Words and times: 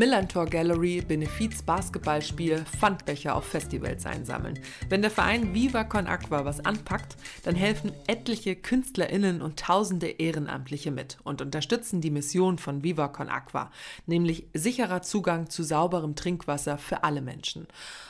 Millantor 0.00 0.46
Gallery, 0.46 1.02
Benefiz 1.06 1.60
Basketballspiel, 1.60 2.64
Pfandbecher 2.64 3.36
auf 3.36 3.44
Festivals 3.44 4.06
einsammeln. 4.06 4.58
Wenn 4.88 5.02
der 5.02 5.10
Verein 5.10 5.52
Viva 5.52 5.84
Con 5.84 6.06
Aqua 6.06 6.46
was 6.46 6.64
anpackt, 6.64 7.18
dann 7.42 7.54
helfen 7.54 7.92
etliche 8.06 8.56
KünstlerInnen 8.56 9.42
und 9.42 9.60
tausende 9.60 10.08
Ehrenamtliche 10.08 10.90
mit 10.90 11.18
und 11.22 11.42
unterstützen 11.42 12.00
die 12.00 12.10
Mission 12.10 12.56
von 12.56 12.82
Viva 12.82 13.08
Con 13.08 13.28
Aqua, 13.28 13.70
nämlich 14.06 14.46
sicherer 14.54 15.02
Zugang 15.02 15.50
zu 15.50 15.62
sauberem 15.62 16.16
Trinkwasser 16.16 16.78
für 16.78 17.04
alle 17.04 17.20
Menschen. 17.20 17.66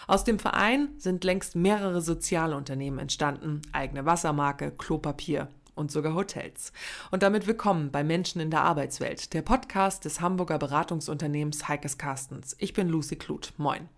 Aus 0.06 0.22
dem 0.22 0.38
Verein 0.38 0.90
sind 0.96 1.24
längst 1.24 1.56
mehrere 1.56 2.02
Sozialunternehmen 2.02 3.00
entstanden, 3.00 3.62
eigene 3.72 4.06
Wassermarke, 4.06 4.70
Klopapier 4.70 5.48
und 5.80 5.90
sogar 5.90 6.14
Hotels. 6.14 6.72
Und 7.10 7.24
damit 7.24 7.46
willkommen 7.46 7.90
bei 7.90 8.04
Menschen 8.04 8.40
in 8.40 8.50
der 8.50 8.62
Arbeitswelt, 8.62 9.32
der 9.32 9.42
Podcast 9.42 10.04
des 10.04 10.20
Hamburger 10.20 10.58
Beratungsunternehmens 10.58 11.66
Heikes 11.66 11.98
Carstens. 11.98 12.54
Ich 12.58 12.74
bin 12.74 12.88
Lucy 12.88 13.16
Kluth. 13.16 13.54
Moin. 13.56 13.88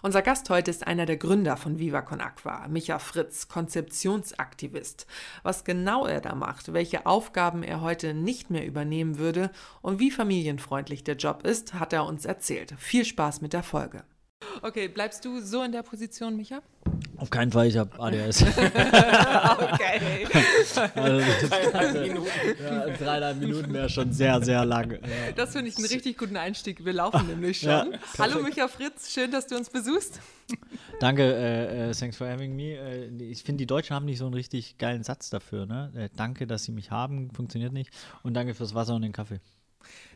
Unser 0.00 0.22
Gast 0.22 0.48
heute 0.48 0.70
ist 0.70 0.86
einer 0.86 1.04
der 1.04 1.16
Gründer 1.16 1.56
von 1.56 1.78
Viva 1.78 2.00
Con 2.00 2.20
Aqua, 2.20 2.68
Micha 2.68 2.98
Fritz, 2.98 3.48
Konzeptionsaktivist. 3.48 5.06
Was 5.42 5.64
genau 5.64 6.06
er 6.06 6.20
da 6.20 6.34
macht, 6.34 6.72
welche 6.72 7.06
Aufgaben 7.06 7.62
er 7.62 7.80
heute 7.80 8.14
nicht 8.14 8.50
mehr 8.50 8.64
übernehmen 8.64 9.18
würde 9.18 9.50
und 9.82 9.98
wie 9.98 10.12
familienfreundlich 10.12 11.02
der 11.02 11.16
Job 11.16 11.44
ist, 11.44 11.74
hat 11.74 11.92
er 11.92 12.06
uns 12.06 12.24
erzählt. 12.24 12.74
Viel 12.78 13.04
Spaß 13.04 13.40
mit 13.40 13.52
der 13.52 13.64
Folge. 13.64 14.04
Okay, 14.62 14.88
bleibst 14.88 15.24
du 15.24 15.40
so 15.40 15.62
in 15.62 15.72
der 15.72 15.82
Position, 15.82 16.36
Micha? 16.36 16.62
Auf 17.16 17.30
keinen 17.30 17.52
Fall, 17.52 17.68
ich 17.68 17.76
habe 17.76 17.90
ADS. 18.00 18.42
okay. 18.42 18.66
also, 20.94 21.48
dreieinhalb 21.48 21.94
Minuten. 21.94 22.28
Ja, 22.60 22.86
dreieinhalb 22.88 23.38
Minuten 23.38 23.72
wäre 23.72 23.88
schon 23.88 24.12
sehr, 24.14 24.42
sehr 24.42 24.64
lang. 24.64 24.92
Ja. 24.92 24.98
Das 25.36 25.52
finde 25.52 25.68
ich 25.68 25.76
einen 25.76 25.86
richtig 25.86 26.18
guten 26.18 26.36
Einstieg. 26.36 26.84
Wir 26.84 26.92
laufen 26.92 27.26
nämlich 27.28 27.60
schon. 27.60 27.70
Ja, 27.70 27.98
Hallo 28.18 28.42
Micha 28.42 28.66
Fritz, 28.66 29.12
schön, 29.12 29.30
dass 29.30 29.46
du 29.46 29.56
uns 29.56 29.70
besuchst. 29.70 30.20
Danke, 30.98 31.22
äh, 31.22 31.90
äh, 31.90 31.94
thanks 31.94 32.16
for 32.16 32.26
having 32.26 32.56
me. 32.56 32.74
Äh, 32.76 33.06
ich 33.22 33.42
finde, 33.42 33.58
die 33.58 33.66
Deutschen 33.66 33.94
haben 33.94 34.06
nicht 34.06 34.18
so 34.18 34.24
einen 34.24 34.34
richtig 34.34 34.78
geilen 34.78 35.04
Satz 35.04 35.30
dafür. 35.30 35.66
Ne? 35.66 35.92
Äh, 35.94 36.08
danke, 36.16 36.46
dass 36.46 36.64
sie 36.64 36.72
mich 36.72 36.90
haben, 36.90 37.30
funktioniert 37.30 37.72
nicht. 37.72 37.90
Und 38.22 38.34
danke 38.34 38.54
fürs 38.54 38.74
Wasser 38.74 38.94
und 38.94 39.02
den 39.02 39.12
Kaffee. 39.12 39.40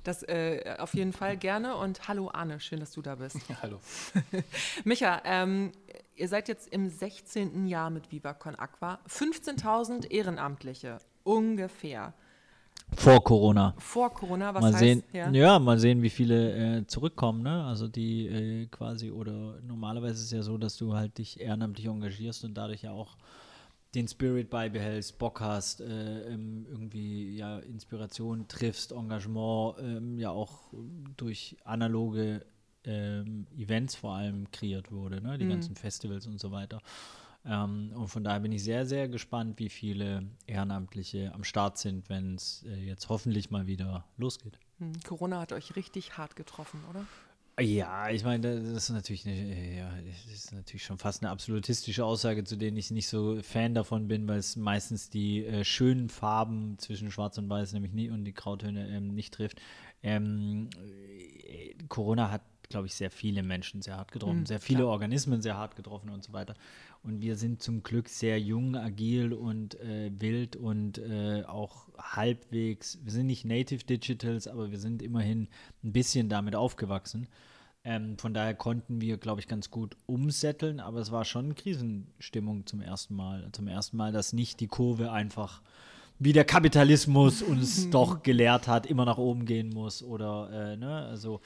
Das 0.04 0.22
äh, 0.22 0.76
auf 0.78 0.94
jeden 0.94 1.12
Fall 1.12 1.36
gerne 1.36 1.76
und 1.76 2.08
hallo 2.08 2.30
Arne, 2.32 2.60
schön, 2.60 2.80
dass 2.80 2.92
du 2.92 3.02
da 3.02 3.16
bist. 3.16 3.38
Ja, 3.48 3.56
hallo. 3.62 3.80
Micha, 4.84 5.22
ähm, 5.24 5.72
ihr 6.14 6.28
seid 6.28 6.48
jetzt 6.48 6.68
im 6.68 6.88
16. 6.88 7.66
Jahr 7.66 7.90
mit 7.90 8.10
Viva 8.12 8.34
Con 8.34 8.54
Aqua. 8.56 8.98
15.000 9.08 10.10
Ehrenamtliche, 10.10 10.98
ungefähr. 11.24 12.14
Vor 12.94 13.22
Corona. 13.22 13.74
Vor 13.78 14.12
Corona, 14.14 14.54
was 14.54 14.62
mal 14.62 14.72
heißt? 14.72 14.78
Sehen, 14.78 15.02
ja. 15.12 15.30
ja. 15.30 15.58
mal 15.58 15.78
sehen, 15.78 16.02
wie 16.02 16.10
viele 16.10 16.78
äh, 16.78 16.86
zurückkommen. 16.86 17.42
Ne? 17.42 17.64
Also 17.64 17.88
die 17.88 18.26
äh, 18.26 18.66
quasi, 18.66 19.10
oder 19.10 19.60
normalerweise 19.62 20.14
ist 20.14 20.24
es 20.26 20.30
ja 20.30 20.42
so, 20.42 20.56
dass 20.56 20.76
du 20.76 20.94
halt 20.94 21.18
dich 21.18 21.40
ehrenamtlich 21.40 21.86
engagierst 21.86 22.44
und 22.44 22.54
dadurch 22.54 22.82
ja 22.82 22.92
auch 22.92 23.16
den 23.96 24.08
Spirit 24.08 24.50
beibehältst, 24.50 25.18
Bock 25.18 25.40
hast, 25.40 25.80
äh, 25.80 26.28
ähm, 26.28 26.66
irgendwie 26.68 27.34
ja 27.34 27.58
Inspiration 27.60 28.46
triffst, 28.46 28.92
Engagement 28.92 29.76
ähm, 29.80 30.18
ja 30.18 30.30
auch 30.30 30.68
durch 31.16 31.56
analoge 31.64 32.44
ähm, 32.84 33.46
Events 33.56 33.94
vor 33.94 34.14
allem 34.14 34.50
kreiert 34.50 34.92
wurde, 34.92 35.22
ne? 35.22 35.38
die 35.38 35.46
mhm. 35.46 35.50
ganzen 35.50 35.76
Festivals 35.76 36.26
und 36.26 36.38
so 36.38 36.52
weiter. 36.52 36.82
Ähm, 37.46 37.92
und 37.94 38.08
von 38.08 38.22
daher 38.22 38.40
bin 38.40 38.52
ich 38.52 38.62
sehr, 38.62 38.84
sehr 38.84 39.08
gespannt, 39.08 39.58
wie 39.58 39.70
viele 39.70 40.26
Ehrenamtliche 40.46 41.32
am 41.32 41.42
Start 41.42 41.78
sind, 41.78 42.10
wenn 42.10 42.34
es 42.34 42.64
äh, 42.68 42.74
jetzt 42.74 43.08
hoffentlich 43.08 43.50
mal 43.50 43.66
wieder 43.66 44.04
losgeht. 44.18 44.58
Mhm. 44.78 44.92
Corona 45.06 45.40
hat 45.40 45.52
euch 45.52 45.74
richtig 45.74 46.18
hart 46.18 46.36
getroffen, 46.36 46.84
oder? 46.90 47.06
Ja, 47.58 48.10
ich 48.10 48.22
meine, 48.22 48.60
das 48.60 48.84
ist 48.84 48.90
natürlich 48.90 49.24
eine, 49.26 49.76
ja, 49.78 49.90
das 50.02 50.26
ist 50.30 50.52
natürlich 50.52 50.84
schon 50.84 50.98
fast 50.98 51.22
eine 51.22 51.30
absolutistische 51.30 52.04
Aussage, 52.04 52.44
zu 52.44 52.56
denen 52.56 52.76
ich 52.76 52.90
nicht 52.90 53.08
so 53.08 53.40
Fan 53.42 53.72
davon 53.72 54.08
bin, 54.08 54.28
weil 54.28 54.38
es 54.38 54.56
meistens 54.56 55.08
die 55.08 55.42
äh, 55.46 55.64
schönen 55.64 56.10
Farben 56.10 56.78
zwischen 56.78 57.10
Schwarz 57.10 57.38
und 57.38 57.48
Weiß 57.48 57.72
nämlich 57.72 57.92
nie 57.92 58.10
und 58.10 58.24
die 58.24 58.34
Grautöne 58.34 58.86
ähm, 58.90 59.14
nicht 59.14 59.32
trifft. 59.32 59.62
Ähm, 60.02 60.68
äh, 61.46 61.74
Corona 61.88 62.30
hat, 62.30 62.42
glaube 62.68 62.86
ich, 62.86 62.94
sehr 62.94 63.10
viele 63.10 63.42
Menschen 63.42 63.82
sehr 63.82 63.96
hart 63.96 64.12
getroffen, 64.12 64.40
mhm, 64.40 64.46
sehr 64.46 64.60
viele 64.60 64.80
klar. 64.80 64.90
Organismen 64.90 65.42
sehr 65.42 65.56
hart 65.56 65.76
getroffen 65.76 66.10
und 66.10 66.24
so 66.24 66.32
weiter. 66.32 66.54
Und 67.02 67.20
wir 67.20 67.36
sind 67.36 67.62
zum 67.62 67.82
Glück 67.82 68.08
sehr 68.08 68.40
jung, 68.40 68.76
agil 68.76 69.32
und 69.32 69.78
äh, 69.80 70.10
wild 70.18 70.56
und 70.56 70.98
äh, 70.98 71.44
auch 71.46 71.88
halbwegs, 71.98 72.98
wir 73.02 73.12
sind 73.12 73.26
nicht 73.26 73.44
Native 73.44 73.84
Digitals, 73.84 74.48
aber 74.48 74.70
wir 74.70 74.78
sind 74.78 75.02
immerhin 75.02 75.48
ein 75.84 75.92
bisschen 75.92 76.28
damit 76.28 76.56
aufgewachsen. 76.56 77.28
Ähm, 77.84 78.18
von 78.18 78.34
daher 78.34 78.54
konnten 78.54 79.00
wir, 79.00 79.16
glaube 79.16 79.40
ich, 79.40 79.46
ganz 79.46 79.70
gut 79.70 79.96
umsetteln, 80.06 80.80
aber 80.80 80.98
es 80.98 81.12
war 81.12 81.24
schon 81.24 81.54
Krisenstimmung 81.54 82.66
zum 82.66 82.80
ersten 82.80 83.14
Mal. 83.14 83.48
Zum 83.52 83.68
ersten 83.68 83.96
Mal, 83.96 84.10
dass 84.10 84.32
nicht 84.32 84.58
die 84.58 84.66
Kurve 84.66 85.12
einfach 85.12 85.62
wie 86.18 86.32
der 86.32 86.44
Kapitalismus 86.44 87.42
uns 87.42 87.90
doch 87.90 88.22
gelehrt 88.22 88.66
hat, 88.68 88.86
immer 88.86 89.04
nach 89.04 89.18
oben 89.18 89.44
gehen 89.44 89.70
muss 89.70 90.02
oder 90.02 90.50
äh, 90.72 90.76
ne, 90.76 91.06
also 91.06 91.40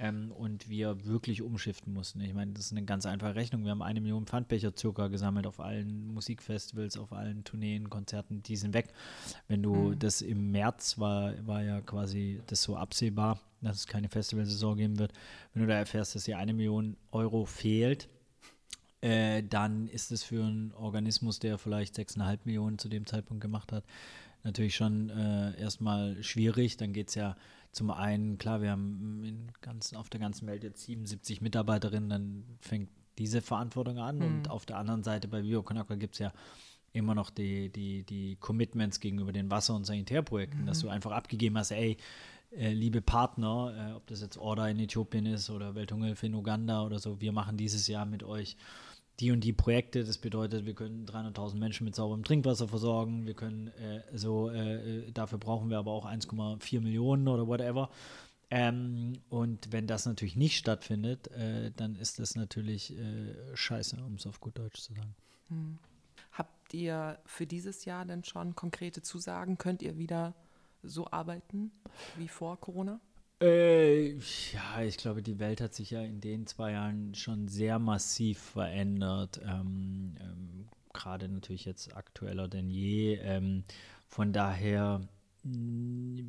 ähm, 0.00 0.32
und 0.32 0.68
wir 0.70 1.04
wirklich 1.04 1.42
umschiften 1.42 1.92
mussten. 1.92 2.20
Ich 2.22 2.32
meine, 2.32 2.52
das 2.52 2.66
ist 2.66 2.72
eine 2.72 2.84
ganz 2.84 3.04
einfache 3.04 3.34
Rechnung. 3.34 3.64
Wir 3.64 3.70
haben 3.70 3.82
eine 3.82 4.00
Million 4.00 4.26
Pfandbecher 4.26 4.72
circa 4.76 5.08
gesammelt 5.08 5.46
auf 5.46 5.60
allen 5.60 6.06
Musikfestivals, 6.14 6.96
auf 6.96 7.12
allen 7.12 7.44
Tourneen, 7.44 7.90
Konzerten, 7.90 8.42
die 8.42 8.56
sind 8.56 8.72
weg. 8.72 8.94
Wenn 9.46 9.62
du 9.62 9.74
mhm. 9.74 9.98
das 9.98 10.22
im 10.22 10.50
März 10.50 10.98
war, 10.98 11.34
war 11.46 11.62
ja 11.62 11.82
quasi 11.82 12.40
das 12.46 12.62
so 12.62 12.76
absehbar, 12.76 13.40
dass 13.60 13.76
es 13.76 13.86
keine 13.86 14.08
Festivalsaison 14.08 14.78
geben 14.78 14.98
wird. 14.98 15.12
Wenn 15.52 15.62
du 15.62 15.68
da 15.68 15.74
erfährst, 15.74 16.14
dass 16.14 16.24
dir 16.24 16.38
eine 16.38 16.54
Million 16.54 16.96
Euro 17.12 17.44
fehlt, 17.44 18.08
äh, 19.02 19.42
dann 19.42 19.86
ist 19.86 20.12
es 20.12 20.22
für 20.22 20.42
einen 20.42 20.72
Organismus, 20.72 21.40
der 21.40 21.58
vielleicht 21.58 21.96
6,5 21.96 22.38
Millionen 22.44 22.78
zu 22.78 22.88
dem 22.88 23.04
Zeitpunkt 23.04 23.42
gemacht 23.42 23.70
hat, 23.70 23.84
natürlich 24.44 24.76
schon 24.76 25.10
äh, 25.10 25.60
erstmal 25.60 26.22
schwierig. 26.22 26.78
Dann 26.78 26.94
geht 26.94 27.08
es 27.08 27.16
ja 27.16 27.36
zum 27.72 27.90
einen, 27.90 28.38
klar, 28.38 28.62
wir 28.62 28.70
haben 28.70 29.48
ganzen, 29.60 29.96
auf 29.96 30.10
der 30.10 30.20
ganzen 30.20 30.46
Welt 30.46 30.64
jetzt 30.64 30.84
77 30.84 31.40
Mitarbeiterinnen, 31.40 32.08
dann 32.08 32.44
fängt 32.60 32.90
diese 33.18 33.42
Verantwortung 33.42 33.98
an. 33.98 34.18
Mhm. 34.18 34.24
Und 34.24 34.50
auf 34.50 34.66
der 34.66 34.78
anderen 34.78 35.02
Seite 35.02 35.28
bei 35.28 35.42
BioConacqua 35.42 35.96
gibt 35.96 36.14
es 36.14 36.18
ja 36.20 36.32
immer 36.92 37.14
noch 37.14 37.30
die, 37.30 37.70
die, 37.70 38.02
die 38.02 38.36
Commitments 38.36 38.98
gegenüber 38.98 39.32
den 39.32 39.50
Wasser- 39.50 39.76
und 39.76 39.84
Sanitärprojekten, 39.84 40.62
mhm. 40.62 40.66
dass 40.66 40.80
du 40.80 40.88
einfach 40.88 41.12
abgegeben 41.12 41.56
hast, 41.56 41.70
ey, 41.70 41.96
äh, 42.52 42.72
liebe 42.72 43.00
Partner, 43.00 43.90
äh, 43.90 43.92
ob 43.94 44.06
das 44.08 44.20
jetzt 44.20 44.36
Order 44.36 44.68
in 44.68 44.80
Äthiopien 44.80 45.26
ist 45.26 45.50
oder 45.50 45.76
Welthungerhilfe 45.76 46.26
in 46.26 46.34
Uganda 46.34 46.84
oder 46.84 46.98
so, 46.98 47.20
wir 47.20 47.30
machen 47.30 47.56
dieses 47.56 47.86
Jahr 47.86 48.06
mit 48.06 48.24
euch 48.24 48.56
die 49.20 49.30
und 49.30 49.40
die 49.42 49.52
Projekte. 49.52 50.04
Das 50.04 50.18
bedeutet, 50.18 50.66
wir 50.66 50.74
können 50.74 51.06
300.000 51.06 51.56
Menschen 51.56 51.84
mit 51.84 51.94
sauberem 51.94 52.24
Trinkwasser 52.24 52.68
versorgen. 52.68 53.26
Wir 53.26 53.34
können 53.34 53.68
äh, 53.68 54.02
so, 54.16 54.50
äh, 54.50 55.08
äh 55.08 55.12
dafür 55.12 55.38
brauchen 55.38 55.70
wir 55.70 55.78
aber 55.78 55.92
auch 55.92 56.06
1,4 56.06 56.80
Millionen 56.80 57.28
oder 57.28 57.46
whatever. 57.46 57.90
Ähm, 58.50 59.12
und 59.28 59.72
wenn 59.72 59.86
das 59.86 60.06
natürlich 60.06 60.34
nicht 60.34 60.56
stattfindet, 60.56 61.28
äh, 61.28 61.70
dann 61.76 61.94
ist 61.94 62.18
das 62.18 62.34
natürlich 62.34 62.98
äh, 62.98 63.34
scheiße, 63.54 63.96
um 64.04 64.14
es 64.14 64.26
auf 64.26 64.40
gut 64.40 64.58
Deutsch 64.58 64.80
zu 64.80 64.94
sagen. 64.94 65.14
Hm. 65.48 65.78
Habt 66.32 66.74
ihr 66.74 67.18
für 67.26 67.46
dieses 67.46 67.84
Jahr 67.84 68.04
denn 68.04 68.24
schon 68.24 68.56
konkrete 68.56 69.02
Zusagen? 69.02 69.58
Könnt 69.58 69.82
ihr 69.82 69.98
wieder 69.98 70.34
so 70.82 71.06
arbeiten 71.10 71.70
wie 72.16 72.28
vor 72.28 72.58
Corona? 72.58 73.00
Äh, 73.42 74.16
ja, 74.52 74.82
ich 74.82 74.98
glaube, 74.98 75.22
die 75.22 75.38
Welt 75.38 75.60
hat 75.60 75.74
sich 75.74 75.90
ja 75.90 76.02
in 76.02 76.20
den 76.20 76.46
zwei 76.46 76.72
Jahren 76.72 77.14
schon 77.14 77.48
sehr 77.48 77.78
massiv 77.78 78.38
verändert. 78.38 79.40
Ähm, 79.42 80.14
ähm, 80.20 80.68
Gerade 80.92 81.28
natürlich 81.28 81.64
jetzt 81.64 81.96
aktueller 81.96 82.48
denn 82.48 82.68
je. 82.68 83.14
Ähm, 83.14 83.64
von 84.08 84.32
daher 84.32 85.00
mm, 85.44 86.20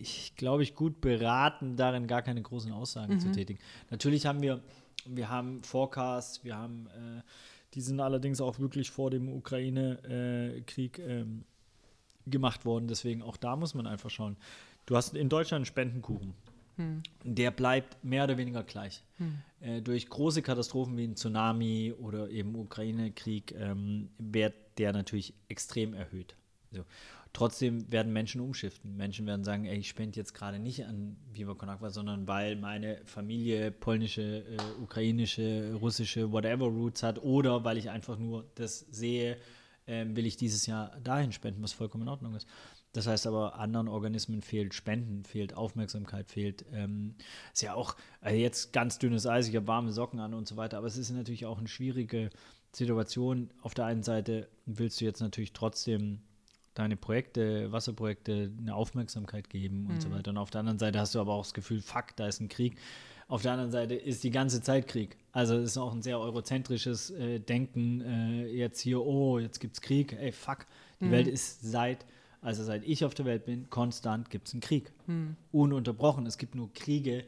ich, 0.00 0.34
glaube 0.36 0.62
ich, 0.62 0.74
gut 0.74 1.00
beraten, 1.00 1.76
darin 1.76 2.06
gar 2.06 2.22
keine 2.22 2.42
großen 2.42 2.72
Aussagen 2.72 3.14
mhm. 3.14 3.20
zu 3.20 3.32
tätigen. 3.32 3.58
Natürlich 3.90 4.26
haben 4.26 4.42
wir, 4.42 4.60
wir 5.06 5.30
haben 5.30 5.62
Forecasts, 5.62 6.44
wir 6.44 6.56
haben, 6.56 6.88
äh, 6.88 7.22
die 7.74 7.80
sind 7.80 8.00
allerdings 8.00 8.40
auch 8.40 8.58
wirklich 8.58 8.90
vor 8.90 9.10
dem 9.10 9.28
Ukraine-Krieg 9.28 10.98
äh, 10.98 11.24
gemacht 12.26 12.64
worden. 12.64 12.86
Deswegen 12.88 13.22
auch 13.22 13.36
da 13.36 13.56
muss 13.56 13.74
man 13.74 13.86
einfach 13.86 14.10
schauen 14.10 14.36
Du 14.86 14.96
hast 14.96 15.14
in 15.14 15.28
Deutschland 15.28 15.60
einen 15.60 15.66
Spendenkuchen. 15.66 16.34
Hm. 16.76 17.02
Der 17.22 17.50
bleibt 17.50 18.02
mehr 18.04 18.24
oder 18.24 18.36
weniger 18.36 18.64
gleich. 18.64 19.02
Hm. 19.18 19.38
Äh, 19.60 19.80
durch 19.80 20.08
große 20.08 20.42
Katastrophen 20.42 20.96
wie 20.96 21.04
ein 21.04 21.16
Tsunami 21.16 21.94
oder 21.98 22.28
eben 22.30 22.54
Ukraine-Krieg 22.56 23.54
ähm, 23.58 24.10
wird 24.18 24.54
der 24.78 24.92
natürlich 24.92 25.34
extrem 25.48 25.94
erhöht. 25.94 26.34
So. 26.72 26.84
Trotzdem 27.32 27.90
werden 27.90 28.12
Menschen 28.12 28.40
umschiften. 28.40 28.96
Menschen 28.96 29.26
werden 29.26 29.44
sagen, 29.44 29.64
ey, 29.64 29.78
ich 29.78 29.88
spende 29.88 30.16
jetzt 30.16 30.34
gerade 30.34 30.60
nicht 30.60 30.86
an 30.86 31.16
Viva 31.32 31.54
Con 31.54 31.68
sondern 31.90 32.28
weil 32.28 32.54
meine 32.54 33.00
Familie 33.06 33.72
polnische, 33.72 34.44
äh, 34.44 34.82
ukrainische, 34.82 35.74
russische, 35.80 36.30
whatever 36.30 36.66
Roots 36.66 37.02
hat 37.02 37.20
oder 37.22 37.64
weil 37.64 37.76
ich 37.76 37.90
einfach 37.90 38.18
nur 38.18 38.44
das 38.54 38.80
sehe, 38.90 39.36
äh, 39.86 40.04
will 40.08 40.26
ich 40.26 40.36
dieses 40.36 40.66
Jahr 40.66 40.96
dahin 41.02 41.32
spenden, 41.32 41.62
was 41.62 41.72
vollkommen 41.72 42.02
in 42.04 42.08
Ordnung 42.08 42.36
ist. 42.36 42.46
Das 42.94 43.06
heißt 43.06 43.26
aber, 43.26 43.58
anderen 43.58 43.88
Organismen 43.88 44.40
fehlt 44.40 44.72
Spenden, 44.72 45.24
fehlt 45.24 45.54
Aufmerksamkeit, 45.54 46.30
fehlt, 46.30 46.64
ähm, 46.72 47.16
ist 47.52 47.62
ja 47.62 47.74
auch 47.74 47.96
also 48.20 48.36
jetzt 48.36 48.72
ganz 48.72 48.98
dünnes 48.98 49.26
Eis, 49.26 49.48
ich 49.48 49.56
habe 49.56 49.66
warme 49.66 49.92
Socken 49.92 50.20
an 50.20 50.32
und 50.32 50.48
so 50.48 50.56
weiter, 50.56 50.78
aber 50.78 50.86
es 50.86 50.96
ist 50.96 51.10
natürlich 51.10 51.44
auch 51.44 51.58
eine 51.58 51.68
schwierige 51.68 52.30
Situation. 52.72 53.50
Auf 53.62 53.74
der 53.74 53.86
einen 53.86 54.02
Seite 54.02 54.48
willst 54.64 55.00
du 55.00 55.04
jetzt 55.04 55.20
natürlich 55.20 55.52
trotzdem 55.52 56.20
deine 56.74 56.96
Projekte, 56.96 57.70
Wasserprojekte 57.72 58.52
eine 58.58 58.74
Aufmerksamkeit 58.74 59.50
geben 59.50 59.86
und 59.86 59.96
mhm. 59.96 60.00
so 60.00 60.10
weiter. 60.10 60.30
Und 60.30 60.38
auf 60.38 60.50
der 60.50 60.60
anderen 60.60 60.78
Seite 60.78 60.98
hast 60.98 61.14
du 61.14 61.20
aber 61.20 61.32
auch 61.32 61.44
das 61.44 61.54
Gefühl, 61.54 61.80
fuck, 61.80 62.16
da 62.16 62.26
ist 62.26 62.40
ein 62.40 62.48
Krieg. 62.48 62.76
Auf 63.26 63.42
der 63.42 63.52
anderen 63.52 63.70
Seite 63.70 63.94
ist 63.94 64.22
die 64.22 64.30
ganze 64.30 64.60
Zeit 64.60 64.86
Krieg. 64.86 65.16
Also 65.32 65.56
es 65.56 65.70
ist 65.70 65.78
auch 65.78 65.92
ein 65.92 66.02
sehr 66.02 66.18
eurozentrisches 66.18 67.10
äh, 67.10 67.40
Denken. 67.40 68.00
Äh, 68.02 68.46
jetzt 68.48 68.80
hier, 68.80 69.00
oh, 69.00 69.38
jetzt 69.38 69.60
gibt 69.60 69.74
es 69.74 69.80
Krieg. 69.80 70.12
Ey, 70.12 70.30
fuck. 70.30 70.66
Die 71.00 71.06
mhm. 71.06 71.10
Welt 71.12 71.28
ist 71.28 71.62
seit, 71.62 72.04
also 72.44 72.62
seit 72.62 72.84
ich 72.84 73.04
auf 73.04 73.14
der 73.14 73.24
Welt 73.24 73.46
bin, 73.46 73.70
konstant 73.70 74.30
gibt 74.30 74.48
es 74.48 74.54
einen 74.54 74.60
Krieg. 74.60 74.92
Mhm. 75.06 75.36
Ununterbrochen. 75.50 76.26
Es 76.26 76.38
gibt 76.38 76.54
nur 76.54 76.72
Kriege, 76.72 77.24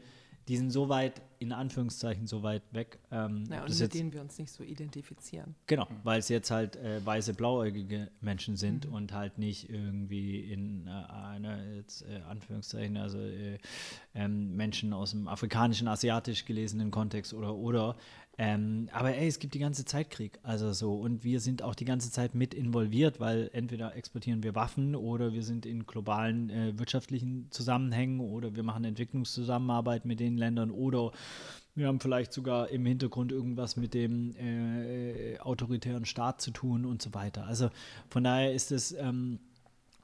die 0.47 0.55
sind 0.55 0.71
so 0.71 0.87
weit, 0.87 1.21
in 1.39 1.51
Anführungszeichen, 1.51 2.25
so 2.25 2.41
weit 2.41 2.61
weg. 2.71 2.99
Ähm, 3.11 3.43
ja, 3.49 3.61
und 3.61 3.69
mit 3.69 3.79
jetzt, 3.79 3.93
denen 3.93 4.13
wir 4.13 4.21
uns 4.21 4.37
nicht 4.37 4.51
so 4.51 4.63
identifizieren. 4.63 5.55
Genau, 5.65 5.87
weil 6.03 6.19
es 6.19 6.29
jetzt 6.29 6.51
halt 6.51 6.77
äh, 6.77 7.05
weiße, 7.05 7.33
blauäugige 7.33 8.09
Menschen 8.21 8.55
sind 8.55 8.87
mhm. 8.87 8.93
und 8.93 9.13
halt 9.13 9.37
nicht 9.39 9.69
irgendwie 9.69 10.39
in 10.39 10.87
äh, 10.87 10.91
einer, 10.91 11.75
jetzt 11.75 12.03
äh, 12.03 12.21
Anführungszeichen, 12.29 12.95
also 12.95 13.19
äh, 13.19 13.57
ähm, 14.15 14.55
Menschen 14.55 14.93
aus 14.93 15.11
dem 15.11 15.27
afrikanischen, 15.27 15.87
asiatisch 15.87 16.45
gelesenen 16.45 16.91
Kontext 16.91 17.33
oder, 17.33 17.55
oder 17.55 17.97
ähm, 18.39 18.87
aber 18.91 19.15
ey, 19.15 19.27
es 19.27 19.39
gibt 19.39 19.55
die 19.55 19.59
ganze 19.59 19.83
Zeit 19.83 20.11
Krieg. 20.11 20.37
Also 20.43 20.71
so, 20.71 20.93
und 20.95 21.23
wir 21.23 21.39
sind 21.39 21.63
auch 21.63 21.73
die 21.73 21.85
ganze 21.85 22.11
Zeit 22.11 22.35
mit 22.35 22.53
involviert, 22.53 23.19
weil 23.19 23.49
entweder 23.51 23.95
exportieren 23.95 24.43
wir 24.43 24.53
Waffen 24.53 24.95
oder 24.95 25.33
wir 25.33 25.43
sind 25.43 25.65
in 25.65 25.87
globalen 25.87 26.51
äh, 26.51 26.77
wirtschaftlichen 26.77 27.47
Zusammenhängen 27.49 28.19
oder 28.19 28.55
wir 28.55 28.61
machen 28.61 28.83
Entwicklungszusammenarbeit 28.83 30.05
mit 30.05 30.19
den 30.19 30.37
Ländern 30.37 30.69
oder 30.69 31.11
wir 31.73 31.87
haben 31.87 31.99
vielleicht 31.99 32.31
sogar 32.31 32.69
im 32.69 32.85
Hintergrund 32.85 33.31
irgendwas 33.31 33.75
mit 33.75 33.95
dem 33.95 34.35
äh, 34.35 35.39
autoritären 35.39 36.05
Staat 36.05 36.39
zu 36.39 36.51
tun 36.51 36.85
und 36.85 37.01
so 37.01 37.15
weiter. 37.15 37.45
Also 37.45 37.69
von 38.09 38.23
daher 38.23 38.53
ist 38.53 38.71
es, 38.71 38.91
ähm, 38.91 39.39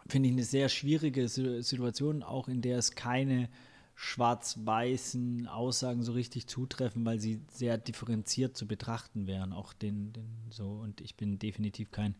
finde 0.07 0.29
ich, 0.29 0.33
eine 0.33 0.43
sehr 0.43 0.69
schwierige 0.69 1.27
Situation, 1.27 2.23
auch 2.23 2.47
in 2.47 2.61
der 2.61 2.79
es 2.79 2.95
keine 2.95 3.47
schwarz-weißen 3.95 5.47
Aussagen 5.47 6.03
so 6.03 6.13
richtig 6.13 6.47
zutreffen, 6.47 7.05
weil 7.05 7.19
sie 7.19 7.41
sehr 7.51 7.77
differenziert 7.77 8.57
zu 8.57 8.67
betrachten 8.67 9.27
wären. 9.27 9.53
Auch 9.53 9.73
den, 9.73 10.13
den 10.13 10.25
so, 10.49 10.67
und 10.67 10.99
ich 11.01 11.15
bin 11.15 11.37
definitiv 11.39 11.91
kein, 11.91 12.15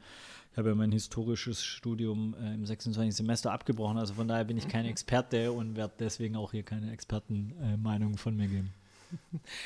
ich 0.51 0.57
habe 0.57 0.69
ja 0.69 0.75
mein 0.75 0.91
historisches 0.91 1.63
Studium 1.63 2.35
äh, 2.39 2.53
im 2.53 2.65
26. 2.65 3.15
Semester 3.15 3.51
abgebrochen, 3.51 3.97
also 3.97 4.13
von 4.13 4.27
daher 4.27 4.43
bin 4.43 4.57
ich 4.57 4.67
kein 4.67 4.85
Experte 4.93 5.51
und 5.51 5.75
werde 5.75 5.93
deswegen 5.99 6.35
auch 6.35 6.51
hier 6.51 6.63
keine 6.63 6.91
Expertenmeinung 6.91 8.13
äh, 8.13 8.17
von 8.17 8.35
mir 8.35 8.47
geben. 8.47 8.73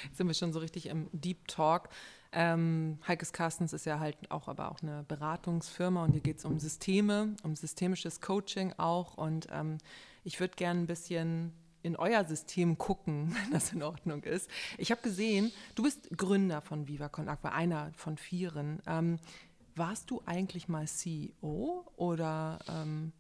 Jetzt 0.03 0.18
sind 0.18 0.27
wir 0.27 0.33
schon 0.33 0.53
so 0.53 0.60
richtig 0.60 0.88
im 0.88 1.10
Deep 1.12 1.48
Talk. 1.48 1.89
Ähm, 2.31 3.00
Heikes 3.07 3.31
Carstens 3.31 3.74
ist 3.74 3.86
ja 3.86 4.00
halt 4.00 4.18
auch 4.30 4.48
aber 4.48 4.71
auch 4.71 4.81
eine 4.81 5.03
Beratungsfirma 5.07 6.03
und 6.03 6.12
hier 6.12 6.21
geht 6.21 6.39
es 6.39 6.45
um 6.45 6.60
Systeme, 6.60 7.36
um 7.44 7.56
systemisches 7.56 8.19
Coaching 8.19 8.74
auch. 8.77 9.18
Und 9.18 9.48
ähm, 9.51 9.77
ich 10.24 10.39
würde 10.39 10.56
gerne 10.56 10.81
ein 10.81 10.88
bisschen 10.88 11.53
in 11.83 11.95
euer 11.95 12.25
System 12.25 12.77
gucken, 12.77 13.35
wenn 13.44 13.51
das 13.51 13.74
in 13.74 13.83
Ordnung 13.83 14.24
ist. 14.24 14.50
Ich 14.77 14.91
habe 14.91 15.01
gesehen, 15.01 15.51
du 15.75 15.83
bist 15.83 16.09
Gründer 16.18 16.62
von 16.62 16.88
Viva 16.88 17.09
Con 17.09 17.29
Aqua, 17.29 17.50
einer 17.50 17.91
von 17.95 18.18
vieren. 18.18 18.81
Ähm, 18.88 19.19
warst 19.75 20.09
du 20.09 20.21
eigentlich 20.25 20.68
mal 20.68 20.88
CEO 20.88 21.85
oder 21.95 22.59
ähm, 22.68 23.13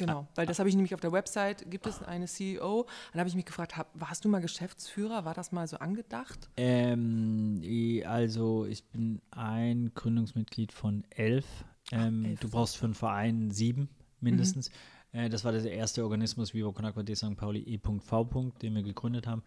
Genau, 0.00 0.26
weil 0.34 0.46
das 0.46 0.58
habe 0.58 0.68
ich 0.68 0.74
nämlich 0.74 0.94
auf 0.94 1.00
der 1.00 1.12
Website, 1.12 1.70
gibt 1.70 1.86
es 1.86 2.02
eine 2.02 2.26
CEO. 2.26 2.86
Dann 3.12 3.20
habe 3.20 3.28
ich 3.28 3.34
mich 3.34 3.44
gefragt, 3.44 3.76
hab, 3.76 3.88
warst 4.00 4.24
du 4.24 4.30
mal 4.30 4.40
Geschäftsführer? 4.40 5.26
War 5.26 5.34
das 5.34 5.52
mal 5.52 5.68
so 5.68 5.76
angedacht? 5.76 6.48
Ähm, 6.56 7.60
also 8.06 8.64
ich 8.64 8.84
bin 8.84 9.20
ein 9.30 9.92
Gründungsmitglied 9.94 10.72
von 10.72 11.04
elf. 11.10 11.44
Ähm, 11.92 12.22
Ach, 12.24 12.30
elf. 12.30 12.40
Du 12.40 12.48
brauchst 12.48 12.78
für 12.78 12.86
einen 12.86 12.94
Verein 12.94 13.50
sieben 13.50 13.90
mindestens. 14.20 14.70
Mhm. 14.70 14.74
Äh, 15.12 15.28
das 15.28 15.44
war 15.44 15.52
der 15.52 15.64
erste 15.72 16.04
Organismus 16.04 16.54
Vivo 16.54 16.72
Con 16.72 16.84
Aqua 16.84 17.02
de 17.02 17.14
St. 17.14 17.36
Pauli 17.36 17.60
E.V. 17.60 18.52
den 18.62 18.74
wir 18.74 18.82
gegründet 18.82 19.26
haben. 19.26 19.42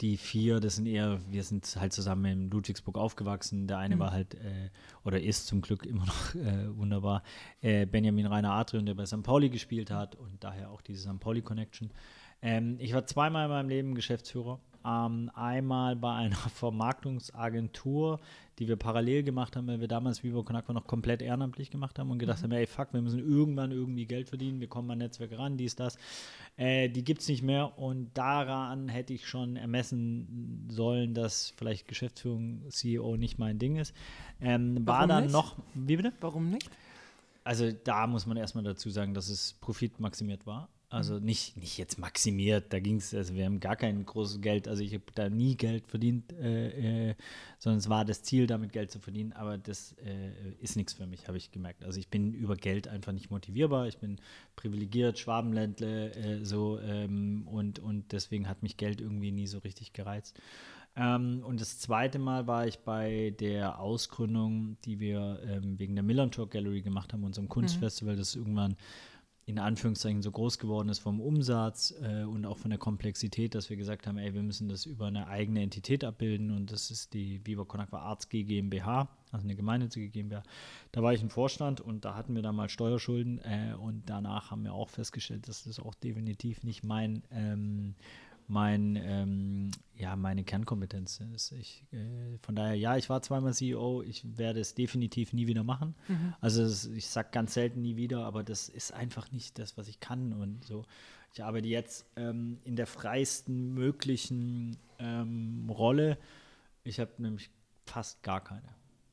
Die 0.00 0.16
vier, 0.16 0.60
das 0.60 0.76
sind 0.76 0.86
eher, 0.86 1.18
wir 1.28 1.42
sind 1.42 1.76
halt 1.80 1.92
zusammen 1.92 2.24
in 2.26 2.50
Ludwigsburg 2.50 2.96
aufgewachsen. 2.96 3.66
Der 3.66 3.78
eine 3.78 3.96
mhm. 3.96 4.00
war 4.00 4.12
halt, 4.12 4.34
äh, 4.34 4.70
oder 5.04 5.20
ist 5.20 5.48
zum 5.48 5.60
Glück 5.60 5.84
immer 5.84 6.06
noch 6.06 6.34
äh, 6.36 6.76
wunderbar, 6.76 7.24
äh, 7.60 7.84
Benjamin 7.84 8.26
Rainer 8.26 8.52
Adrian, 8.52 8.86
der 8.86 8.94
bei 8.94 9.06
St. 9.06 9.22
Pauli 9.24 9.50
gespielt 9.50 9.90
hat 9.90 10.14
und 10.14 10.44
daher 10.44 10.70
auch 10.70 10.82
diese 10.82 11.02
St. 11.02 11.18
Pauli 11.18 11.42
Connection. 11.42 11.90
Ähm, 12.42 12.76
ich 12.78 12.94
war 12.94 13.06
zweimal 13.06 13.46
in 13.46 13.50
meinem 13.50 13.68
Leben 13.68 13.94
Geschäftsführer 13.94 14.60
ähm, 14.84 15.30
einmal 15.34 15.96
bei 15.96 16.14
einer 16.14 16.36
Vermarktungsagentur, 16.54 18.20
die 18.58 18.68
wir 18.68 18.76
parallel 18.76 19.22
gemacht 19.22 19.56
haben, 19.56 19.66
weil 19.66 19.80
wir 19.80 19.88
damals 19.88 20.22
Vivo 20.24 20.42
Con 20.42 20.56
Aqua 20.56 20.72
noch 20.72 20.86
komplett 20.86 21.22
ehrenamtlich 21.22 21.70
gemacht 21.70 21.98
haben 21.98 22.10
und 22.10 22.18
gedacht 22.18 22.40
mhm. 22.40 22.44
haben, 22.44 22.52
ey, 22.52 22.66
fuck, 22.66 22.92
wir 22.92 23.02
müssen 23.02 23.18
irgendwann 23.18 23.70
irgendwie 23.70 24.06
Geld 24.06 24.28
verdienen, 24.28 24.60
wir 24.60 24.68
kommen 24.68 24.90
an 24.90 24.98
Netzwerke 24.98 25.38
ran, 25.38 25.56
dies, 25.56 25.76
das. 25.76 25.96
Äh, 26.56 26.88
die 26.88 27.04
gibt 27.04 27.20
es 27.20 27.28
nicht 27.28 27.42
mehr 27.42 27.78
und 27.78 28.10
daran 28.14 28.88
hätte 28.88 29.12
ich 29.12 29.26
schon 29.26 29.56
ermessen 29.56 30.66
sollen, 30.70 31.14
dass 31.14 31.52
vielleicht 31.56 31.86
Geschäftsführung, 31.88 32.62
CEO 32.70 33.16
nicht 33.16 33.38
mein 33.38 33.58
Ding 33.58 33.76
ist. 33.76 33.94
Ähm, 34.40 34.86
war 34.86 35.06
dann 35.06 35.24
nicht? 35.24 35.32
noch, 35.32 35.56
wie 35.74 35.96
bitte? 35.96 36.12
Warum 36.20 36.50
nicht? 36.50 36.70
Also 37.44 37.70
da 37.72 38.06
muss 38.06 38.26
man 38.26 38.36
erstmal 38.36 38.64
dazu 38.64 38.90
sagen, 38.90 39.14
dass 39.14 39.28
es 39.28 39.54
profitmaximiert 39.54 40.46
war. 40.46 40.68
Also 40.90 41.14
mhm. 41.16 41.24
nicht, 41.26 41.56
nicht 41.58 41.76
jetzt 41.76 41.98
maximiert, 41.98 42.72
da 42.72 42.80
ging 42.80 42.96
es, 42.96 43.12
also 43.12 43.34
wir 43.34 43.44
haben 43.44 43.60
gar 43.60 43.76
kein 43.76 44.06
großes 44.06 44.40
Geld, 44.40 44.66
also 44.68 44.82
ich 44.82 44.94
habe 44.94 45.04
da 45.14 45.28
nie 45.28 45.54
Geld 45.54 45.86
verdient, 45.86 46.32
äh, 46.32 47.10
äh, 47.10 47.14
sondern 47.58 47.78
es 47.78 47.90
war 47.90 48.06
das 48.06 48.22
Ziel, 48.22 48.46
damit 48.46 48.72
Geld 48.72 48.90
zu 48.90 48.98
verdienen, 48.98 49.34
aber 49.34 49.58
das 49.58 49.94
äh, 50.04 50.32
ist 50.60 50.76
nichts 50.76 50.94
für 50.94 51.06
mich, 51.06 51.28
habe 51.28 51.36
ich 51.36 51.50
gemerkt. 51.50 51.84
Also 51.84 52.00
ich 52.00 52.08
bin 52.08 52.32
über 52.32 52.56
Geld 52.56 52.88
einfach 52.88 53.12
nicht 53.12 53.30
motivierbar, 53.30 53.86
ich 53.86 53.98
bin 53.98 54.18
privilegiert, 54.56 55.18
Schwabenländle, 55.18 56.14
äh, 56.14 56.44
so 56.44 56.80
ähm, 56.80 57.46
und, 57.46 57.80
und 57.80 58.12
deswegen 58.12 58.48
hat 58.48 58.62
mich 58.62 58.78
Geld 58.78 59.02
irgendwie 59.02 59.30
nie 59.30 59.46
so 59.46 59.58
richtig 59.58 59.92
gereizt. 59.92 60.40
Ähm, 60.96 61.42
und 61.44 61.60
das 61.60 61.78
zweite 61.78 62.18
Mal 62.18 62.46
war 62.46 62.66
ich 62.66 62.78
bei 62.78 63.34
der 63.38 63.78
Ausgründung, 63.78 64.78
die 64.86 65.00
wir 65.00 65.38
ähm, 65.46 65.78
wegen 65.78 65.94
der 65.94 66.02
Millantor 66.02 66.48
Gallery 66.48 66.80
gemacht 66.80 67.12
haben, 67.12 67.24
unserem 67.24 67.44
mhm. 67.44 67.50
Kunstfestival, 67.50 68.14
mhm. 68.14 68.18
das 68.18 68.34
irgendwann 68.34 68.76
in 69.48 69.58
Anführungszeichen 69.58 70.20
so 70.20 70.30
groß 70.30 70.58
geworden 70.58 70.90
ist 70.90 70.98
vom 70.98 71.22
Umsatz 71.22 71.94
äh, 72.02 72.24
und 72.24 72.44
auch 72.44 72.58
von 72.58 72.68
der 72.68 72.78
Komplexität, 72.78 73.54
dass 73.54 73.70
wir 73.70 73.78
gesagt 73.78 74.06
haben, 74.06 74.18
ey, 74.18 74.34
wir 74.34 74.42
müssen 74.42 74.68
das 74.68 74.84
über 74.84 75.06
eine 75.06 75.26
eigene 75.26 75.62
Entität 75.62 76.04
abbilden 76.04 76.50
und 76.50 76.70
das 76.70 76.90
ist 76.90 77.14
die 77.14 77.40
Viva 77.46 77.64
Conakwa 77.64 78.00
Arts 78.00 78.28
GmbH, 78.28 79.08
also 79.32 79.44
eine 79.46 79.56
gemeinnützige 79.56 80.10
GmbH. 80.10 80.42
Da 80.92 81.02
war 81.02 81.14
ich 81.14 81.22
im 81.22 81.30
Vorstand 81.30 81.80
und 81.80 82.04
da 82.04 82.14
hatten 82.14 82.34
wir 82.34 82.42
dann 82.42 82.56
mal 82.56 82.68
Steuerschulden 82.68 83.38
äh, 83.38 83.72
und 83.72 84.02
danach 84.10 84.50
haben 84.50 84.64
wir 84.64 84.74
auch 84.74 84.90
festgestellt, 84.90 85.48
dass 85.48 85.64
das 85.64 85.80
auch 85.80 85.94
definitiv 85.94 86.62
nicht 86.62 86.84
mein 86.84 87.22
ähm, 87.30 87.94
mein, 88.48 88.96
ähm, 88.96 89.70
ja, 89.94 90.16
meine 90.16 90.42
Kernkompetenz 90.42 91.20
ist. 91.34 91.52
Ich, 91.52 91.84
äh, 91.92 92.38
von 92.40 92.56
daher, 92.56 92.74
ja, 92.74 92.96
ich 92.96 93.10
war 93.10 93.20
zweimal 93.22 93.52
CEO, 93.52 94.02
ich 94.02 94.24
werde 94.38 94.60
es 94.60 94.74
definitiv 94.74 95.32
nie 95.34 95.46
wieder 95.46 95.64
machen. 95.64 95.94
Mhm. 96.08 96.34
Also 96.40 96.62
das, 96.62 96.86
ich 96.86 97.08
sage 97.08 97.28
ganz 97.30 97.54
selten 97.54 97.82
nie 97.82 97.96
wieder, 97.96 98.24
aber 98.24 98.42
das 98.42 98.68
ist 98.68 98.92
einfach 98.92 99.30
nicht 99.32 99.58
das, 99.58 99.76
was 99.76 99.86
ich 99.86 100.00
kann 100.00 100.32
und 100.32 100.64
so. 100.64 100.84
Ich 101.34 101.44
arbeite 101.44 101.68
jetzt 101.68 102.06
ähm, 102.16 102.58
in 102.64 102.74
der 102.74 102.86
freiesten 102.86 103.74
möglichen 103.74 104.78
ähm, 104.98 105.68
Rolle. 105.70 106.16
Ich 106.84 107.00
habe 107.00 107.12
nämlich 107.18 107.50
fast 107.84 108.22
gar 108.22 108.42
keine. 108.42 108.68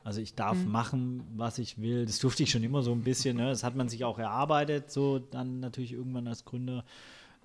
Also 0.05 0.21
ich 0.21 0.35
darf 0.35 0.57
mhm. 0.57 0.71
machen, 0.71 1.23
was 1.35 1.57
ich 1.57 1.81
will. 1.81 2.05
Das 2.05 2.19
durfte 2.19 2.43
ich 2.43 2.51
schon 2.51 2.63
immer 2.63 2.83
so 2.83 2.93
ein 2.93 3.03
bisschen. 3.03 3.37
Ne? 3.37 3.49
Das 3.49 3.63
hat 3.63 3.75
man 3.75 3.89
sich 3.89 4.05
auch 4.05 4.17
erarbeitet, 4.19 4.91
so 4.91 5.19
dann 5.19 5.59
natürlich 5.59 5.91
irgendwann 5.91 6.27
als 6.27 6.45
Gründer 6.45 6.85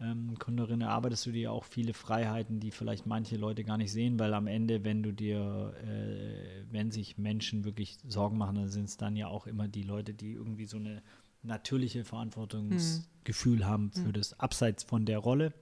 ähm, 0.00 0.34
Gründerin 0.38 0.80
erarbeitest 0.80 1.26
du 1.26 1.30
dir 1.30 1.52
auch 1.52 1.64
viele 1.64 1.92
Freiheiten, 1.92 2.58
die 2.58 2.70
vielleicht 2.70 3.06
manche 3.06 3.36
Leute 3.36 3.64
gar 3.64 3.76
nicht 3.76 3.92
sehen, 3.92 4.18
weil 4.18 4.32
am 4.32 4.46
Ende, 4.46 4.84
wenn 4.84 5.02
du 5.02 5.12
dir, 5.12 5.74
äh, 5.84 6.64
wenn 6.70 6.90
sich 6.90 7.18
Menschen 7.18 7.64
wirklich 7.64 7.98
Sorgen 8.08 8.38
machen, 8.38 8.56
dann 8.56 8.68
sind 8.68 8.84
es 8.84 8.96
dann 8.96 9.16
ja 9.16 9.28
auch 9.28 9.46
immer 9.46 9.68
die 9.68 9.82
Leute, 9.82 10.14
die 10.14 10.32
irgendwie 10.32 10.66
so 10.66 10.78
eine 10.78 11.02
natürliche 11.42 12.04
Verantwortungsgefühl 12.04 13.58
mhm. 13.58 13.64
haben 13.64 13.92
für 13.92 14.08
mhm. 14.08 14.12
das 14.12 14.38
Abseits 14.40 14.84
von 14.84 15.04
der 15.04 15.18
Rolle. 15.18 15.52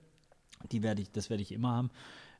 Die 0.71 0.83
werde 0.83 1.01
ich, 1.01 1.11
das 1.11 1.29
werde 1.29 1.43
ich 1.43 1.51
immer 1.51 1.71
haben. 1.71 1.89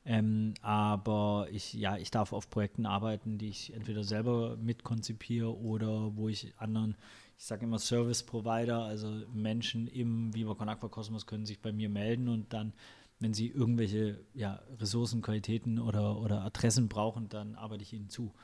Ähm, 0.06 0.54
aber 0.62 1.48
ich, 1.52 1.74
ja, 1.74 1.98
ich 1.98 2.10
darf 2.10 2.32
auf 2.32 2.48
Projekten 2.48 2.86
arbeiten, 2.86 3.36
die 3.36 3.48
ich 3.48 3.74
entweder 3.74 4.04
selber 4.04 4.56
mitkonzipiere 4.56 5.54
oder 5.54 6.16
wo 6.16 6.28
ich 6.30 6.54
anderen 6.56 6.96
ich 7.40 7.46
sage 7.46 7.64
immer 7.64 7.78
Service 7.78 8.22
Provider, 8.22 8.84
also 8.84 9.08
Menschen 9.32 9.86
im 9.86 10.34
Viva 10.34 10.54
Con 10.54 10.68
Aqua 10.68 10.90
Kosmos 10.90 11.24
können 11.24 11.46
sich 11.46 11.62
bei 11.62 11.72
mir 11.72 11.88
melden 11.88 12.28
und 12.28 12.52
dann, 12.52 12.74
wenn 13.18 13.32
sie 13.32 13.48
irgendwelche 13.48 14.20
ja, 14.34 14.60
Ressourcen, 14.78 15.22
Qualitäten 15.22 15.78
oder, 15.78 16.20
oder 16.20 16.42
Adressen 16.42 16.88
brauchen, 16.88 17.30
dann 17.30 17.54
arbeite 17.54 17.82
ich 17.82 17.94
ihnen 17.94 18.10
zu. 18.10 18.34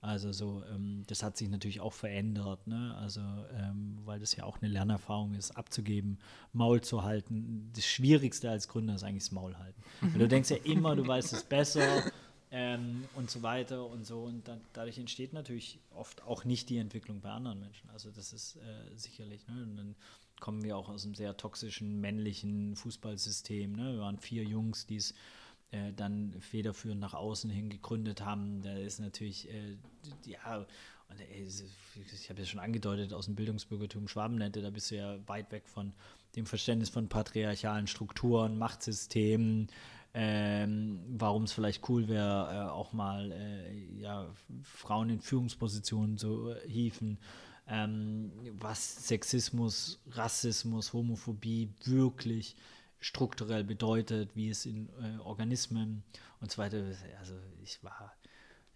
Also 0.00 0.32
so, 0.32 0.62
ähm, 0.72 1.02
das 1.08 1.22
hat 1.22 1.36
sich 1.36 1.50
natürlich 1.50 1.80
auch 1.80 1.92
verändert, 1.92 2.66
ne? 2.66 2.94
Also, 2.98 3.20
ähm, 3.52 3.98
weil 4.04 4.18
das 4.18 4.34
ja 4.34 4.44
auch 4.44 4.62
eine 4.62 4.70
Lernerfahrung 4.72 5.34
ist, 5.34 5.50
abzugeben, 5.50 6.18
Maul 6.54 6.80
zu 6.80 7.02
halten. 7.02 7.70
Das 7.74 7.84
Schwierigste 7.84 8.48
als 8.48 8.68
Gründer 8.68 8.94
ist 8.94 9.02
eigentlich 9.02 9.24
das 9.24 9.32
Maul 9.32 9.58
halten. 9.58 9.82
Weil 10.00 10.20
du 10.20 10.28
denkst 10.28 10.50
ja 10.50 10.56
immer, 10.64 10.96
du 10.96 11.06
weißt 11.06 11.34
es 11.34 11.42
besser 11.42 12.02
ähm, 12.50 13.04
und 13.14 13.30
so 13.30 13.42
weiter 13.42 13.86
und 13.86 14.06
so. 14.06 14.22
Und 14.22 14.48
dann, 14.48 14.60
dadurch 14.72 14.98
entsteht 14.98 15.32
natürlich 15.32 15.78
oft 15.90 16.22
auch 16.22 16.44
nicht 16.44 16.68
die 16.70 16.78
Entwicklung 16.78 17.20
bei 17.20 17.30
anderen 17.30 17.60
Menschen. 17.60 17.88
Also 17.90 18.10
das 18.10 18.32
ist 18.32 18.56
äh, 18.56 18.96
sicherlich, 18.96 19.46
ne? 19.48 19.62
Und 19.62 19.76
dann 19.76 19.94
kommen 20.40 20.62
wir 20.62 20.76
auch 20.76 20.88
aus 20.88 21.04
einem 21.04 21.14
sehr 21.14 21.36
toxischen 21.36 22.00
männlichen 22.00 22.76
Fußballsystem. 22.76 23.72
Ne? 23.72 23.94
Wir 23.94 24.00
waren 24.00 24.18
vier 24.18 24.44
Jungs, 24.44 24.86
die 24.86 24.96
es 24.96 25.14
äh, 25.70 25.92
dann 25.92 26.34
federführend 26.40 27.00
nach 27.00 27.14
außen 27.14 27.50
hin 27.50 27.68
gegründet 27.70 28.20
haben. 28.24 28.62
Da 28.62 28.76
ist 28.76 29.00
natürlich, 29.00 29.50
äh, 29.50 29.76
ja, 30.24 30.66
und, 31.08 31.20
äh, 31.20 31.42
ich 31.42 32.30
habe 32.30 32.40
ja 32.40 32.46
schon 32.46 32.60
angedeutet, 32.60 33.12
aus 33.12 33.26
dem 33.26 33.34
Bildungsbürgertum 33.34 34.08
Schwabenländle, 34.08 34.62
da 34.62 34.70
bist 34.70 34.90
du 34.90 34.96
ja 34.96 35.18
weit 35.26 35.50
weg 35.52 35.66
von 35.66 35.92
dem 36.36 36.46
Verständnis 36.46 36.90
von 36.90 37.08
patriarchalen 37.08 37.86
Strukturen, 37.86 38.58
Machtsystemen, 38.58 39.68
ähm, 40.14 41.00
warum 41.08 41.44
es 41.44 41.52
vielleicht 41.52 41.88
cool 41.88 42.08
wäre, 42.08 42.66
äh, 42.66 42.70
auch 42.70 42.92
mal 42.92 43.30
äh, 43.32 44.00
ja, 44.00 44.28
Frauen 44.62 45.10
in 45.10 45.20
Führungspositionen 45.20 46.16
zu 46.16 46.50
äh, 46.50 46.68
hieven, 46.68 47.18
ähm, 47.66 48.32
was 48.52 49.06
Sexismus, 49.06 50.00
Rassismus, 50.10 50.92
Homophobie 50.92 51.70
wirklich 51.84 52.56
strukturell 53.00 53.64
bedeutet, 53.64 54.34
wie 54.34 54.48
es 54.48 54.66
in 54.66 54.88
äh, 55.00 55.18
Organismen 55.20 56.02
und 56.40 56.50
so 56.50 56.58
weiter. 56.58 56.82
Also 57.20 57.34
ich 57.62 57.82
war 57.84 58.12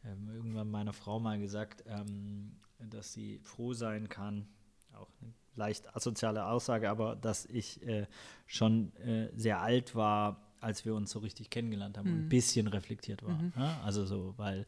ähm, 0.04 0.28
irgendwann 0.32 0.70
meiner 0.70 0.92
Frau 0.92 1.18
mal 1.18 1.38
gesagt, 1.38 1.84
ähm, 1.86 2.52
dass 2.78 3.12
sie 3.12 3.38
froh 3.38 3.72
sein 3.72 4.08
kann, 4.08 4.46
auch 4.92 5.08
eine 5.20 5.32
leicht 5.54 5.94
asoziale 5.94 6.46
Aussage, 6.46 6.90
aber 6.90 7.16
dass 7.16 7.46
ich 7.46 7.82
äh, 7.86 8.06
schon 8.46 8.94
äh, 8.96 9.30
sehr 9.34 9.60
alt 9.60 9.94
war, 9.94 10.51
als 10.62 10.84
wir 10.84 10.94
uns 10.94 11.10
so 11.10 11.18
richtig 11.18 11.50
kennengelernt 11.50 11.98
haben 11.98 12.08
mhm. 12.08 12.14
und 12.14 12.20
ein 12.24 12.28
bisschen 12.28 12.68
reflektiert 12.68 13.22
war. 13.22 13.34
Mhm. 13.34 13.52
Ja? 13.56 13.80
Also 13.82 14.06
so, 14.06 14.34
weil 14.36 14.66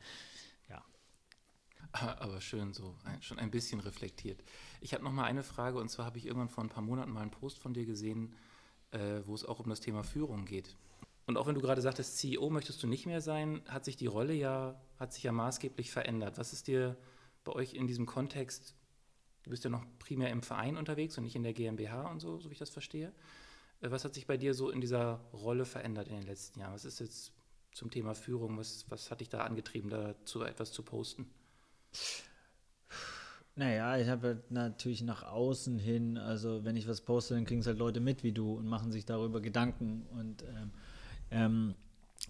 ja. 0.69 0.85
Aber 1.93 2.41
schön 2.41 2.73
so, 2.73 2.97
schon 3.21 3.39
ein 3.39 3.51
bisschen 3.51 3.81
reflektiert. 3.81 4.43
Ich 4.81 4.93
habe 4.93 5.05
noch 5.05 5.13
mal 5.13 5.25
eine 5.25 5.43
Frage 5.43 5.79
und 5.79 5.89
zwar 5.89 6.07
habe 6.07 6.19
ich 6.19 6.27
irgendwann 6.27 6.49
vor 6.49 6.65
ein 6.65 6.71
paar 6.71 6.83
Monaten 6.83 7.13
mal 7.13 7.23
einen 7.23 7.31
Post 7.31 7.59
von 7.59 7.75
dir 7.75 7.87
gesehen, 7.87 8.35
äh, 8.91 9.21
wo 9.25 9.35
es 9.35 9.45
auch 9.45 9.61
um 9.61 9.69
das 9.69 9.81
Thema 9.81 10.03
Führung 10.03 10.45
geht. 10.45 10.77
Und 11.27 11.39
auch 11.39 11.47
wenn 11.47 11.55
du 11.55 11.61
gerade 11.61 11.81
sagtest, 11.81 12.19
CEO 12.19 12.51
möchtest 12.51 12.83
du 12.83 12.87
nicht 12.87 13.07
mehr 13.07 13.21
sein, 13.21 13.63
hat 13.69 13.85
sich 13.85 13.97
die 13.97 14.07
Rolle 14.07 14.35
ja, 14.35 14.79
hat 14.99 15.13
sich 15.13 15.23
ja 15.23 15.33
maßgeblich 15.33 15.91
verändert. 15.91 16.37
Was 16.37 16.53
ist 16.53 16.67
dir 16.67 16.97
bei 17.45 17.53
euch 17.53 17.75
in 17.75 17.87
diesem 17.87 18.05
Kontext, 18.05 18.75
du 19.45 19.51
bist 19.51 19.65
ja 19.65 19.71
noch 19.71 19.85
primär 19.99 20.31
im 20.31 20.43
Verein 20.43 20.77
unterwegs 20.77 21.17
und 21.17 21.25
nicht 21.25 21.37
in 21.37 21.43
der 21.43 21.55
GmbH 21.55 22.11
und 22.11 22.21
so, 22.21 22.41
so 22.41 22.51
wie 22.51 22.55
ich 22.55 22.59
das 22.59 22.71
verstehe. 22.71 23.13
Äh, 23.85 23.91
was 23.91 24.05
hat 24.05 24.15
sich 24.15 24.27
bei 24.27 24.37
dir 24.37 24.55
so 24.55 24.71
in 24.71 24.81
dieser 24.81 25.21
Rolle 25.33 25.65
verändert 25.65 26.09
in 26.09 26.17
den 26.17 26.27
letzten 26.27 26.61
Jahren? 26.61 26.75
Was 26.75 26.85
ist 26.85 27.01
jetzt 27.01 27.33
zum 27.73 27.91
Thema 27.91 28.15
Führung, 28.15 28.57
was, 28.57 28.87
was 28.89 29.11
hat 29.11 29.21
dich 29.21 29.29
da 29.29 29.41
angetrieben, 29.41 29.91
dazu 29.91 30.43
etwas 30.43 30.73
zu 30.73 30.83
posten? 30.83 31.27
Naja, 33.57 33.99
ich 33.99 34.09
habe 34.09 34.27
halt 34.29 34.51
natürlich 34.51 35.03
nach 35.03 35.23
außen 35.23 35.79
hin, 35.79 36.19
also 36.19 36.65
wenn 36.65 36.77
ich 36.77 36.89
was 36.89 37.03
poste, 37.03 37.35
dann 37.35 37.45
kriegen 37.45 37.61
es 37.61 37.67
halt 37.67 37.79
Leute 37.79 38.01
mit 38.01 38.25
wie 38.25 38.33
du 38.33 38.55
und 38.55 38.67
machen 38.67 38.91
sich 38.91 39.05
darüber 39.05 39.41
Gedanken 39.41 40.07
und 40.11 40.43
ähm, 40.43 40.71
ähm, 41.31 41.75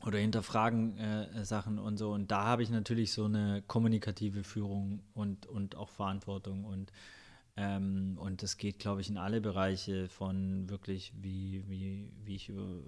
oder 0.05 0.19
hinterfragen 0.19 0.99
äh, 0.99 1.45
Sachen 1.45 1.79
und 1.79 1.97
so. 1.97 2.13
Und 2.13 2.31
da 2.31 2.45
habe 2.45 2.63
ich 2.63 2.69
natürlich 2.69 3.13
so 3.13 3.25
eine 3.25 3.63
kommunikative 3.67 4.45
Führung 4.45 5.03
und, 5.15 5.47
und 5.47 5.77
auch 5.77 5.89
Verantwortung 5.89 6.65
und 6.65 6.93
ähm, 7.57 8.19
und 8.19 8.43
das 8.43 8.57
geht, 8.57 8.79
glaube 8.79 9.01
ich, 9.01 9.09
in 9.09 9.17
alle 9.17 9.41
Bereiche 9.41 10.09
von 10.09 10.69
wirklich, 10.69 11.13
wie, 11.21 11.63
wie, 11.69 12.11
wie 12.25 12.35
ich 12.35 12.49
über, 12.49 12.81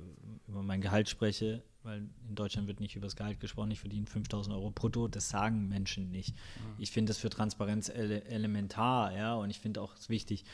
über 0.48 0.62
mein 0.62 0.80
Gehalt 0.80 1.08
spreche, 1.08 1.62
weil 1.84 1.98
in 2.28 2.34
Deutschland 2.34 2.66
wird 2.66 2.80
nicht 2.80 2.96
über 2.96 3.06
das 3.06 3.14
Gehalt 3.14 3.38
gesprochen, 3.38 3.70
ich 3.70 3.78
verdiene 3.78 4.06
5000 4.06 4.54
Euro 4.56 4.70
brutto, 4.70 5.06
das 5.06 5.28
sagen 5.28 5.68
Menschen 5.68 6.10
nicht. 6.10 6.34
Mhm. 6.34 6.74
Ich 6.78 6.90
finde 6.90 7.10
das 7.10 7.18
für 7.18 7.30
Transparenz 7.30 7.88
ele 7.88 8.24
elementar, 8.24 9.12
ja, 9.16 9.34
und 9.34 9.50
ich 9.50 9.60
finde 9.60 9.80
auch 9.80 9.94
es 9.94 10.08
wichtig, 10.08 10.44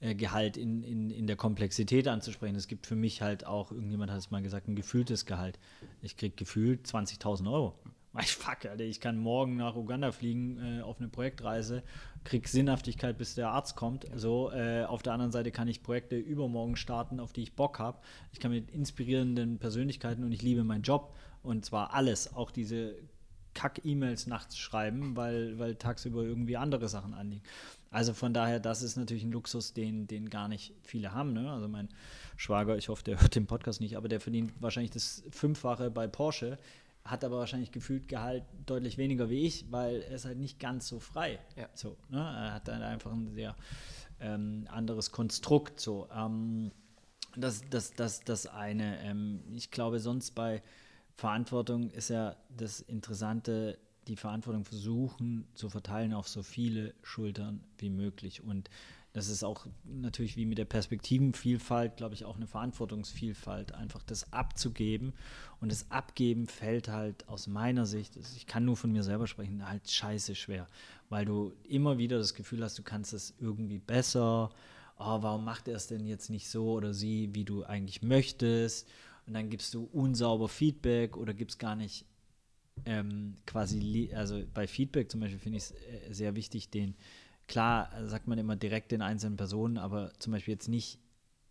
äh, 0.00 0.14
Gehalt 0.14 0.56
in, 0.56 0.82
in, 0.82 1.10
in 1.10 1.26
der 1.26 1.36
Komplexität 1.36 2.08
anzusprechen. 2.08 2.56
Es 2.56 2.68
gibt 2.68 2.86
für 2.86 2.96
mich 2.96 3.20
halt 3.20 3.46
auch, 3.46 3.70
irgendjemand 3.70 4.10
hat 4.10 4.18
es 4.18 4.30
mal 4.30 4.42
gesagt, 4.42 4.68
ein 4.68 4.76
gefühltes 4.76 5.26
Gehalt. 5.26 5.58
Ich 6.00 6.16
kriege 6.16 6.34
gefühlt 6.34 6.86
20.000 6.86 7.52
Euro. 7.52 7.74
Ich 8.20 8.32
fuck, 8.32 8.66
Alter, 8.66 8.84
ich 8.84 9.00
kann 9.00 9.18
morgen 9.18 9.56
nach 9.56 9.76
Uganda 9.76 10.10
fliegen 10.12 10.58
äh, 10.58 10.82
auf 10.82 10.98
eine 10.98 11.08
Projektreise, 11.08 11.82
krieg 12.24 12.48
Sinnhaftigkeit, 12.48 13.16
bis 13.16 13.34
der 13.34 13.50
Arzt 13.50 13.76
kommt. 13.76 14.06
So, 14.14 14.50
äh, 14.50 14.84
auf 14.84 15.02
der 15.02 15.12
anderen 15.12 15.30
Seite 15.30 15.50
kann 15.50 15.68
ich 15.68 15.82
Projekte 15.82 16.16
übermorgen 16.16 16.76
starten, 16.76 17.20
auf 17.20 17.32
die 17.32 17.42
ich 17.42 17.54
Bock 17.54 17.78
habe. 17.78 17.98
Ich 18.32 18.40
kann 18.40 18.50
mit 18.50 18.70
inspirierenden 18.70 19.58
Persönlichkeiten 19.58 20.24
und 20.24 20.32
ich 20.32 20.42
liebe 20.42 20.64
meinen 20.64 20.82
Job 20.82 21.14
und 21.42 21.64
zwar 21.64 21.94
alles, 21.94 22.34
auch 22.34 22.50
diese 22.50 22.96
Kack-E-Mails 23.54 24.26
nachts 24.26 24.58
schreiben, 24.58 25.16
weil, 25.16 25.58
weil 25.58 25.76
tagsüber 25.76 26.22
irgendwie 26.22 26.56
andere 26.56 26.88
Sachen 26.88 27.14
anliegen. 27.14 27.42
Also 27.90 28.12
von 28.14 28.34
daher, 28.34 28.60
das 28.60 28.82
ist 28.82 28.96
natürlich 28.96 29.24
ein 29.24 29.32
Luxus, 29.32 29.72
den, 29.72 30.06
den 30.06 30.28
gar 30.28 30.48
nicht 30.48 30.74
viele 30.82 31.12
haben. 31.12 31.32
Ne? 31.32 31.50
Also 31.50 31.68
mein 31.68 31.88
Schwager, 32.36 32.76
ich 32.76 32.88
hoffe, 32.88 33.02
der 33.02 33.20
hört 33.20 33.34
den 33.34 33.46
Podcast 33.46 33.80
nicht, 33.80 33.96
aber 33.96 34.08
der 34.08 34.20
verdient 34.20 34.52
wahrscheinlich 34.60 34.90
das 34.90 35.24
Fünffache 35.30 35.90
bei 35.90 36.06
Porsche 36.06 36.58
hat 37.10 37.24
aber 37.24 37.38
wahrscheinlich 37.38 37.72
gefühlt 37.72 38.08
Gehalt 38.08 38.44
deutlich 38.66 38.98
weniger 38.98 39.30
wie 39.30 39.46
ich, 39.46 39.70
weil 39.70 40.02
er 40.02 40.16
ist 40.16 40.24
halt 40.24 40.38
nicht 40.38 40.60
ganz 40.60 40.88
so 40.88 41.00
frei. 41.00 41.38
Ja. 41.56 41.68
So, 41.74 41.96
ne? 42.08 42.18
Er 42.18 42.54
hat 42.54 42.68
dann 42.68 42.82
einfach 42.82 43.12
ein 43.12 43.30
sehr 43.34 43.56
ähm, 44.20 44.66
anderes 44.70 45.10
Konstrukt. 45.10 45.80
So. 45.80 46.08
Ähm, 46.14 46.70
das, 47.36 47.62
das, 47.70 47.94
das, 47.94 48.20
das 48.20 48.46
eine. 48.46 49.00
Ähm, 49.02 49.42
ich 49.54 49.70
glaube, 49.70 50.00
sonst 50.00 50.34
bei 50.34 50.62
Verantwortung 51.14 51.90
ist 51.90 52.10
ja 52.10 52.36
das 52.48 52.80
Interessante, 52.80 53.78
die 54.06 54.16
Verantwortung 54.16 54.64
versuchen 54.64 55.46
zu 55.54 55.68
verteilen 55.68 56.14
auf 56.14 56.28
so 56.28 56.42
viele 56.42 56.94
Schultern 57.02 57.62
wie 57.78 57.90
möglich. 57.90 58.42
Und 58.42 58.70
das 59.12 59.28
ist 59.28 59.42
auch 59.42 59.66
natürlich 59.84 60.36
wie 60.36 60.44
mit 60.44 60.58
der 60.58 60.66
Perspektivenvielfalt, 60.66 61.96
glaube 61.96 62.14
ich, 62.14 62.24
auch 62.24 62.36
eine 62.36 62.46
Verantwortungsvielfalt, 62.46 63.72
einfach 63.72 64.02
das 64.02 64.32
abzugeben. 64.32 65.14
Und 65.60 65.72
das 65.72 65.90
Abgeben 65.90 66.46
fällt 66.46 66.88
halt 66.88 67.26
aus 67.28 67.46
meiner 67.46 67.86
Sicht, 67.86 68.16
ich 68.16 68.46
kann 68.46 68.64
nur 68.64 68.76
von 68.76 68.92
mir 68.92 69.02
selber 69.02 69.26
sprechen, 69.26 69.68
halt 69.68 69.90
scheiße 69.90 70.34
schwer, 70.34 70.68
weil 71.08 71.24
du 71.24 71.52
immer 71.64 71.98
wieder 71.98 72.18
das 72.18 72.34
Gefühl 72.34 72.62
hast, 72.62 72.78
du 72.78 72.82
kannst 72.82 73.12
es 73.12 73.34
irgendwie 73.40 73.78
besser. 73.78 74.50
Oh, 74.98 75.22
warum 75.22 75.44
macht 75.44 75.68
er 75.68 75.76
es 75.76 75.86
denn 75.86 76.06
jetzt 76.06 76.28
nicht 76.28 76.48
so 76.48 76.72
oder 76.72 76.92
sie, 76.92 77.30
wie 77.32 77.44
du 77.44 77.64
eigentlich 77.64 78.02
möchtest? 78.02 78.88
Und 79.26 79.34
dann 79.34 79.48
gibst 79.48 79.74
du 79.74 79.88
unsauber 79.92 80.48
Feedback 80.48 81.16
oder 81.16 81.34
gibst 81.34 81.58
gar 81.58 81.76
nicht 81.76 82.04
ähm, 82.84 83.36
quasi, 83.46 84.10
also 84.14 84.42
bei 84.54 84.66
Feedback 84.66 85.10
zum 85.10 85.20
Beispiel 85.20 85.38
finde 85.38 85.58
ich 85.58 85.64
es 85.64 85.70
äh, 85.72 86.12
sehr 86.12 86.34
wichtig, 86.34 86.70
den 86.70 86.94
klar 87.48 87.90
sagt 88.04 88.28
man 88.28 88.38
immer 88.38 88.54
direkt 88.54 88.92
den 88.92 89.02
einzelnen 89.02 89.36
Personen, 89.36 89.78
aber 89.78 90.12
zum 90.18 90.32
Beispiel 90.32 90.54
jetzt 90.54 90.68
nicht 90.68 91.00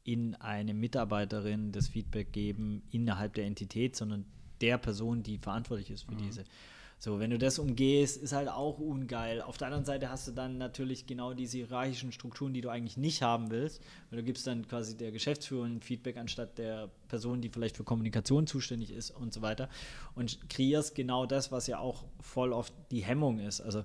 in 0.04 0.36
eine 0.36 0.74
Mitarbeiterin 0.74 1.74
das 1.74 1.90
Feedback 1.90 2.32
geben 2.32 2.84
innerhalb 2.92 3.34
der 3.34 3.46
Entität, 3.46 3.96
sondern 3.96 4.26
der 4.62 4.78
Person, 4.78 5.22
die 5.22 5.38
verantwortlich 5.38 5.92
ist 5.92 6.04
für 6.04 6.14
mhm. 6.14 6.20
diese. 6.20 6.46
So, 7.00 7.20
wenn 7.20 7.30
du 7.30 7.38
das 7.38 7.60
umgehst, 7.60 8.18
ist 8.18 8.34
halt 8.34 8.50
auch 8.50 8.80
ungeil. 8.80 9.42
Auf 9.42 9.58
der 9.58 9.68
anderen 9.68 9.86
Seite 9.86 10.10
hast 10.10 10.28
du 10.28 10.32
dann 10.32 10.58
natürlich 10.58 11.06
genau 11.06 11.36
diese 11.36 11.58
hierarchischen 11.58 12.12
Strukturen, 12.12 12.54
die 12.54 12.62
du 12.62 12.70
eigentlich 12.70 12.98
nicht 12.98 13.22
haben 13.22 13.52
willst, 13.52 13.84
weil 14.10 14.18
du 14.18 14.26
gibst 14.26 14.48
dann 14.48 14.68
quasi 14.68 14.98
der 14.98 15.12
Geschäftsführerin 15.12 15.80
Feedback 15.82 16.18
anstatt 16.18 16.58
der 16.58 16.90
Person, 17.08 17.42
die 17.42 17.50
vielleicht 17.50 17.78
für 17.78 17.84
Kommunikation 17.84 18.48
zuständig 18.48 18.92
ist 18.92 19.12
und 19.12 19.32
so 19.32 19.44
weiter 19.44 19.70
und 20.16 20.50
kreierst 20.50 20.96
genau 20.96 21.28
das, 21.28 21.52
was 21.52 21.68
ja 21.68 21.78
auch 21.78 22.06
voll 22.20 22.52
oft 22.52 22.74
die 22.90 23.04
Hemmung 23.04 23.40
ist. 23.40 23.62
Also 23.62 23.84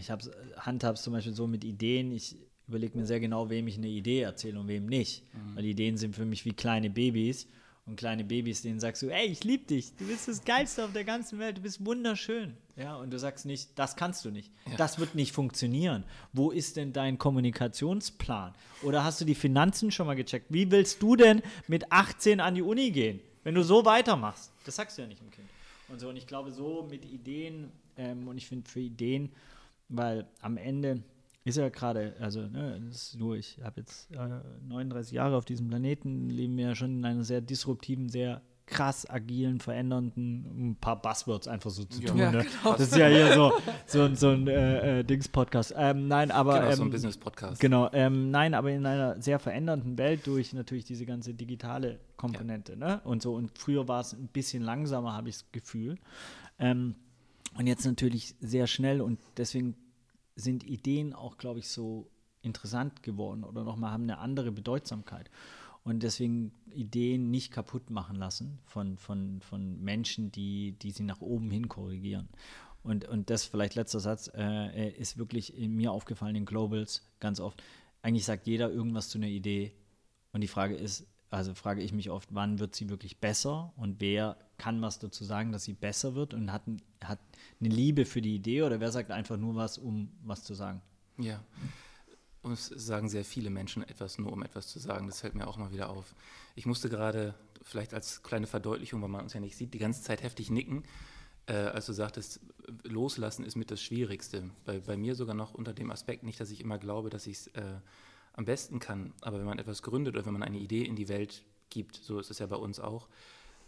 ich 0.00 0.10
habe 0.10 0.24
handhab's 0.56 1.02
zum 1.02 1.12
Beispiel 1.12 1.34
so 1.34 1.46
mit 1.46 1.64
Ideen. 1.64 2.12
Ich 2.12 2.36
überlege 2.66 2.98
mir 2.98 3.06
sehr 3.06 3.20
genau, 3.20 3.50
wem 3.50 3.68
ich 3.68 3.76
eine 3.76 3.88
Idee 3.88 4.20
erzähle 4.20 4.58
und 4.58 4.68
wem 4.68 4.86
nicht. 4.86 5.22
Mhm. 5.32 5.56
Weil 5.56 5.64
Ideen 5.64 5.96
sind 5.96 6.16
für 6.16 6.24
mich 6.24 6.44
wie 6.44 6.52
kleine 6.52 6.90
Babys. 6.90 7.46
Und 7.86 7.96
kleine 7.96 8.22
Babys, 8.22 8.62
denen 8.62 8.78
sagst 8.78 9.02
du, 9.02 9.08
ey, 9.08 9.26
ich 9.26 9.42
liebe 9.42 9.64
dich, 9.64 9.96
du 9.96 10.06
bist 10.06 10.28
das 10.28 10.44
Geilste 10.44 10.84
auf 10.84 10.92
der 10.92 11.02
ganzen 11.02 11.40
Welt, 11.40 11.56
du 11.56 11.62
bist 11.62 11.84
wunderschön. 11.84 12.56
Ja, 12.76 12.94
und 12.96 13.10
du 13.10 13.18
sagst 13.18 13.46
nicht, 13.46 13.70
das 13.76 13.96
kannst 13.96 14.24
du 14.24 14.30
nicht. 14.30 14.52
Ja. 14.70 14.76
Das 14.76 15.00
wird 15.00 15.16
nicht 15.16 15.32
funktionieren. 15.32 16.04
Wo 16.32 16.50
ist 16.52 16.76
denn 16.76 16.92
dein 16.92 17.18
Kommunikationsplan? 17.18 18.54
Oder 18.82 19.02
hast 19.02 19.20
du 19.20 19.24
die 19.24 19.34
Finanzen 19.34 19.90
schon 19.90 20.06
mal 20.06 20.14
gecheckt? 20.14 20.46
Wie 20.50 20.70
willst 20.70 21.02
du 21.02 21.16
denn 21.16 21.42
mit 21.66 21.90
18 21.90 22.38
an 22.38 22.54
die 22.54 22.62
Uni 22.62 22.92
gehen, 22.92 23.20
wenn 23.42 23.56
du 23.56 23.64
so 23.64 23.84
weitermachst? 23.84 24.52
Das 24.64 24.76
sagst 24.76 24.96
du 24.96 25.02
ja 25.02 25.08
nicht 25.08 25.20
dem 25.20 25.30
Kind. 25.30 25.48
Und 25.88 25.98
so, 25.98 26.10
und 26.10 26.16
ich 26.16 26.26
glaube, 26.26 26.52
so 26.52 26.86
mit 26.88 27.04
Ideen, 27.04 27.72
ähm, 27.96 28.28
und 28.28 28.38
ich 28.38 28.46
finde 28.46 28.70
für 28.70 28.80
Ideen 28.80 29.30
weil 29.90 30.26
am 30.40 30.56
Ende 30.56 31.02
ist 31.44 31.56
ja 31.56 31.68
gerade, 31.68 32.14
also 32.20 32.40
ne, 32.42 32.80
nur, 33.18 33.36
ich 33.36 33.58
habe 33.62 33.80
jetzt 33.80 34.10
äh, 34.12 34.40
39 34.68 35.12
Jahre 35.12 35.36
auf 35.36 35.44
diesem 35.44 35.68
Planeten, 35.68 36.28
leben 36.30 36.56
wir 36.56 36.68
ja 36.68 36.74
schon 36.74 36.98
in 36.98 37.04
einer 37.04 37.24
sehr 37.24 37.40
disruptiven, 37.40 38.08
sehr 38.08 38.42
krass 38.66 39.08
agilen, 39.10 39.58
verändernden, 39.58 40.70
ein 40.70 40.76
paar 40.76 41.02
Buzzwords 41.02 41.48
einfach 41.48 41.70
so 41.70 41.82
zu 41.84 42.02
Ja. 42.02 42.08
tun. 42.08 42.18
Ja, 42.18 42.30
ne? 42.30 42.44
genau. 42.44 42.72
Das 42.76 42.82
ist 42.82 42.96
ja 42.96 43.08
hier 43.08 43.32
so, 43.32 43.52
so, 43.86 44.02
ein- 44.02 44.14
so 44.14 44.28
ein 44.28 44.46
äh, 44.46 45.00
äh, 45.00 45.02
Dings-Podcast. 45.02 45.74
Ähm, 45.76 46.06
nein, 46.06 46.30
aber. 46.30 46.60
Genau, 46.60 46.72
so 46.76 46.82
ein 46.82 46.86
ähm, 46.86 46.92
Business-Podcast. 46.92 47.60
Genau, 47.60 47.90
ähm, 47.92 48.30
nein, 48.30 48.54
aber 48.54 48.70
in 48.70 48.86
einer 48.86 49.20
sehr 49.20 49.40
verändernden 49.40 49.98
Welt 49.98 50.24
durch 50.26 50.52
natürlich 50.52 50.84
diese 50.84 51.04
ganze 51.04 51.34
digitale 51.34 51.98
Komponente, 52.16 52.76
ne? 52.76 53.00
Und 53.02 53.22
so, 53.22 53.34
und 53.34 53.58
früher 53.58 53.88
war 53.88 54.02
es 54.02 54.12
ein 54.12 54.28
bisschen 54.28 54.62
langsamer, 54.62 55.14
habe 55.14 55.30
ich 55.30 55.38
das 55.38 55.50
Gefühl. 55.50 55.96
Ähm, 56.60 56.94
und 57.54 57.66
jetzt 57.66 57.84
natürlich 57.84 58.34
sehr 58.40 58.66
schnell 58.66 59.00
und 59.00 59.18
deswegen 59.36 59.76
sind 60.36 60.64
Ideen 60.64 61.12
auch, 61.12 61.38
glaube 61.38 61.58
ich, 61.58 61.68
so 61.68 62.10
interessant 62.42 63.02
geworden 63.02 63.44
oder 63.44 63.64
nochmal 63.64 63.92
haben 63.92 64.04
eine 64.04 64.18
andere 64.18 64.52
Bedeutsamkeit. 64.52 65.30
Und 65.82 66.02
deswegen 66.02 66.52
Ideen 66.70 67.30
nicht 67.30 67.52
kaputt 67.52 67.90
machen 67.90 68.16
lassen 68.16 68.58
von, 68.66 68.98
von, 68.98 69.40
von 69.40 69.80
Menschen, 69.80 70.30
die, 70.30 70.72
die 70.72 70.90
sie 70.90 71.04
nach 71.04 71.20
oben 71.20 71.50
hin 71.50 71.68
korrigieren. 71.68 72.28
Und, 72.82 73.06
und 73.06 73.30
das 73.30 73.44
vielleicht 73.44 73.74
letzter 73.74 74.00
Satz, 74.00 74.30
äh, 74.34 74.90
ist 74.90 75.18
wirklich 75.18 75.56
in 75.56 75.74
mir 75.74 75.92
aufgefallen 75.92 76.36
in 76.36 76.44
Globals 76.44 77.02
ganz 77.18 77.40
oft. 77.40 77.62
Eigentlich 78.02 78.24
sagt 78.24 78.46
jeder 78.46 78.70
irgendwas 78.70 79.08
zu 79.08 79.18
einer 79.18 79.26
Idee. 79.26 79.74
Und 80.32 80.42
die 80.42 80.48
Frage 80.48 80.76
ist, 80.76 81.06
also 81.30 81.54
frage 81.54 81.82
ich 81.82 81.92
mich 81.92 82.10
oft, 82.10 82.34
wann 82.34 82.58
wird 82.58 82.74
sie 82.74 82.88
wirklich 82.88 83.18
besser 83.18 83.72
und 83.76 84.00
wer 84.00 84.36
kann 84.60 84.82
was 84.82 84.98
dazu 84.98 85.24
sagen, 85.24 85.52
dass 85.52 85.64
sie 85.64 85.72
besser 85.72 86.14
wird 86.14 86.34
und 86.34 86.52
hat, 86.52 86.62
hat 87.02 87.18
eine 87.60 87.68
Liebe 87.70 88.04
für 88.04 88.20
die 88.20 88.34
Idee 88.34 88.62
oder 88.62 88.78
wer 88.78 88.92
sagt 88.92 89.10
einfach 89.10 89.38
nur 89.38 89.56
was, 89.56 89.78
um 89.78 90.10
was 90.22 90.44
zu 90.44 90.52
sagen. 90.52 90.82
Ja. 91.16 91.42
Und 92.42 92.52
es 92.52 92.66
sagen 92.66 93.08
sehr 93.08 93.24
viele 93.24 93.48
Menschen 93.48 93.82
etwas, 93.82 94.18
nur 94.18 94.32
um 94.32 94.42
etwas 94.42 94.68
zu 94.68 94.78
sagen. 94.78 95.06
Das 95.06 95.20
fällt 95.20 95.34
mir 95.34 95.46
auch 95.46 95.56
mal 95.56 95.72
wieder 95.72 95.88
auf. 95.88 96.14
Ich 96.54 96.66
musste 96.66 96.90
gerade, 96.90 97.34
vielleicht 97.62 97.94
als 97.94 98.22
kleine 98.22 98.46
Verdeutlichung, 98.46 99.00
weil 99.00 99.08
man 99.08 99.22
uns 99.22 99.32
ja 99.32 99.40
nicht 99.40 99.56
sieht, 99.56 99.72
die 99.72 99.78
ganze 99.78 100.02
Zeit 100.02 100.22
heftig 100.22 100.50
nicken, 100.50 100.84
äh, 101.46 101.54
als 101.54 101.86
du 101.86 101.94
sagtest, 101.94 102.40
loslassen 102.82 103.44
ist 103.44 103.56
mit 103.56 103.70
das 103.70 103.82
Schwierigste. 103.82 104.50
Bei, 104.66 104.78
bei 104.80 104.96
mir 104.98 105.14
sogar 105.14 105.34
noch 105.34 105.54
unter 105.54 105.72
dem 105.72 105.90
Aspekt, 105.90 106.22
nicht, 106.22 106.38
dass 106.38 106.50
ich 106.50 106.60
immer 106.60 106.78
glaube, 106.78 107.08
dass 107.08 107.26
ich 107.26 107.38
es 107.38 107.46
äh, 107.48 107.80
am 108.34 108.44
besten 108.44 108.78
kann, 108.78 109.14
aber 109.22 109.38
wenn 109.38 109.46
man 109.46 109.58
etwas 109.58 109.82
gründet 109.82 110.14
oder 110.14 110.26
wenn 110.26 110.34
man 110.34 110.42
eine 110.42 110.58
Idee 110.58 110.84
in 110.84 110.96
die 110.96 111.08
Welt 111.08 111.44
gibt, 111.70 111.96
so 111.96 112.18
ist 112.18 112.30
es 112.30 112.38
ja 112.38 112.46
bei 112.46 112.56
uns 112.56 112.78
auch, 112.78 113.08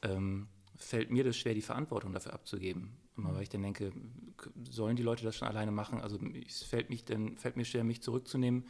ähm, 0.03 0.49
fällt 0.77 1.11
mir 1.11 1.25
das 1.25 1.37
schwer, 1.37 1.55
die 1.55 1.63
Verantwortung 1.63 2.13
dafür 2.13 2.33
abzugeben. 2.33 2.91
Immer 3.17 3.35
weil 3.35 3.43
ich 3.43 3.49
dann 3.49 3.63
denke, 3.63 3.93
sollen 4.71 4.97
die 4.97 5.03
Leute 5.03 5.25
das 5.25 5.37
schon 5.37 5.49
alleine 5.49 5.71
machen? 5.71 6.01
Also 6.01 6.19
es 6.47 6.63
fällt, 6.63 6.91
mich 6.91 7.05
dann, 7.05 7.37
fällt 7.37 7.57
mir 7.57 7.65
schwer, 7.65 7.85
mich 7.85 8.03
zurückzunehmen, 8.03 8.65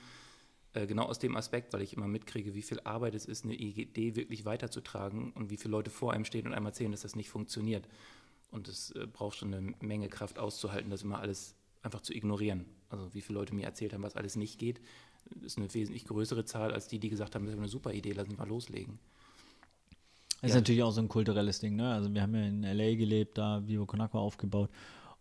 äh, 0.75 0.87
genau 0.87 1.05
aus 1.05 1.19
dem 1.19 1.37
Aspekt, 1.37 1.73
weil 1.73 1.83
ich 1.83 1.97
immer 1.97 2.09
mitkriege, 2.09 2.55
wie 2.55 2.63
viel 2.63 2.81
Arbeit 2.81 3.15
es 3.15 3.27
ist, 3.27 3.45
eine 3.45 3.55
Idee 3.55 4.17
wirklich 4.17 4.45
weiterzutragen 4.45 5.33
und 5.33 5.51
wie 5.51 5.57
viele 5.57 5.73
Leute 5.73 5.91
vor 5.91 6.13
einem 6.13 6.25
stehen 6.25 6.47
und 6.47 6.55
einem 6.55 6.67
erzählen, 6.67 6.91
dass 6.91 7.03
das 7.03 7.15
nicht 7.15 7.31
funktioniert. 7.31 7.89
Und 8.51 8.69
es 8.69 8.91
äh, 8.93 9.07
braucht 9.07 9.37
schon 9.37 9.55
eine 9.55 9.75
Menge 9.81 10.09
Kraft 10.09 10.39
auszuhalten, 10.39 10.91
das 10.91 11.03
immer 11.03 11.21
alles 11.21 11.55
einfach 11.83 12.01
zu 12.01 12.15
ignorieren. 12.15 12.65
Also 12.89 13.15
wie 13.15 13.21
viele 13.21 13.39
Leute 13.39 13.55
mir 13.55 13.65
erzählt 13.65 13.93
haben, 13.93 14.03
was 14.03 14.17
alles 14.17 14.37
nicht 14.37 14.59
geht, 14.59 14.81
ist 15.41 15.57
eine 15.57 15.73
wesentlich 15.73 16.05
größere 16.05 16.45
Zahl 16.45 16.73
als 16.73 16.89
die, 16.89 16.99
die 16.99 17.09
gesagt 17.09 17.35
haben, 17.35 17.45
das 17.45 17.55
ist 17.55 17.59
eine 17.59 17.69
super 17.69 17.93
Idee, 17.93 18.13
lass 18.13 18.29
uns 18.29 18.39
mal 18.39 18.49
loslegen. 18.49 18.99
Das 20.43 20.51
ist 20.51 20.55
Ja. 20.55 20.61
natürlich 20.61 20.83
auch 20.83 20.91
so 20.91 21.01
ein 21.01 21.09
kulturelles 21.09 21.61
Ding, 21.61 21.77
ne? 21.77 21.93
Also 21.95 22.13
wir 22.13 22.21
haben 22.21 22.35
ja 22.35 22.43
in 22.43 22.63
LA 22.65 22.95
gelebt, 22.97 23.39
da 23.39 23.63
Vivo 23.67 23.87
Con 23.87 24.01
Agua 24.01 24.21
aufgebaut 24.21 24.69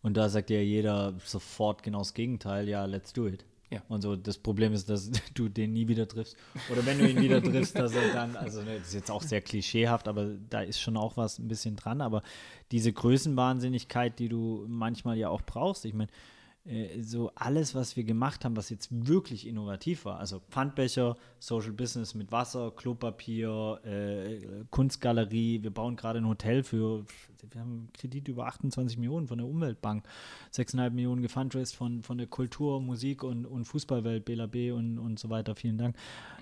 und 0.01 0.17
da 0.17 0.27
sagt 0.29 0.49
ja 0.49 0.59
jeder 0.59 1.13
sofort 1.23 1.83
genau 1.83 1.99
das 1.99 2.13
Gegenteil, 2.13 2.67
ja, 2.67 2.83
let's 2.85 3.13
do 3.13 3.27
it. 3.27 3.45
Ja. 3.69 3.81
Und 3.87 4.01
so 4.01 4.17
das 4.17 4.37
Problem 4.37 4.73
ist, 4.73 4.89
dass 4.89 5.09
du 5.33 5.47
den 5.47 5.71
nie 5.71 5.87
wieder 5.87 6.05
triffst. 6.07 6.35
Oder 6.69 6.85
wenn 6.85 6.99
du 6.99 7.09
ihn 7.09 7.21
wieder 7.21 7.41
triffst, 7.41 7.77
dass 7.79 7.93
er 7.95 8.11
dann, 8.11 8.35
also 8.35 8.61
ne, 8.63 8.79
das 8.79 8.89
ist 8.89 8.93
jetzt 8.95 9.09
auch 9.11 9.21
sehr 9.21 9.39
klischeehaft, 9.41 10.09
aber 10.09 10.31
da 10.49 10.61
ist 10.61 10.81
schon 10.81 10.97
auch 10.97 11.15
was 11.15 11.39
ein 11.39 11.47
bisschen 11.47 11.77
dran. 11.77 12.01
Aber 12.01 12.21
diese 12.71 12.91
Größenwahnsinnigkeit, 12.91 14.19
die 14.19 14.27
du 14.27 14.65
manchmal 14.67 15.17
ja 15.17 15.29
auch 15.29 15.41
brauchst, 15.41 15.85
ich 15.85 15.93
meine, 15.93 16.09
so 16.99 17.31
alles, 17.33 17.73
was 17.73 17.95
wir 17.97 18.03
gemacht 18.03 18.45
haben, 18.45 18.55
was 18.55 18.69
jetzt 18.69 18.89
wirklich 18.91 19.47
innovativ 19.47 20.05
war, 20.05 20.19
also 20.19 20.41
Pfandbecher, 20.51 21.17
Social 21.39 21.71
Business 21.71 22.13
mit 22.13 22.31
Wasser, 22.31 22.71
Klopapier, 22.75 23.79
äh, 23.83 24.63
Kunstgalerie, 24.69 25.63
wir 25.63 25.71
bauen 25.71 25.95
gerade 25.95 26.19
ein 26.19 26.27
Hotel 26.27 26.61
für, 26.61 27.03
wir 27.49 27.61
haben 27.61 27.71
einen 27.71 27.89
Kredit 27.93 28.27
über 28.27 28.45
28 28.45 28.99
Millionen 28.99 29.27
von 29.27 29.39
der 29.39 29.47
Umweltbank, 29.47 30.05
6,5 30.53 30.91
Millionen 30.91 31.23
gefundraised 31.23 31.75
von, 31.75 32.03
von 32.03 32.19
der 32.19 32.27
Kultur, 32.27 32.79
Musik 32.79 33.23
und, 33.23 33.47
und 33.47 33.65
Fußballwelt, 33.65 34.23
BLAB 34.23 34.71
und, 34.73 34.99
und 34.99 35.17
so 35.17 35.31
weiter, 35.31 35.55
vielen 35.55 35.79
Dank. 35.79 35.95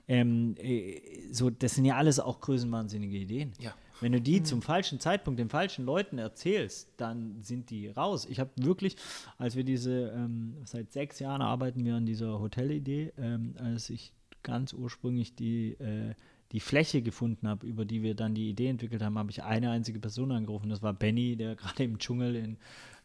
Ähm, 0.10 0.55
äh, 0.58 0.99
so, 1.32 1.49
das 1.49 1.75
sind 1.75 1.86
ja 1.86 1.95
alles 1.95 2.19
auch 2.19 2.41
größenwahnsinnige 2.41 3.17
Ideen. 3.17 3.53
Ja. 3.60 3.73
Wenn 4.01 4.12
du 4.12 4.21
die 4.21 4.43
zum 4.43 4.62
falschen 4.62 4.99
Zeitpunkt 4.99 5.39
den 5.39 5.49
falschen 5.49 5.85
Leuten 5.85 6.17
erzählst, 6.17 6.89
dann 6.97 7.41
sind 7.41 7.69
die 7.69 7.88
raus. 7.89 8.25
Ich 8.29 8.39
habe 8.39 8.51
wirklich, 8.55 8.95
als 9.38 9.55
wir 9.55 9.63
diese, 9.63 10.12
ähm, 10.15 10.55
seit 10.63 10.91
sechs 10.91 11.19
Jahren 11.19 11.41
arbeiten 11.41 11.83
wir 11.83 11.95
an 11.95 12.05
dieser 12.05 12.39
Hotelidee, 12.39 13.12
ähm, 13.17 13.55
als 13.57 13.89
ich 13.89 14.13
ganz 14.43 14.73
ursprünglich 14.73 15.35
die, 15.35 15.73
äh, 15.73 16.13
die 16.51 16.59
Fläche 16.59 17.01
gefunden 17.01 17.47
habe, 17.47 17.67
über 17.67 17.85
die 17.85 18.01
wir 18.01 18.15
dann 18.15 18.33
die 18.33 18.49
Idee 18.49 18.67
entwickelt 18.67 19.03
haben, 19.03 19.17
habe 19.17 19.29
ich 19.29 19.43
eine 19.43 19.69
einzige 19.69 19.99
Person 19.99 20.31
angerufen. 20.31 20.69
Das 20.69 20.81
war 20.81 20.93
Benny, 20.93 21.35
der 21.35 21.55
gerade 21.57 21.83
im 21.83 21.99
Dschungel 21.99 22.35
in, 22.35 22.57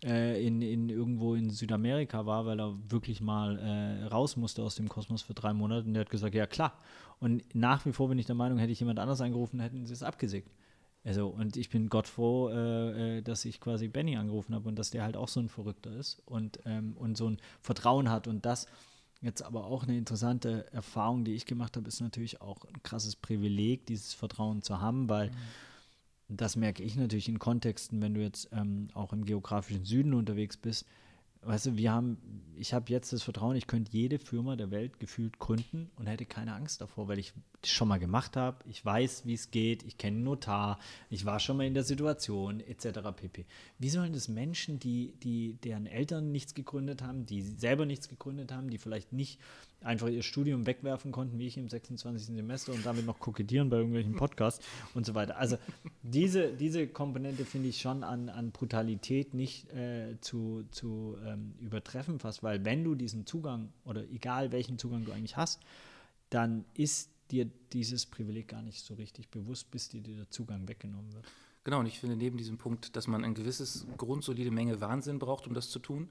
äh, 0.03 0.45
in, 0.47 0.63
in 0.63 0.89
irgendwo 0.89 1.35
in 1.35 1.51
Südamerika 1.51 2.25
war, 2.25 2.47
weil 2.47 2.61
er 2.61 2.75
wirklich 2.89 3.21
mal 3.21 3.59
äh, 3.59 4.05
raus 4.07 4.37
musste 4.37 4.63
aus 4.63 4.77
dem 4.77 4.89
Kosmos 4.89 5.23
für 5.23 5.35
drei 5.35 5.53
Monate. 5.53 5.87
Und 5.87 5.95
der 5.95 6.03
hat 6.03 6.11
gesagt, 6.11 6.35
ja 6.35 6.47
klar. 6.47 6.73
Und 7.21 7.43
nach 7.55 7.85
wie 7.85 7.93
vor 7.93 8.09
bin 8.09 8.19
ich 8.19 8.27
der 8.27 8.35
Meinung, 8.35 8.59
hätte 8.59 8.73
ich 8.73 8.81
jemand 8.81 8.99
anders 8.99 9.21
angerufen, 9.21 9.61
hätten 9.61 9.87
sie 9.87 9.93
es 9.93 10.03
abgesägt. 10.03 10.51
Also, 11.05 11.29
und 11.29 11.57
ich 11.59 11.69
bin 11.69 11.89
Gott 11.91 12.09
froh, 12.09 12.49
äh, 12.49 13.19
äh, 13.19 13.23
dass 13.23 13.45
ich 13.45 13.61
quasi 13.61 13.89
Benny 13.89 14.17
angerufen 14.17 14.55
habe 14.55 14.69
und 14.69 14.77
dass 14.77 14.91
der 14.91 15.05
halt 15.05 15.17
auch 15.17 15.29
so 15.29 15.39
ein 15.39 15.51
Verrückter 15.51 15.95
ist 15.95 16.23
und, 16.25 16.61
ähm, 16.65 16.97
und 16.97 17.17
so 17.17 17.29
ein 17.29 17.39
Vertrauen 17.61 18.11
hat. 18.11 18.27
Und 18.27 18.47
das 18.47 18.67
jetzt 19.21 19.43
aber 19.43 19.67
auch 19.67 19.85
eine 19.85 19.99
interessante 19.99 20.67
Erfahrung, 20.73 21.25
die 21.25 21.35
ich 21.35 21.45
gemacht 21.45 21.77
habe, 21.77 21.89
ist 21.89 22.01
natürlich 22.01 22.41
auch 22.41 22.65
ein 22.65 22.83
krasses 22.83 23.17
Privileg, 23.17 23.87
dieses 23.87 24.15
Vertrauen 24.15 24.63
zu 24.63 24.81
haben, 24.81 25.09
weil 25.09 25.31
das 26.29 26.57
merke 26.57 26.83
ich 26.83 26.97
natürlich 26.97 27.29
in 27.29 27.39
Kontexten, 27.39 28.01
wenn 28.01 28.15
du 28.15 28.23
jetzt 28.23 28.49
ähm, 28.53 28.89
auch 28.95 29.13
im 29.13 29.25
geografischen 29.25 29.85
Süden 29.85 30.15
unterwegs 30.15 30.57
bist. 30.57 30.87
Weißt 31.47 31.67
du, 31.67 31.77
wir 31.77 31.93
haben, 31.93 32.17
ich 32.57 32.73
habe 32.73 32.91
jetzt 32.91 33.13
das 33.13 33.23
Vertrauen, 33.23 33.57
ich 33.57 33.67
könnte 33.67 33.93
jede 33.93 34.19
Firma 34.19 34.57
der 34.57 34.71
Welt 34.71 34.99
gefühlt 34.99 35.39
gründen 35.39 35.91
und 35.97 36.07
hätte 36.07 36.25
keine 36.25 36.55
Angst 36.55 36.81
davor, 36.81 37.09
weil 37.09 37.19
ich 37.19 37.33
das 37.61 37.71
schon 37.71 37.89
mal 37.89 37.99
gemacht 37.99 38.37
habe. 38.37 38.59
Ich 38.69 38.85
weiß, 38.85 39.27
wie 39.27 39.35
es 39.35 39.51
geht, 39.51 39.83
ich 39.83 39.99
kenne 39.99 40.19
Notar, 40.19 40.79
ich 41.11 41.25
war 41.25 41.41
schon 41.41 41.57
mal 41.57 41.67
in 41.67 41.75
der 41.75 41.85
Situation, 41.85 42.61
etc. 42.61 43.01
pp. 43.15 43.47
Wie 43.79 43.91
sollen 43.91 44.13
das 44.13 44.29
Menschen, 44.29 44.79
die, 44.79 45.15
die, 45.23 45.55
deren 45.63 45.87
Eltern 45.87 46.33
nichts 46.33 46.55
gegründet 46.55 47.03
haben, 47.03 47.27
die 47.27 47.43
selber 47.43 47.85
nichts 47.87 48.09
gegründet 48.09 48.53
haben, 48.53 48.71
die 48.71 48.79
vielleicht 48.79 49.13
nicht 49.13 49.41
einfach 49.81 50.09
ihr 50.09 50.23
Studium 50.23 50.67
wegwerfen 50.67 51.13
konnten, 51.13 51.39
wie 51.39 51.47
ich 51.47 51.57
im 51.57 51.69
26. 51.69 52.35
Semester 52.35 52.73
und 52.73 52.85
damit 52.87 53.05
noch 53.07 53.19
kokettieren 53.19 53.69
bei 53.69 53.77
irgendwelchen 53.77 54.17
Podcasts 54.17 54.65
und 54.95 55.05
so 55.05 55.15
weiter. 55.15 55.37
Also 55.37 55.59
diese, 56.03 56.53
diese 56.53 56.87
Komponente 56.87 57.45
finde 57.45 57.69
ich 57.69 57.81
schon 57.81 58.03
an, 58.03 58.29
an 58.29 58.51
Brutalität 58.51 59.35
nicht 59.35 59.71
äh, 59.73 60.19
zu, 60.21 60.65
zu 60.71 61.17
ähm, 61.25 61.55
übertreffen 61.61 62.19
fast, 62.19 62.43
weil 62.43 62.65
wenn 62.65 62.85
du 62.85 62.95
diesen 62.95 63.27
Zugang 63.27 63.73
oder 63.85 64.03
egal 64.11 64.53
welchen 64.53 64.79
Zugang 64.79 65.05
du 65.05 65.13
eigentlich 65.13 65.37
hast, 65.37 65.61
dann 66.31 66.65
ist 66.75 67.11
dir 67.31 67.51
dieses 67.73 68.07
Privileg 68.07 68.49
gar 68.49 68.63
nicht 68.63 68.85
so 68.85 68.95
richtig 68.95 69.31
bewusst, 69.31 69.71
bis 69.71 69.89
dir 69.89 70.03
der 70.03 70.31
Zugang 70.31 70.69
weggenommen 70.69 71.13
wird. 71.13 71.27
Genau, 71.65 71.81
und 71.81 71.87
ich 71.87 71.99
finde 71.99 72.17
neben 72.17 72.37
diesem 72.37 72.59
Punkt, 72.59 72.95
dass 72.95 73.07
man 73.07 73.25
ein 73.25 73.35
gewisses 73.35 73.87
grundsolide 73.97 74.51
Menge 74.51 74.83
Wahnsinn 74.83 75.19
braucht, 75.19 75.47
um 75.47 75.55
das 75.55 75.71
zu 75.71 75.79
tun, 75.79 76.11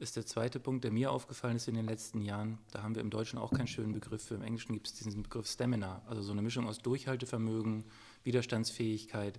ist 0.00 0.16
der 0.16 0.24
zweite 0.24 0.58
Punkt, 0.58 0.82
der 0.82 0.90
mir 0.90 1.12
aufgefallen 1.12 1.56
ist 1.56 1.68
in 1.68 1.74
den 1.74 1.84
letzten 1.84 2.22
Jahren. 2.22 2.58
Da 2.70 2.82
haben 2.82 2.94
wir 2.94 3.02
im 3.02 3.10
Deutschen 3.10 3.38
auch 3.38 3.52
keinen 3.52 3.66
schönen 3.66 3.92
Begriff 3.92 4.24
für. 4.24 4.34
Im 4.34 4.42
Englischen 4.42 4.72
gibt 4.72 4.86
es 4.86 4.94
diesen 4.94 5.22
Begriff 5.22 5.46
Stamina, 5.46 6.02
also 6.06 6.22
so 6.22 6.32
eine 6.32 6.40
Mischung 6.40 6.66
aus 6.66 6.78
Durchhaltevermögen, 6.78 7.84
Widerstandsfähigkeit 8.24 9.38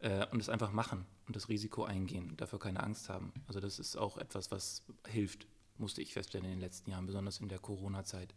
äh, 0.00 0.26
und 0.26 0.40
es 0.40 0.50
einfach 0.50 0.72
machen 0.72 1.06
und 1.26 1.36
das 1.36 1.48
Risiko 1.48 1.84
eingehen, 1.84 2.36
dafür 2.36 2.58
keine 2.58 2.82
Angst 2.82 3.08
haben. 3.08 3.32
Also 3.48 3.60
das 3.60 3.78
ist 3.78 3.96
auch 3.96 4.18
etwas, 4.18 4.50
was 4.50 4.82
hilft, 5.08 5.46
musste 5.78 6.02
ich 6.02 6.12
feststellen 6.12 6.44
in 6.44 6.52
den 6.52 6.60
letzten 6.60 6.90
Jahren, 6.90 7.06
besonders 7.06 7.40
in 7.40 7.48
der 7.48 7.58
Corona-Zeit. 7.58 8.34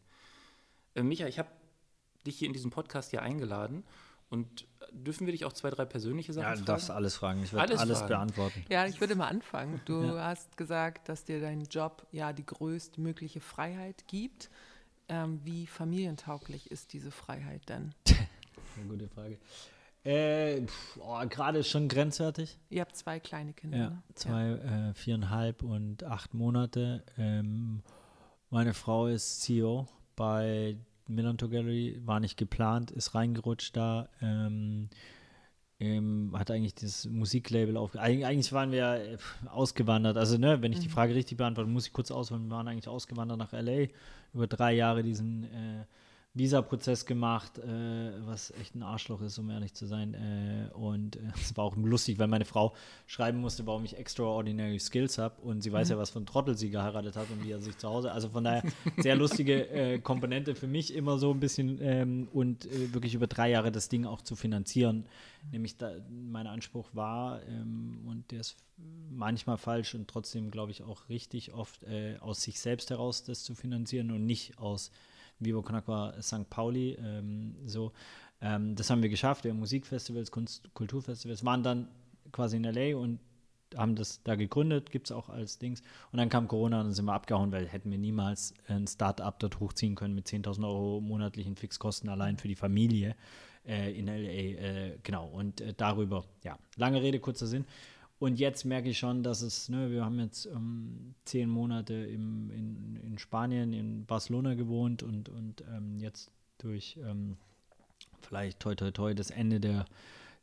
Äh, 0.95 1.03
Micha, 1.03 1.27
ich 1.27 1.37
habe 1.37 1.49
dich 2.25 2.39
hier 2.39 2.47
in 2.47 2.53
diesem 2.53 2.71
Podcast 2.71 3.11
hier 3.11 3.21
eingeladen 3.21 3.83
und 4.29 4.67
dürfen 4.91 5.25
wir 5.25 5.31
dich 5.33 5.45
auch 5.45 5.53
zwei, 5.53 5.69
drei 5.69 5.85
persönliche 5.85 6.33
Sachen 6.33 6.43
Ja, 6.43 6.49
fragen? 6.51 6.59
du 6.65 6.65
darfst 6.65 6.91
alles 6.91 7.15
fragen. 7.15 7.43
Ich 7.43 7.53
werde 7.53 7.63
Alles 7.69 7.79
alles, 7.81 7.97
fragen. 7.99 8.13
beantworten. 8.13 8.65
Ja, 8.69 8.85
ich 8.87 8.99
würde 8.99 9.15
mal 9.15 9.27
anfangen. 9.27 9.81
Du 9.85 10.03
Ja. 10.03 10.25
hast 10.25 10.57
gesagt, 10.57 11.09
dass 11.09 11.23
dir 11.25 11.39
dein 11.39 11.61
Job 11.65 12.05
ja 12.11 12.33
die 12.33 12.45
größtmögliche 12.45 13.41
Freiheit 13.41 14.07
gibt. 14.07 14.49
Ähm, 15.09 15.39
wie 15.45 15.67
familientauglich 15.67 16.69
ist 16.71 16.91
diese 16.93 17.11
Freiheit 17.11 17.69
denn? 17.69 17.93
Eine 18.75 18.85
gute 18.87 19.07
Frage. 19.07 19.37
Äh, 20.03 20.65
oh, 20.99 21.19
Gerade 21.29 21.63
schon 21.63 21.87
grenzwertig. 21.89 22.57
Ihr 22.69 22.81
habt 22.81 22.95
zwei 22.95 23.19
kleine 23.19 23.53
Kinder, 23.53 23.77
Ja, 23.77 23.89
ne? 23.89 24.03
zwei, 24.15 24.49
äh, 24.51 24.93
viereinhalb 24.93 25.63
und 25.63 26.03
acht 26.03 26.33
Monate. 26.33 27.03
Ähm, 27.17 27.83
meine 28.49 28.73
Frau 28.73 29.07
ist 29.07 29.41
CEO 29.41 29.85
bei 30.15 30.77
Millantor 31.07 31.49
Gallery, 31.49 31.99
war 32.05 32.19
nicht 32.19 32.37
geplant, 32.37 32.91
ist 32.91 33.15
reingerutscht 33.15 33.75
da. 33.75 34.09
Ähm, 34.21 34.89
ähm, 35.79 36.33
hat 36.35 36.49
eigentlich 36.49 36.73
das 36.73 37.05
Musiklabel 37.05 37.77
auf. 37.77 37.95
Eigentlich 37.95 38.51
waren 38.51 38.71
wir 38.71 38.95
äh, 38.95 39.17
ausgewandert. 39.47 40.17
Also, 40.17 40.37
ne, 40.37 40.61
wenn 40.61 40.71
ich 40.71 40.79
die 40.79 40.87
mhm. 40.87 40.91
Frage 40.91 41.13
richtig 41.13 41.37
beantworte, 41.37 41.69
muss 41.69 41.85
ich 41.87 41.93
kurz 41.93 42.09
ausholen. 42.09 42.45
Wir 42.45 42.51
waren 42.51 42.67
eigentlich 42.67 42.87
ausgewandert 42.87 43.37
nach 43.37 43.51
LA 43.51 43.87
über 44.33 44.47
drei 44.47 44.73
Jahre 44.73 45.03
diesen 45.03 45.43
äh, 45.43 45.85
Visa-Prozess 46.37 47.05
gemacht, 47.05 47.57
äh, 47.59 48.11
was 48.25 48.51
echt 48.51 48.75
ein 48.75 48.83
Arschloch 48.83 49.21
ist, 49.21 49.37
um 49.37 49.49
ehrlich 49.49 49.73
zu 49.73 49.85
sein. 49.85 50.13
Äh, 50.13 50.73
und 50.73 51.15
äh, 51.15 51.19
es 51.35 51.55
war 51.57 51.65
auch 51.65 51.75
lustig, 51.75 52.19
weil 52.19 52.27
meine 52.27 52.45
Frau 52.45 52.73
schreiben 53.05 53.39
musste, 53.39 53.65
warum 53.65 53.85
ich 53.85 53.97
extraordinary 53.97 54.79
Skills 54.79 55.17
habe. 55.17 55.41
Und 55.41 55.61
sie 55.61 55.71
weiß 55.71 55.87
mhm. 55.87 55.93
ja, 55.93 55.97
was 55.99 56.09
für 56.11 56.19
ein 56.19 56.25
Trottel 56.25 56.57
sie 56.57 56.69
geheiratet 56.69 57.15
hat 57.15 57.29
und 57.31 57.43
wie 57.43 57.51
er 57.51 57.61
sich 57.61 57.77
zu 57.77 57.87
Hause. 57.87 58.11
Also 58.11 58.29
von 58.29 58.43
daher 58.43 58.63
sehr 58.97 59.15
lustige 59.15 59.69
äh, 59.69 59.99
Komponente 60.07 60.55
für 60.55 60.67
mich 60.67 60.93
immer 60.93 61.17
so 61.17 61.31
ein 61.31 61.39
bisschen 61.39 61.79
ähm, 61.81 62.27
und 62.33 62.65
äh, 62.65 62.93
wirklich 62.93 63.13
über 63.13 63.27
drei 63.27 63.49
Jahre 63.49 63.71
das 63.71 63.89
Ding 63.89 64.05
auch 64.05 64.21
zu 64.21 64.35
finanzieren. 64.35 65.05
Nämlich 65.51 65.77
da, 65.77 65.91
mein 66.09 66.47
Anspruch 66.47 66.89
war, 66.93 67.41
ähm, 67.47 68.01
und 68.05 68.31
der 68.31 68.41
ist 68.41 68.57
manchmal 69.09 69.57
falsch 69.57 69.95
und 69.95 70.07
trotzdem 70.07 70.51
glaube 70.51 70.71
ich 70.71 70.83
auch 70.83 71.09
richtig 71.09 71.53
oft, 71.53 71.83
äh, 71.83 72.17
aus 72.19 72.43
sich 72.43 72.59
selbst 72.59 72.89
heraus 72.89 73.23
das 73.23 73.43
zu 73.43 73.55
finanzieren 73.55 74.11
und 74.11 74.25
nicht 74.25 74.59
aus 74.59 74.91
Vivo 75.39 75.61
Con 75.61 75.75
Aqua 75.75 76.13
St. 76.21 76.49
Pauli. 76.49 76.97
Ähm, 76.99 77.55
so, 77.65 77.91
ähm, 78.41 78.75
das 78.75 78.89
haben 78.89 79.01
wir 79.01 79.09
geschafft. 79.09 79.43
Wir 79.43 79.51
haben 79.51 79.59
Musikfestivals, 79.59 80.31
Kunst, 80.31 80.73
Kulturfestivals, 80.73 81.43
waren 81.45 81.63
dann 81.63 81.87
quasi 82.31 82.57
in 82.57 82.63
LA 82.63 82.97
und 82.97 83.19
haben 83.75 83.95
das 83.95 84.23
da 84.23 84.35
gegründet, 84.35 84.91
gibt 84.91 85.07
es 85.07 85.11
auch 85.11 85.29
als 85.29 85.57
Dings. 85.57 85.81
Und 86.11 86.19
dann 86.19 86.29
kam 86.29 86.47
Corona 86.47 86.79
und 86.79 86.87
dann 86.87 86.93
sind 86.93 87.05
wir 87.05 87.13
abgehauen, 87.13 87.51
weil 87.51 87.67
hätten 87.67 87.91
wir 87.91 87.97
niemals 87.97 88.53
ein 88.67 88.87
Start-up 88.87 89.39
dort 89.39 89.59
hochziehen 89.59 89.95
können 89.95 90.15
mit 90.15 90.27
10.000 90.27 90.65
Euro 90.65 91.01
monatlichen 91.01 91.55
Fixkosten 91.55 92.09
allein 92.09 92.37
für 92.37 92.47
die 92.47 92.55
Familie 92.55 93.15
äh, 93.67 93.91
in 93.97 94.07
LA. 94.07 94.13
Äh, 94.13 94.97
genau, 95.03 95.27
und 95.27 95.61
äh, 95.61 95.73
darüber, 95.75 96.25
ja, 96.43 96.57
lange 96.77 97.01
Rede, 97.01 97.19
kurzer 97.19 97.47
Sinn. 97.47 97.65
Und 98.19 98.39
jetzt 98.39 98.65
merke 98.65 98.89
ich 98.89 98.97
schon, 98.97 99.21
dass 99.21 99.41
es, 99.41 99.69
ne, 99.69 99.91
wir 99.91 100.03
haben 100.03 100.19
jetzt 100.19 100.47
ähm, 100.47 101.13
zehn 101.25 101.49
Monate 101.49 101.93
im, 101.93 102.49
in, 102.49 102.99
in 103.03 103.19
Spanien, 103.19 103.73
in 103.73 104.05
Barcelona 104.05 104.55
gewohnt 104.55 105.03
und, 105.03 105.29
und 105.29 105.63
ähm, 105.71 105.99
jetzt 105.99 106.31
durch 106.57 106.97
ähm, 107.03 107.37
vielleicht 108.21 108.59
toi 108.59 108.73
toi 108.73 108.89
toi 108.89 109.13
das 109.13 109.29
Ende 109.29 109.59
der, 109.59 109.85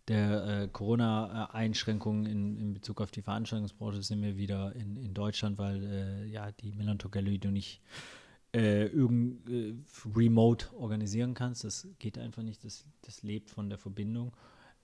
der 0.07 0.47
äh, 0.47 0.69
Corona-Einschränkungen 0.69 2.27
in, 2.27 2.57
in 2.59 2.75
Bezug 2.75 3.01
auf 3.01 3.11
die 3.11 3.23
Veranstaltungsbranche 3.23 4.03
sind 4.03 4.23
wir 4.23 4.37
wieder 4.37 4.75
in, 4.77 4.97
in 4.97 5.13
Deutschland, 5.13 5.59
weil 5.59 5.83
äh, 5.85 6.27
ja 6.27 6.53
die 6.53 6.71
Melanto 6.73 7.09
Gallery 7.09 7.39
du 7.39 7.51
nicht 7.51 7.81
äh, 8.55 8.87
irgend, 8.87 9.49
äh, 9.51 9.75
remote 10.15 10.73
organisieren 10.77 11.35
kannst. 11.35 11.65
Das 11.65 11.89
geht 11.99 12.19
einfach 12.19 12.45
nicht, 12.45 12.65
das, 12.65 12.87
das 13.03 13.25
lebt 13.25 13.51
von 13.51 13.69
der 13.69 13.79
Verbindung. 13.79 14.33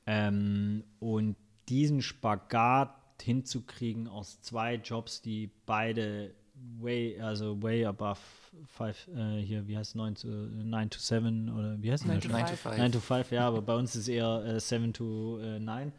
Ähm, 0.06 0.82
und 0.98 1.36
diesen 1.70 2.02
Spagat 2.02 2.94
hinzukriegen 3.22 4.08
aus 4.08 4.40
zwei 4.42 4.74
Jobs, 4.74 5.22
die 5.22 5.50
beide 5.66 6.34
way, 6.80 7.18
also 7.20 7.62
way 7.62 7.84
above 7.84 8.20
five, 8.66 9.08
äh, 9.08 9.40
hier, 9.40 9.66
wie 9.66 9.76
heißt 9.76 9.94
9 9.94 10.14
to, 10.16 10.28
9 10.28 10.90
to 10.90 10.98
7 10.98 11.48
oder 11.56 11.80
wie 11.80 11.92
heißt 11.92 12.06
9 12.06 12.20
to 12.20 12.28
9 12.28 12.46
to 12.46 12.56
5. 12.56 12.76
9 12.76 12.92
to 12.92 13.00
5, 13.00 13.30
ja, 13.32 13.46
aber 13.46 13.62
bei 13.62 13.74
uns 13.74 13.94
ist 13.96 14.08
eher 14.08 14.44
äh, 14.44 14.60
7 14.60 14.92
to 14.92 15.38
äh, 15.38 15.58
9. 15.58 15.92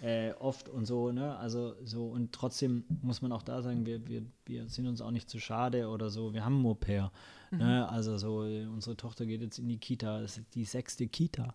Äh, 0.00 0.32
oft 0.38 0.68
und 0.68 0.86
so, 0.86 1.10
ne? 1.10 1.36
Also 1.38 1.74
so 1.84 2.06
und 2.06 2.32
trotzdem 2.32 2.84
muss 3.02 3.20
man 3.20 3.32
auch 3.32 3.42
da 3.42 3.62
sagen, 3.62 3.84
wir, 3.84 4.06
wir, 4.06 4.22
wir 4.46 4.68
sind 4.68 4.86
uns 4.86 5.00
auch 5.00 5.10
nicht 5.10 5.28
zu 5.28 5.40
schade 5.40 5.88
oder 5.88 6.08
so. 6.08 6.32
Wir 6.32 6.44
haben 6.44 6.62
ein 6.62 6.66
Au-pair. 6.66 7.10
Ne? 7.50 7.58
Mhm. 7.58 7.64
Ne? 7.64 7.88
Also 7.88 8.16
so, 8.16 8.38
unsere 8.38 8.96
Tochter 8.96 9.26
geht 9.26 9.40
jetzt 9.40 9.58
in 9.58 9.68
die 9.68 9.78
Kita, 9.78 10.20
das 10.20 10.38
ist 10.38 10.54
die 10.54 10.64
sechste 10.64 11.08
Kita. 11.08 11.52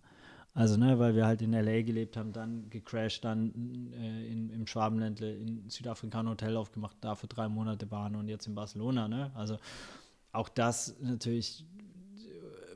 Also, 0.56 0.76
ne, 0.76 1.00
weil 1.00 1.16
wir 1.16 1.26
halt 1.26 1.42
in 1.42 1.52
LA 1.52 1.82
gelebt 1.82 2.16
haben, 2.16 2.32
dann 2.32 2.70
gecrashed, 2.70 3.24
dann 3.24 3.92
äh, 3.92 4.26
in, 4.28 4.50
im 4.50 4.68
Schwabenländle 4.68 5.34
in 5.34 5.68
Südafrika 5.68 6.20
ein 6.20 6.28
Hotel 6.28 6.56
aufgemacht, 6.56 6.96
da 7.00 7.16
für 7.16 7.26
drei 7.26 7.48
Monate 7.48 7.90
waren 7.90 8.14
und 8.14 8.28
jetzt 8.28 8.46
in 8.46 8.54
Barcelona, 8.54 9.08
ne? 9.08 9.32
Also 9.34 9.58
auch 10.30 10.48
das 10.48 10.94
natürlich, 11.00 11.64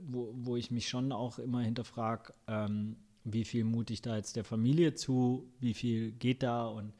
wo, 0.00 0.32
wo 0.34 0.56
ich 0.56 0.72
mich 0.72 0.88
schon 0.88 1.12
auch 1.12 1.38
immer 1.38 1.60
hinterfrage, 1.60 2.32
ähm, 2.48 2.96
wie 3.22 3.44
viel 3.44 3.62
Mut 3.62 3.90
ich 3.90 4.02
da 4.02 4.16
jetzt 4.16 4.34
der 4.34 4.44
Familie 4.44 4.94
zu, 4.94 5.48
wie 5.60 5.74
viel 5.74 6.10
geht 6.10 6.42
da 6.42 6.66
und 6.66 6.92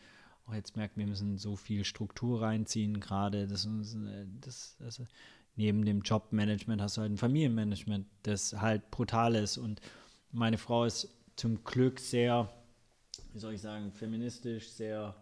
auch 0.46 0.54
jetzt 0.54 0.76
merkt, 0.76 0.96
wir 0.96 1.06
müssen 1.06 1.38
so 1.38 1.56
viel 1.56 1.84
Struktur 1.84 2.42
reinziehen, 2.42 3.00
gerade 3.00 3.48
das, 3.48 3.68
das, 4.40 4.76
das, 4.78 5.02
neben 5.56 5.84
dem 5.84 6.02
Jobmanagement 6.02 6.80
hast 6.80 6.96
du 6.96 7.00
halt 7.00 7.12
ein 7.12 7.16
Familienmanagement, 7.16 8.06
das 8.22 8.60
halt 8.60 8.90
brutal 8.92 9.34
ist 9.34 9.58
und 9.58 9.80
meine 10.32 10.58
Frau 10.58 10.84
ist 10.84 11.08
zum 11.36 11.62
Glück 11.64 12.00
sehr, 12.00 12.50
wie 13.32 13.38
soll 13.38 13.54
ich 13.54 13.60
sagen, 13.60 13.92
feministisch, 13.92 14.68
sehr 14.68 15.14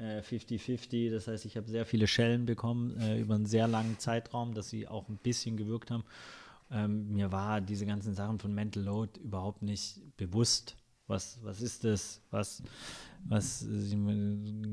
50-50. 0.00 0.94
Äh, 0.94 1.10
das 1.10 1.28
heißt, 1.28 1.44
ich 1.44 1.56
habe 1.56 1.68
sehr 1.68 1.86
viele 1.86 2.06
Schellen 2.06 2.46
bekommen 2.46 2.98
äh, 3.00 3.20
über 3.20 3.34
einen 3.34 3.46
sehr 3.46 3.68
langen 3.68 3.98
Zeitraum, 3.98 4.54
dass 4.54 4.68
sie 4.68 4.88
auch 4.88 5.08
ein 5.08 5.18
bisschen 5.18 5.56
gewirkt 5.56 5.90
haben. 5.90 6.04
Ähm, 6.70 7.12
mir 7.12 7.30
war 7.30 7.60
diese 7.60 7.86
ganzen 7.86 8.14
Sachen 8.14 8.38
von 8.38 8.54
Mental 8.54 8.82
Load 8.82 9.20
überhaupt 9.20 9.62
nicht 9.62 10.00
bewusst. 10.16 10.76
Was, 11.06 11.38
was 11.42 11.60
ist 11.60 11.84
das? 11.84 12.22
Was, 12.30 12.62
was 13.26 13.66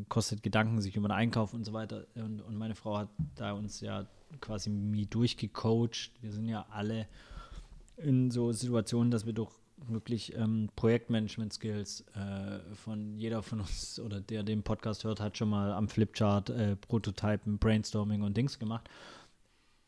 kostet 0.07 0.43
Gedanken, 0.43 0.79
sich 0.81 0.95
über 0.95 1.09
den 1.09 1.13
Einkauf 1.13 1.53
und 1.53 1.65
so 1.65 1.73
weiter. 1.73 2.07
Und, 2.15 2.41
und 2.41 2.55
meine 2.55 2.73
Frau 2.73 2.97
hat 2.97 3.09
da 3.35 3.51
uns 3.51 3.81
ja 3.81 4.07
quasi 4.39 4.71
wie 4.73 5.05
durchgecoacht. 5.05 6.11
Wir 6.21 6.31
sind 6.31 6.47
ja 6.47 6.65
alle 6.69 7.07
in 7.97 8.31
so 8.31 8.53
Situationen, 8.53 9.11
dass 9.11 9.25
wir 9.25 9.33
durch 9.33 9.51
wirklich 9.87 10.35
ähm, 10.35 10.69
Projektmanagement-Skills 10.75 12.05
äh, 12.15 12.75
von 12.75 13.17
jeder 13.17 13.43
von 13.43 13.61
uns 13.61 13.99
oder 14.05 14.21
der 14.21 14.43
den 14.43 14.63
Podcast 14.63 15.03
hört, 15.03 15.19
hat 15.19 15.37
schon 15.37 15.49
mal 15.49 15.73
am 15.73 15.87
Flipchart 15.87 16.49
äh, 16.49 16.75
Prototypen, 16.75 17.57
Brainstorming 17.57 18.21
und 18.21 18.37
Dings 18.37 18.59
gemacht, 18.59 18.89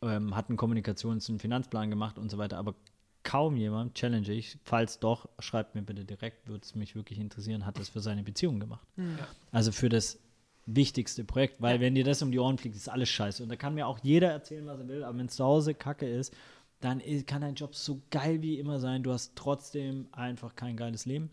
ähm, 0.01 0.35
hat 0.35 0.49
einen 0.49 0.57
Kommunikations- 0.57 1.29
und 1.29 1.39
Finanzplan 1.39 1.89
gemacht 1.89 2.17
und 2.17 2.29
so 2.29 2.37
weiter, 2.37 2.57
aber 2.57 2.75
kaum 3.23 3.55
jemand, 3.55 3.95
challenge 3.95 4.31
ich, 4.31 4.57
falls 4.63 4.99
doch, 4.99 5.29
schreibt 5.39 5.75
mir 5.75 5.81
bitte 5.81 6.05
direkt, 6.05 6.47
würde 6.47 6.63
es 6.63 6.75
mich 6.75 6.95
wirklich 6.95 7.19
interessieren, 7.19 7.65
hat 7.65 7.79
das 7.79 7.89
für 7.89 8.01
seine 8.01 8.23
Beziehung 8.23 8.59
gemacht. 8.59 8.85
Mhm. 8.97 9.17
Also 9.51 9.71
für 9.71 9.89
das 9.89 10.19
wichtigste 10.65 11.23
Projekt, 11.23 11.61
weil 11.61 11.75
ja. 11.75 11.81
wenn 11.81 11.95
dir 11.95 12.03
das 12.03 12.21
um 12.21 12.31
die 12.31 12.39
Ohren 12.39 12.57
fliegt, 12.57 12.75
ist 12.75 12.89
alles 12.89 13.09
scheiße. 13.09 13.43
Und 13.43 13.49
da 13.49 13.55
kann 13.55 13.73
mir 13.73 13.87
auch 13.87 13.99
jeder 14.01 14.31
erzählen, 14.31 14.65
was 14.65 14.79
er 14.79 14.87
will, 14.87 15.03
aber 15.03 15.17
wenn 15.17 15.25
es 15.25 15.35
zu 15.35 15.43
Hause 15.43 15.73
kacke 15.73 16.07
ist, 16.07 16.33
dann 16.83 17.01
kann 17.25 17.41
dein 17.41 17.55
Job 17.55 17.75
so 17.75 18.01
geil 18.09 18.41
wie 18.41 18.59
immer 18.59 18.79
sein. 18.79 19.03
Du 19.03 19.11
hast 19.11 19.35
trotzdem 19.35 20.07
einfach 20.11 20.55
kein 20.55 20.75
geiles 20.75 21.05
Leben. 21.05 21.29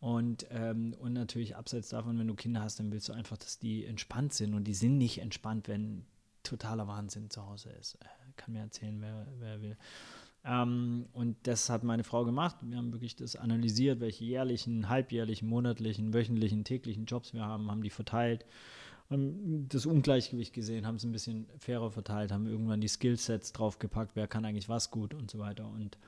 Und, 0.00 0.46
ähm, 0.50 0.94
und 0.98 1.12
natürlich 1.12 1.56
abseits 1.56 1.88
davon, 1.88 2.18
wenn 2.18 2.26
du 2.26 2.34
Kinder 2.34 2.60
hast, 2.60 2.78
dann 2.78 2.92
willst 2.92 3.08
du 3.08 3.12
einfach, 3.12 3.38
dass 3.38 3.58
die 3.58 3.84
entspannt 3.84 4.34
sind. 4.34 4.54
Und 4.54 4.64
die 4.64 4.74
sind 4.74 4.98
nicht 4.98 5.18
entspannt, 5.18 5.68
wenn 5.68 6.04
totaler 6.42 6.86
Wahnsinn 6.88 7.30
zu 7.30 7.46
Hause 7.46 7.70
ist. 7.70 7.94
Äh, 7.94 8.06
kann 8.36 8.52
mir 8.52 8.60
erzählen, 8.60 9.00
wer, 9.00 9.26
wer 9.38 9.62
will. 9.62 9.76
Ähm, 10.44 11.06
und 11.12 11.36
das 11.44 11.70
hat 11.70 11.84
meine 11.84 12.04
Frau 12.04 12.24
gemacht. 12.24 12.56
Wir 12.62 12.76
haben 12.76 12.92
wirklich 12.92 13.16
das 13.16 13.36
analysiert, 13.36 14.00
welche 14.00 14.24
jährlichen, 14.24 14.88
halbjährlichen, 14.88 15.48
monatlichen, 15.48 16.12
wöchentlichen, 16.12 16.64
täglichen 16.64 17.06
Jobs 17.06 17.32
wir 17.32 17.46
haben, 17.46 17.70
haben 17.70 17.82
die 17.82 17.90
verteilt 17.90 18.44
haben 19.10 19.68
das 19.68 19.86
Ungleichgewicht 19.86 20.52
gesehen, 20.52 20.86
haben 20.86 20.96
es 20.96 21.04
ein 21.04 21.12
bisschen 21.12 21.46
fairer 21.58 21.90
verteilt, 21.90 22.32
haben 22.32 22.46
irgendwann 22.46 22.80
die 22.80 22.88
Skillsets 22.88 23.52
draufgepackt, 23.52 24.12
wer 24.14 24.26
kann 24.26 24.44
eigentlich 24.44 24.68
was 24.68 24.90
gut 24.90 25.14
und 25.14 25.30
so 25.30 25.38
weiter. 25.38 25.68
Und, 25.68 25.98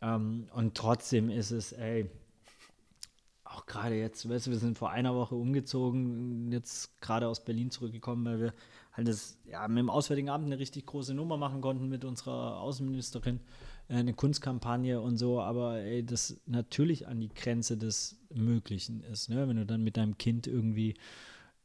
ähm, 0.00 0.48
und 0.54 0.74
trotzdem 0.74 1.30
ist 1.30 1.50
es, 1.50 1.72
ey, 1.72 2.10
auch 3.44 3.66
gerade 3.66 3.96
jetzt, 3.96 4.28
weißt 4.28 4.46
du, 4.46 4.50
wir 4.50 4.58
sind 4.58 4.78
vor 4.78 4.90
einer 4.90 5.14
Woche 5.14 5.34
umgezogen, 5.34 6.52
jetzt 6.52 7.00
gerade 7.00 7.28
aus 7.28 7.44
Berlin 7.44 7.70
zurückgekommen, 7.70 8.24
weil 8.24 8.40
wir 8.40 8.54
halt 8.92 9.08
das, 9.08 9.38
ja, 9.44 9.66
mit 9.68 9.78
dem 9.78 9.90
Auswärtigen 9.90 10.28
Amt 10.28 10.46
eine 10.46 10.58
richtig 10.58 10.86
große 10.86 11.14
Nummer 11.14 11.36
machen 11.36 11.60
konnten 11.60 11.88
mit 11.88 12.04
unserer 12.04 12.60
Außenministerin, 12.60 13.40
äh, 13.88 13.94
eine 13.94 14.12
Kunstkampagne 14.12 15.00
und 15.00 15.16
so, 15.16 15.40
aber 15.40 15.78
ey, 15.78 16.04
das 16.04 16.40
natürlich 16.46 17.06
an 17.08 17.20
die 17.20 17.28
Grenze 17.28 17.76
des 17.76 18.18
Möglichen 18.34 19.02
ist, 19.02 19.30
ne? 19.30 19.48
wenn 19.48 19.56
du 19.56 19.66
dann 19.66 19.82
mit 19.82 19.96
deinem 19.96 20.18
Kind 20.18 20.46
irgendwie 20.46 20.94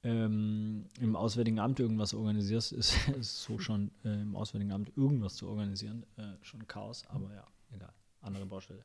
ähm, 0.04 0.86
im 1.00 1.16
Auswärtigen 1.16 1.60
Amt 1.60 1.80
irgendwas 1.80 2.14
organisierst, 2.14 2.74
ist, 2.74 3.08
ist 3.20 3.44
so 3.44 3.60
schon 3.60 3.92
äh, 4.04 4.22
im 4.22 4.36
Auswärtigen 4.36 4.72
Amt 4.72 4.92
irgendwas 4.98 5.36
zu 5.36 5.48
organisieren 5.48 6.06
äh, 6.18 6.34
schon 6.42 6.68
Chaos, 6.68 7.06
aber 7.10 7.34
ja, 7.34 7.48
egal. 7.74 7.94
Andere 8.22 8.46
Baustelle. 8.46 8.84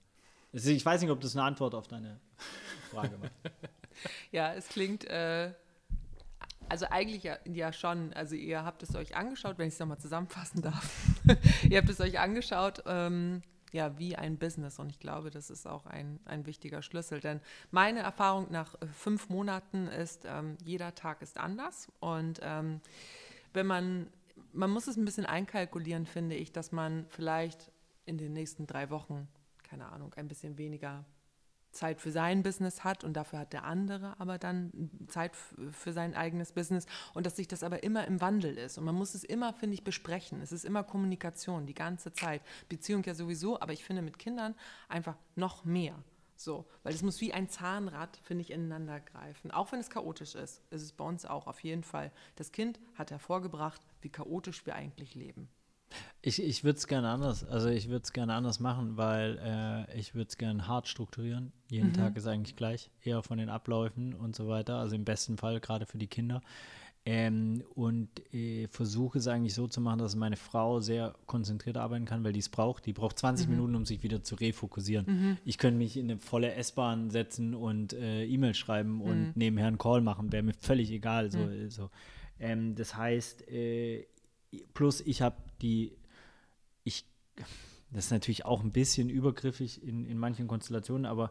Ich 0.52 0.84
weiß 0.84 1.02
nicht, 1.02 1.10
ob 1.10 1.20
das 1.20 1.36
eine 1.36 1.44
Antwort 1.44 1.74
auf 1.74 1.88
deine 1.88 2.20
Frage 2.90 3.20
war. 3.20 3.30
ja, 4.32 4.54
es 4.54 4.68
klingt, 4.68 5.04
äh, 5.04 5.52
also 6.68 6.86
eigentlich 6.86 7.22
ja, 7.22 7.36
ja, 7.44 7.72
schon, 7.72 8.12
also 8.14 8.34
ihr 8.34 8.64
habt 8.64 8.82
es 8.82 8.94
euch 8.94 9.16
angeschaut, 9.16 9.58
wenn 9.58 9.68
ich 9.68 9.74
es 9.74 9.80
nochmal 9.80 9.98
zusammenfassen 9.98 10.62
darf. 10.62 11.20
ihr 11.68 11.78
habt 11.78 11.90
es 11.90 12.00
euch 12.00 12.18
angeschaut, 12.18 12.82
ähm, 12.86 13.42
ja, 13.72 13.98
wie 13.98 14.16
ein 14.16 14.38
Business. 14.38 14.78
Und 14.78 14.90
ich 14.90 14.98
glaube, 14.98 15.30
das 15.30 15.50
ist 15.50 15.66
auch 15.66 15.86
ein, 15.86 16.20
ein 16.24 16.46
wichtiger 16.46 16.82
Schlüssel. 16.82 17.20
Denn 17.20 17.40
meine 17.70 18.00
Erfahrung 18.00 18.46
nach 18.50 18.74
äh, 18.80 18.86
fünf 18.86 19.28
Monaten 19.28 19.88
ist, 19.88 20.24
ähm, 20.26 20.56
jeder 20.64 20.94
Tag 20.94 21.22
ist 21.22 21.38
anders. 21.38 21.88
Und 22.00 22.40
ähm, 22.42 22.80
wenn 23.52 23.66
man, 23.66 24.08
man 24.52 24.70
muss 24.70 24.86
es 24.86 24.96
ein 24.96 25.04
bisschen 25.04 25.26
einkalkulieren, 25.26 26.06
finde 26.06 26.36
ich, 26.36 26.52
dass 26.52 26.72
man 26.72 27.06
vielleicht 27.08 27.72
in 28.06 28.18
den 28.18 28.32
nächsten 28.32 28.66
drei 28.66 28.90
Wochen, 28.90 29.28
keine 29.62 29.90
Ahnung, 29.90 30.14
ein 30.14 30.28
bisschen 30.28 30.56
weniger 30.58 31.04
Zeit 31.70 32.00
für 32.00 32.10
sein 32.10 32.42
Business 32.42 32.84
hat 32.84 33.04
und 33.04 33.14
dafür 33.14 33.40
hat 33.40 33.52
der 33.52 33.64
andere 33.64 34.18
aber 34.18 34.38
dann 34.38 34.90
Zeit 35.08 35.32
für 35.36 35.92
sein 35.92 36.14
eigenes 36.14 36.52
Business 36.52 36.86
und 37.14 37.26
dass 37.26 37.36
sich 37.36 37.48
das 37.48 37.62
aber 37.62 37.82
immer 37.82 38.06
im 38.06 38.20
Wandel 38.20 38.56
ist 38.56 38.78
und 38.78 38.84
man 38.84 38.94
muss 38.94 39.14
es 39.14 39.24
immer, 39.24 39.52
finde 39.52 39.74
ich, 39.74 39.84
besprechen. 39.84 40.40
Es 40.40 40.52
ist 40.52 40.64
immer 40.64 40.82
Kommunikation 40.82 41.66
die 41.66 41.74
ganze 41.74 42.12
Zeit. 42.12 42.42
Beziehung 42.68 43.02
ja 43.04 43.14
sowieso, 43.14 43.60
aber 43.60 43.72
ich 43.72 43.84
finde 43.84 44.02
mit 44.02 44.18
Kindern 44.18 44.54
einfach 44.88 45.16
noch 45.36 45.64
mehr. 45.64 45.94
So, 46.36 46.66
weil 46.84 46.94
es 46.94 47.02
muss 47.02 47.20
wie 47.20 47.32
ein 47.32 47.48
Zahnrad, 47.48 48.16
finde 48.22 48.42
ich, 48.42 48.52
ineinander 48.52 49.00
greifen. 49.00 49.50
Auch 49.50 49.72
wenn 49.72 49.80
es 49.80 49.90
chaotisch 49.90 50.36
ist, 50.36 50.62
ist 50.70 50.82
es 50.82 50.92
bei 50.92 51.04
uns 51.04 51.26
auch 51.26 51.48
auf 51.48 51.64
jeden 51.64 51.82
Fall. 51.82 52.12
Das 52.36 52.52
Kind 52.52 52.78
hat 52.94 53.10
hervorgebracht, 53.10 53.82
wie 54.02 54.08
chaotisch 54.08 54.64
wir 54.64 54.76
eigentlich 54.76 55.16
leben. 55.16 55.48
Ich, 56.20 56.42
ich 56.42 56.64
würde 56.64 56.78
es 56.78 56.86
gerne 56.86 57.08
anders, 57.08 57.44
also 57.44 57.68
ich 57.68 57.88
würde 57.88 58.02
es 58.02 58.12
gerne 58.12 58.34
anders 58.34 58.60
machen, 58.60 58.96
weil 58.96 59.38
äh, 59.88 59.98
ich 59.98 60.14
würde 60.14 60.28
es 60.28 60.36
gerne 60.36 60.66
hart 60.66 60.88
strukturieren. 60.88 61.52
Jeden 61.70 61.88
mhm. 61.88 61.94
Tag 61.94 62.16
ist 62.16 62.26
eigentlich 62.26 62.56
gleich, 62.56 62.90
eher 63.02 63.22
von 63.22 63.38
den 63.38 63.48
Abläufen 63.48 64.14
und 64.14 64.34
so 64.34 64.48
weiter. 64.48 64.76
Also 64.76 64.96
im 64.96 65.04
besten 65.04 65.38
Fall 65.38 65.60
gerade 65.60 65.86
für 65.86 65.98
die 65.98 66.08
Kinder. 66.08 66.42
Ähm, 67.10 67.62
und 67.74 68.08
äh, 68.34 68.68
versuche 68.68 69.18
es 69.18 69.28
eigentlich 69.28 69.54
so 69.54 69.66
zu 69.66 69.80
machen, 69.80 70.00
dass 70.00 70.14
meine 70.14 70.36
Frau 70.36 70.80
sehr 70.80 71.14
konzentriert 71.24 71.78
arbeiten 71.78 72.04
kann, 72.04 72.22
weil 72.22 72.34
die 72.34 72.40
es 72.40 72.50
braucht. 72.50 72.84
Die 72.84 72.92
braucht 72.92 73.18
20 73.18 73.46
mhm. 73.46 73.54
Minuten, 73.54 73.74
um 73.76 73.86
sich 73.86 74.02
wieder 74.02 74.22
zu 74.22 74.34
refokussieren. 74.34 75.06
Mhm. 75.06 75.36
Ich 75.44 75.56
könnte 75.56 75.78
mich 75.78 75.96
in 75.96 76.10
eine 76.10 76.20
volle 76.20 76.52
S-Bahn 76.52 77.10
setzen 77.10 77.54
und 77.54 77.94
äh, 77.94 78.26
E-Mail 78.26 78.52
schreiben 78.52 79.00
und 79.00 79.28
mhm. 79.28 79.32
nebenher 79.36 79.68
einen 79.68 79.78
Call 79.78 80.02
machen, 80.02 80.32
wäre 80.32 80.42
mir 80.42 80.52
völlig 80.52 80.90
egal. 80.90 81.30
So, 81.30 81.38
mhm. 81.38 81.70
so. 81.70 81.90
Ähm, 82.40 82.74
das 82.74 82.94
heißt, 82.94 83.48
äh, 83.48 84.06
plus 84.74 85.00
ich 85.00 85.22
habe 85.22 85.36
die, 85.62 85.92
ich, 86.84 87.04
das 87.90 88.06
ist 88.06 88.10
natürlich 88.10 88.44
auch 88.44 88.62
ein 88.62 88.72
bisschen 88.72 89.08
übergriffig 89.10 89.82
in, 89.82 90.04
in 90.04 90.18
manchen 90.18 90.48
Konstellationen, 90.48 91.06
aber 91.06 91.30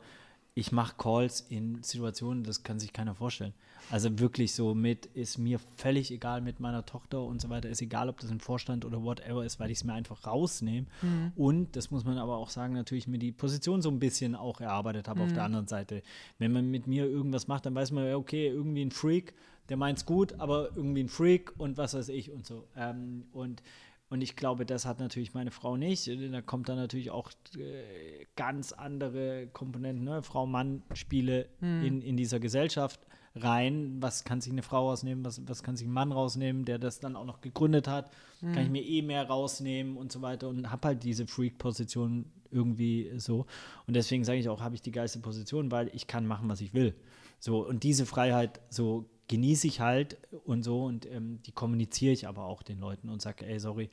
ich 0.57 0.71
mache 0.71 0.95
Calls 0.97 1.41
in 1.49 1.83
Situationen, 1.83 2.43
das 2.43 2.63
kann 2.63 2.79
sich 2.79 2.91
keiner 2.91 3.13
vorstellen. 3.13 3.53
Also 3.91 4.17
wirklich 4.17 4.55
so 4.55 4.73
mit, 4.73 5.05
ist 5.05 5.37
mir 5.37 5.59
völlig 5.75 6.09
egal 6.09 6.41
mit 6.41 6.59
meiner 6.59 6.83
Tochter 6.83 7.23
und 7.23 7.39
so 7.39 7.49
weiter, 7.49 7.69
ist 7.69 7.79
egal, 7.83 8.09
ob 8.09 8.19
das 8.19 8.31
ein 8.31 8.39
Vorstand 8.39 8.83
oder 8.83 9.03
whatever 9.03 9.45
ist, 9.45 9.59
weil 9.59 9.69
ich 9.69 9.77
es 9.77 9.83
mir 9.83 9.93
einfach 9.93 10.25
rausnehme. 10.25 10.87
Mhm. 11.03 11.31
Und, 11.35 11.75
das 11.75 11.91
muss 11.91 12.05
man 12.05 12.17
aber 12.17 12.37
auch 12.37 12.49
sagen, 12.49 12.73
natürlich 12.73 13.07
mir 13.07 13.19
die 13.19 13.31
Position 13.31 13.83
so 13.83 13.91
ein 13.91 13.99
bisschen 13.99 14.33
auch 14.33 14.59
erarbeitet 14.59 15.07
habe 15.07 15.19
mhm. 15.19 15.25
auf 15.25 15.31
der 15.31 15.43
mhm. 15.43 15.45
anderen 15.45 15.67
Seite. 15.67 16.01
Wenn 16.39 16.51
man 16.51 16.71
mit 16.71 16.87
mir 16.87 17.05
irgendwas 17.05 17.47
macht, 17.47 17.67
dann 17.67 17.75
weiß 17.75 17.91
man, 17.91 18.15
okay, 18.15 18.47
irgendwie 18.47 18.81
ein 18.81 18.91
Freak, 18.91 19.35
der 19.69 19.77
meint 19.77 19.99
es 19.99 20.05
gut, 20.05 20.39
aber 20.39 20.69
irgendwie 20.75 21.03
ein 21.03 21.09
Freak 21.09 21.53
und 21.57 21.77
was 21.77 21.93
weiß 21.93 22.09
ich 22.09 22.31
und 22.31 22.45
so. 22.45 22.67
Ähm, 22.75 23.25
und 23.31 23.61
und 24.09 24.21
ich 24.21 24.37
glaube, 24.37 24.65
das 24.65 24.85
hat 24.85 24.99
natürlich 24.99 25.33
meine 25.33 25.51
Frau 25.51 25.75
nicht. 25.75 26.07
Da 26.07 26.41
kommt 26.41 26.69
dann 26.69 26.77
natürlich 26.77 27.11
auch 27.11 27.29
äh, 27.57 28.25
ganz 28.37 28.71
andere 28.71 29.47
Komponenten, 29.47 30.05
ne? 30.05 30.23
Frau-Mann-Spiele 30.23 31.49
hm. 31.59 31.83
in, 31.83 32.01
in 32.01 32.15
dieser 32.15 32.39
Gesellschaft 32.39 33.01
rein. 33.35 33.97
Was 33.99 34.23
kann 34.23 34.39
sich 34.39 34.53
eine 34.53 34.63
Frau 34.63 34.87
rausnehmen? 34.87 35.25
Was, 35.25 35.45
was 35.45 35.61
kann 35.61 35.75
sich 35.75 35.87
ein 35.87 35.91
Mann 35.91 36.13
rausnehmen, 36.13 36.63
der 36.63 36.79
das 36.79 37.01
dann 37.01 37.17
auch 37.17 37.25
noch 37.25 37.41
gegründet 37.41 37.89
hat? 37.89 38.09
Hm. 38.39 38.53
Kann 38.53 38.63
ich 38.63 38.69
mir 38.69 38.81
eh 38.83 39.01
mehr 39.01 39.27
rausnehmen 39.27 39.97
und 39.97 40.13
so 40.13 40.21
weiter 40.21 40.47
und 40.47 40.71
habe 40.71 40.87
halt 40.87 41.03
diese 41.03 41.27
Freak-Position 41.27 42.31
irgendwie 42.49 43.11
so. 43.17 43.45
Und 43.87 43.95
deswegen 43.95 44.23
sage 44.23 44.39
ich 44.39 44.47
auch, 44.47 44.61
habe 44.61 44.75
ich 44.75 44.81
die 44.81 44.91
geilste 44.91 45.19
Position, 45.19 45.69
weil 45.69 45.89
ich 45.93 46.07
kann 46.07 46.25
machen, 46.25 46.47
was 46.47 46.61
ich 46.61 46.73
will. 46.73 46.95
So, 47.39 47.67
und 47.67 47.83
diese 47.83 48.05
Freiheit 48.05 48.61
so 48.69 49.09
genieße 49.27 49.67
ich 49.67 49.79
halt 49.81 50.17
und 50.45 50.63
so 50.63 50.85
und 50.85 51.05
ähm, 51.05 51.41
die 51.45 51.51
kommuniziere 51.51 52.13
ich 52.13 52.27
aber 52.27 52.45
auch 52.45 52.63
den 52.63 52.79
Leuten 52.79 53.09
und 53.09 53.21
sage, 53.21 53.45
ey, 53.45 53.59
sorry, 53.59 53.89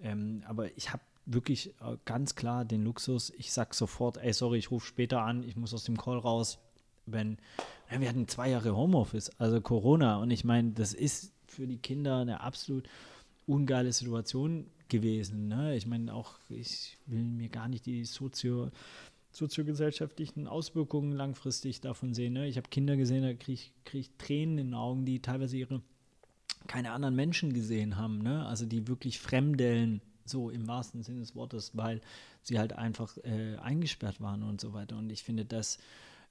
ähm, 0.00 0.42
aber 0.46 0.76
ich 0.76 0.92
habe 0.92 1.02
wirklich 1.26 1.68
äh, 1.80 1.96
ganz 2.04 2.34
klar 2.34 2.64
den 2.64 2.84
Luxus, 2.84 3.32
ich 3.38 3.52
sage 3.52 3.74
sofort, 3.74 4.18
ey, 4.18 4.32
sorry, 4.32 4.58
ich 4.58 4.70
rufe 4.70 4.86
später 4.86 5.22
an, 5.22 5.42
ich 5.42 5.56
muss 5.56 5.72
aus 5.72 5.84
dem 5.84 5.96
Call 5.96 6.18
raus, 6.18 6.58
wenn, 7.06 7.38
ja, 7.90 8.00
wir 8.00 8.08
hatten 8.08 8.28
zwei 8.28 8.50
Jahre 8.50 8.76
Homeoffice, 8.76 9.30
also 9.38 9.60
Corona 9.60 10.18
und 10.18 10.30
ich 10.30 10.44
meine, 10.44 10.72
das 10.72 10.92
ist 10.92 11.32
für 11.46 11.66
die 11.66 11.78
Kinder 11.78 12.18
eine 12.18 12.40
absolut 12.40 12.88
ungeile 13.46 13.92
Situation 13.92 14.66
gewesen. 14.88 15.48
Ne? 15.48 15.76
Ich 15.76 15.86
meine, 15.86 16.14
auch 16.14 16.34
ich 16.48 16.96
will 17.06 17.22
mir 17.22 17.48
gar 17.48 17.68
nicht 17.68 17.86
die 17.86 18.04
Sozio 18.04 18.70
soziogesellschaftlichen 19.36 20.46
Auswirkungen 20.46 21.12
langfristig 21.12 21.80
davon 21.80 22.14
sehen. 22.14 22.34
Ne? 22.34 22.46
Ich 22.46 22.56
habe 22.56 22.68
Kinder 22.68 22.96
gesehen, 22.96 23.22
da 23.22 23.34
kriege 23.34 23.52
ich, 23.52 23.72
krieg 23.84 24.00
ich 24.00 24.10
Tränen 24.16 24.58
in 24.58 24.66
den 24.68 24.74
Augen, 24.74 25.04
die 25.04 25.20
teilweise 25.20 25.56
ihre 25.56 25.82
keine 26.66 26.92
anderen 26.92 27.14
Menschen 27.14 27.52
gesehen 27.52 27.96
haben, 27.96 28.22
ne? 28.22 28.46
also 28.46 28.64
die 28.64 28.88
wirklich 28.88 29.18
fremdeln, 29.18 30.00
so 30.24 30.48
im 30.48 30.66
wahrsten 30.66 31.02
Sinne 31.02 31.20
des 31.20 31.34
Wortes, 31.34 31.76
weil 31.76 32.00
sie 32.40 32.58
halt 32.58 32.72
einfach 32.72 33.18
äh, 33.18 33.56
eingesperrt 33.56 34.20
waren 34.20 34.42
und 34.42 34.60
so 34.60 34.72
weiter. 34.72 34.96
Und 34.96 35.10
ich 35.10 35.22
finde, 35.22 35.44
das 35.44 35.78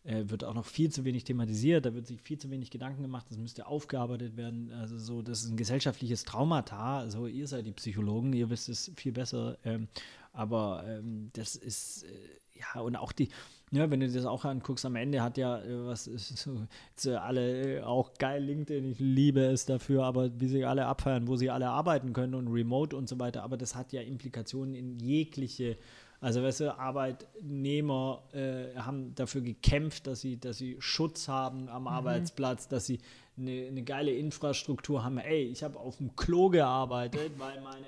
äh, 0.04 0.24
wird 0.28 0.44
auch 0.44 0.54
noch 0.54 0.66
viel 0.66 0.92
zu 0.92 1.06
wenig 1.06 1.24
thematisiert, 1.24 1.86
da 1.86 1.94
wird 1.94 2.08
sich 2.08 2.22
viel 2.22 2.38
zu 2.38 2.50
wenig 2.50 2.72
Gedanken 2.72 3.04
gemacht, 3.04 3.28
das 3.30 3.38
müsste 3.38 3.68
aufgearbeitet 3.68 4.36
werden. 4.36 4.72
Also 4.74 4.98
so, 4.98 5.22
das 5.22 5.44
ist 5.44 5.52
ein 5.52 5.58
gesellschaftliches 5.58 6.24
Traumata. 6.24 7.00
Also 7.00 7.28
ihr 7.28 7.48
seid 7.48 7.66
die 7.66 7.72
Psychologen, 7.72 8.34
ihr 8.34 8.50
wisst 8.50 8.70
es 8.70 8.92
viel 8.96 9.12
besser. 9.12 9.58
Ähm, 9.64 9.88
aber 10.34 10.84
ähm, 10.88 11.30
das 11.34 11.56
ist 11.56 12.04
äh, 12.04 12.08
ja, 12.56 12.82
und 12.82 12.96
auch 12.96 13.12
die, 13.12 13.30
ja, 13.72 13.90
wenn 13.90 14.00
du 14.00 14.10
das 14.10 14.26
auch 14.26 14.46
anguckst, 14.46 14.86
am 14.86 14.96
Ende 14.96 15.22
hat 15.22 15.38
ja, 15.38 15.60
äh, 15.60 15.86
was 15.86 16.08
ist 16.08 16.38
so, 16.96 17.12
äh, 17.12 17.16
alle 17.16 17.78
äh, 17.78 17.82
auch 17.82 18.14
geil 18.16 18.44
LinkedIn, 18.44 18.92
ich 18.92 19.00
liebe 19.00 19.42
es 19.42 19.66
dafür, 19.66 20.04
aber 20.04 20.30
wie 20.40 20.48
sie 20.48 20.66
alle 20.66 20.86
abfeiern, 20.86 21.28
wo 21.28 21.36
sie 21.36 21.50
alle 21.50 21.70
arbeiten 21.70 22.14
können 22.14 22.36
und 22.36 22.48
remote 22.48 22.96
und 22.96 23.10
so 23.10 23.20
weiter, 23.20 23.44
aber 23.44 23.58
das 23.58 23.76
hat 23.76 23.94
ja 23.94 24.02
Implikationen 24.02 24.76
in 24.76 25.00
jegliche, 25.00 25.78
also 26.20 26.42
weißt 26.42 26.62
du, 26.62 26.78
Arbeitnehmer 26.78 28.24
äh, 28.34 28.76
haben 28.78 29.14
dafür 29.16 29.42
gekämpft, 29.42 30.08
dass 30.08 30.22
sie, 30.22 30.40
dass 30.40 30.58
sie 30.58 30.78
Schutz 30.80 31.28
haben 31.28 31.68
am 31.70 31.84
mhm. 31.84 31.88
Arbeitsplatz, 31.90 32.68
dass 32.68 32.86
sie 32.86 33.00
eine, 33.38 33.68
eine 33.68 33.84
geile 33.84 34.12
Infrastruktur 34.12 35.04
haben. 35.04 35.18
Ey, 35.18 35.44
ich 35.46 35.64
habe 35.64 35.78
auf 35.80 35.98
dem 35.98 36.16
Klo 36.16 36.50
gearbeitet, 36.50 37.32
weil 37.38 37.60
meine 37.62 37.88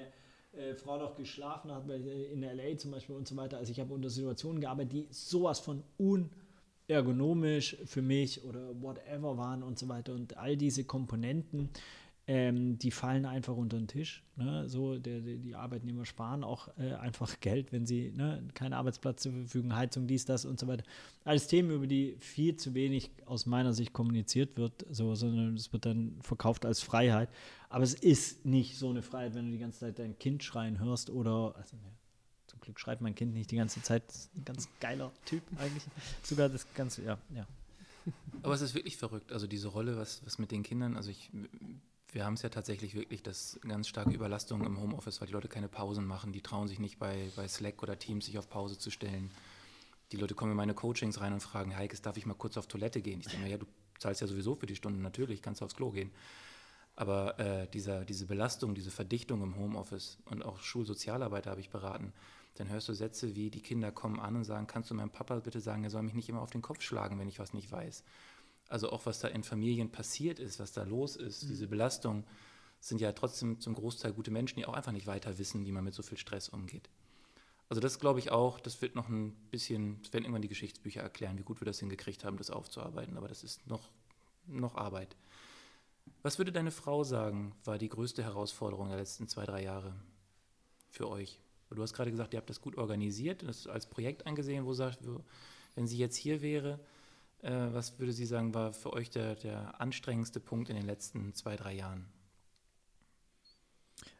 äh, 0.57 0.75
Frau 0.75 0.97
noch 0.97 1.15
geschlafen 1.15 1.71
hat, 1.71 1.89
in 1.89 2.41
LA 2.41 2.77
zum 2.77 2.91
Beispiel 2.91 3.15
und 3.15 3.27
so 3.27 3.35
weiter. 3.35 3.57
Also 3.57 3.71
ich 3.71 3.79
habe 3.79 3.93
unter 3.93 4.09
Situationen 4.09 4.61
gearbeitet, 4.61 4.93
die 4.93 5.07
sowas 5.09 5.59
von 5.59 5.83
unergonomisch 5.97 7.77
für 7.85 8.01
mich 8.01 8.43
oder 8.43 8.81
whatever 8.81 9.37
waren 9.37 9.63
und 9.63 9.79
so 9.79 9.87
weiter. 9.87 10.13
Und 10.13 10.37
all 10.37 10.57
diese 10.57 10.83
Komponenten 10.83 11.69
ähm, 12.27 12.79
die 12.79 12.89
fallen 12.89 13.25
einfach 13.25 13.55
unter 13.55 13.77
den 13.77 13.87
Tisch. 13.87 14.23
Ne? 14.35 14.67
So, 14.67 14.97
der, 14.97 15.21
der, 15.21 15.37
die 15.37 15.55
Arbeitnehmer 15.55 16.05
sparen 16.05 16.43
auch 16.43 16.69
äh, 16.77 16.93
einfach 16.93 17.39
Geld, 17.39 17.71
wenn 17.71 17.85
sie 17.85 18.11
ne, 18.15 18.43
keinen 18.55 18.73
Arbeitsplatz 18.73 19.21
zur 19.21 19.33
Verfügung, 19.33 19.75
Heizung, 19.75 20.07
dies, 20.07 20.25
das 20.25 20.45
und 20.45 20.59
so 20.59 20.67
weiter. 20.67 20.83
Alles 21.23 21.47
Themen, 21.47 21.69
über 21.69 21.85
die 21.85 22.15
viel 22.19 22.55
zu 22.55 22.73
wenig 22.73 23.11
aus 23.25 23.45
meiner 23.45 23.73
Sicht 23.73 23.93
kommuniziert 23.93 24.57
wird, 24.57 24.85
so, 24.89 25.13
sondern 25.13 25.53
es 25.53 25.71
wird 25.71 25.85
dann 25.85 26.17
verkauft 26.21 26.65
als 26.65 26.81
Freiheit. 26.81 27.29
Aber 27.69 27.83
es 27.83 27.93
ist 27.93 28.45
nicht 28.45 28.77
so 28.77 28.89
eine 28.89 29.03
Freiheit, 29.03 29.35
wenn 29.35 29.45
du 29.45 29.51
die 29.51 29.59
ganze 29.59 29.81
Zeit 29.81 29.99
dein 29.99 30.17
Kind 30.17 30.43
schreien 30.43 30.79
hörst 30.79 31.11
oder, 31.11 31.53
also, 31.55 31.77
ja, 31.77 31.91
zum 32.47 32.59
Glück 32.59 32.79
schreit 32.79 33.01
mein 33.01 33.13
Kind 33.13 33.33
nicht 33.33 33.51
die 33.51 33.57
ganze 33.57 33.83
Zeit. 33.83 34.03
Ein 34.35 34.45
ganz 34.45 34.67
geiler 34.79 35.11
Typ 35.25 35.43
eigentlich. 35.57 35.83
Sogar 36.23 36.49
das 36.49 36.65
Ganze, 36.73 37.03
ja, 37.03 37.19
ja. 37.35 37.45
Aber 38.41 38.53
es 38.53 38.61
ist 38.61 38.73
wirklich 38.75 38.97
verrückt, 38.97 39.31
also 39.31 39.47
diese 39.47 39.67
Rolle, 39.67 39.97
was, 39.97 40.23
was 40.25 40.37
mit 40.37 40.51
den 40.51 40.63
Kindern, 40.63 40.95
also 40.95 41.09
ich 41.09 41.31
wir 42.15 42.23
haben 42.23 42.35
es 42.35 42.43
ja 42.43 42.49
tatsächlich 42.49 42.95
wirklich, 42.95 43.21
dass 43.23 43.59
ganz 43.67 43.89
starke 43.89 44.11
Überlastung 44.11 44.63
im 44.63 44.79
Homeoffice, 44.79 45.19
weil 45.19 45.27
die 45.27 45.33
Leute 45.33 45.49
keine 45.49 45.67
Pausen 45.67 46.05
machen, 46.05 46.31
die 46.31 46.39
trauen 46.39 46.69
sich 46.69 46.79
nicht 46.79 46.97
bei, 46.97 47.29
bei 47.35 47.45
Slack 47.45 47.83
oder 47.83 47.99
Teams 47.99 48.25
sich 48.25 48.37
auf 48.37 48.49
Pause 48.49 48.77
zu 48.77 48.89
stellen. 48.89 49.31
Die 50.13 50.17
Leute 50.17 50.33
kommen 50.33 50.51
in 50.51 50.57
meine 50.57 50.73
Coachings 50.73 51.19
rein 51.19 51.33
und 51.33 51.41
fragen, 51.41 51.75
Heikes, 51.75 52.01
darf 52.01 52.15
ich 52.15 52.25
mal 52.25 52.33
kurz 52.33 52.55
auf 52.55 52.67
Toilette 52.67 53.01
gehen? 53.01 53.19
Ich 53.19 53.27
sage, 53.27 53.45
ja, 53.49 53.57
du 53.57 53.65
zahlst 53.99 54.21
ja 54.21 54.27
sowieso 54.27 54.55
für 54.55 54.65
die 54.65 54.77
Stunden, 54.77 55.01
natürlich, 55.01 55.41
kannst 55.41 55.59
du 55.59 55.65
aufs 55.65 55.75
Klo 55.75 55.91
gehen. 55.91 56.09
Aber 56.95 57.37
äh, 57.37 57.67
dieser, 57.67 58.05
diese 58.05 58.27
Belastung, 58.27 58.75
diese 58.75 58.91
Verdichtung 58.91 59.43
im 59.43 59.57
Homeoffice 59.57 60.17
und 60.23 60.41
auch 60.41 60.59
Schulsozialarbeiter 60.59 61.51
habe 61.51 61.59
ich 61.59 61.69
beraten, 61.69 62.13
dann 62.53 62.69
hörst 62.69 62.87
du 62.87 62.93
Sätze 62.93 63.35
wie, 63.35 63.49
die 63.49 63.61
Kinder 63.61 63.91
kommen 63.91 64.21
an 64.21 64.37
und 64.37 64.45
sagen, 64.45 64.67
kannst 64.67 64.89
du 64.89 64.95
meinem 64.95 65.09
Papa 65.09 65.39
bitte 65.39 65.59
sagen, 65.59 65.83
er 65.83 65.89
soll 65.89 66.03
mich 66.03 66.13
nicht 66.13 66.29
immer 66.29 66.41
auf 66.41 66.51
den 66.51 66.61
Kopf 66.61 66.81
schlagen, 66.81 67.19
wenn 67.19 67.27
ich 67.27 67.39
was 67.39 67.53
nicht 67.53 67.69
weiß 67.69 68.05
also 68.69 68.91
auch 68.91 69.05
was 69.05 69.19
da 69.19 69.27
in 69.27 69.43
Familien 69.43 69.91
passiert 69.91 70.39
ist, 70.39 70.59
was 70.59 70.73
da 70.73 70.83
los 70.83 71.15
ist, 71.15 71.43
mhm. 71.43 71.47
diese 71.49 71.67
Belastung, 71.67 72.23
sind 72.79 73.01
ja 73.01 73.11
trotzdem 73.13 73.59
zum 73.59 73.73
Großteil 73.73 74.13
gute 74.13 74.31
Menschen, 74.31 74.59
die 74.59 74.65
auch 74.65 74.73
einfach 74.73 74.91
nicht 74.91 75.07
weiter 75.07 75.37
wissen, 75.37 75.65
wie 75.65 75.71
man 75.71 75.83
mit 75.83 75.93
so 75.93 76.03
viel 76.03 76.17
Stress 76.17 76.49
umgeht. 76.49 76.89
Also 77.67 77.81
das 77.81 77.99
glaube 77.99 78.19
ich 78.19 78.31
auch, 78.31 78.59
das 78.59 78.81
wird 78.81 78.95
noch 78.95 79.09
ein 79.09 79.33
bisschen, 79.49 80.01
das 80.03 80.13
werden 80.13 80.25
irgendwann 80.25 80.43
die 80.43 80.49
Geschichtsbücher 80.49 81.01
erklären, 81.01 81.37
wie 81.39 81.43
gut 81.43 81.61
wir 81.61 81.65
das 81.65 81.79
hingekriegt 81.79 82.23
haben, 82.23 82.37
das 82.37 82.51
aufzuarbeiten, 82.51 83.17
aber 83.17 83.27
das 83.27 83.43
ist 83.43 83.65
noch, 83.65 83.89
noch 84.45 84.75
Arbeit. 84.75 85.15
Was 86.21 86.37
würde 86.37 86.51
deine 86.51 86.69
Frau 86.69 87.03
sagen, 87.03 87.55
war 87.63 87.79
die 87.79 87.89
größte 87.89 88.23
Herausforderung 88.23 88.89
der 88.89 88.97
letzten 88.97 89.27
zwei, 89.27 89.45
drei 89.45 89.63
Jahre 89.63 89.95
für 90.91 91.09
euch? 91.09 91.39
Du 91.71 91.81
hast 91.81 91.93
gerade 91.93 92.11
gesagt, 92.11 92.33
ihr 92.33 92.37
habt 92.37 92.49
das 92.49 92.61
gut 92.61 92.77
organisiert, 92.77 93.43
das 93.43 93.67
als 93.67 93.87
Projekt 93.87 94.27
angesehen, 94.27 94.65
wo 94.65 94.73
sagt, 94.73 94.99
wenn 95.73 95.87
sie 95.87 95.97
jetzt 95.97 96.15
hier 96.15 96.41
wäre, 96.41 96.79
äh, 97.45 97.73
was 97.73 97.97
würde 97.99 98.13
sie 98.13 98.25
sagen, 98.25 98.53
war 98.53 98.73
für 98.73 98.93
euch 98.93 99.09
der, 99.09 99.35
der 99.35 99.79
anstrengendste 99.79 100.39
Punkt 100.39 100.69
in 100.69 100.75
den 100.75 100.85
letzten 100.85 101.33
zwei, 101.33 101.55
drei 101.55 101.73
Jahren? 101.73 102.05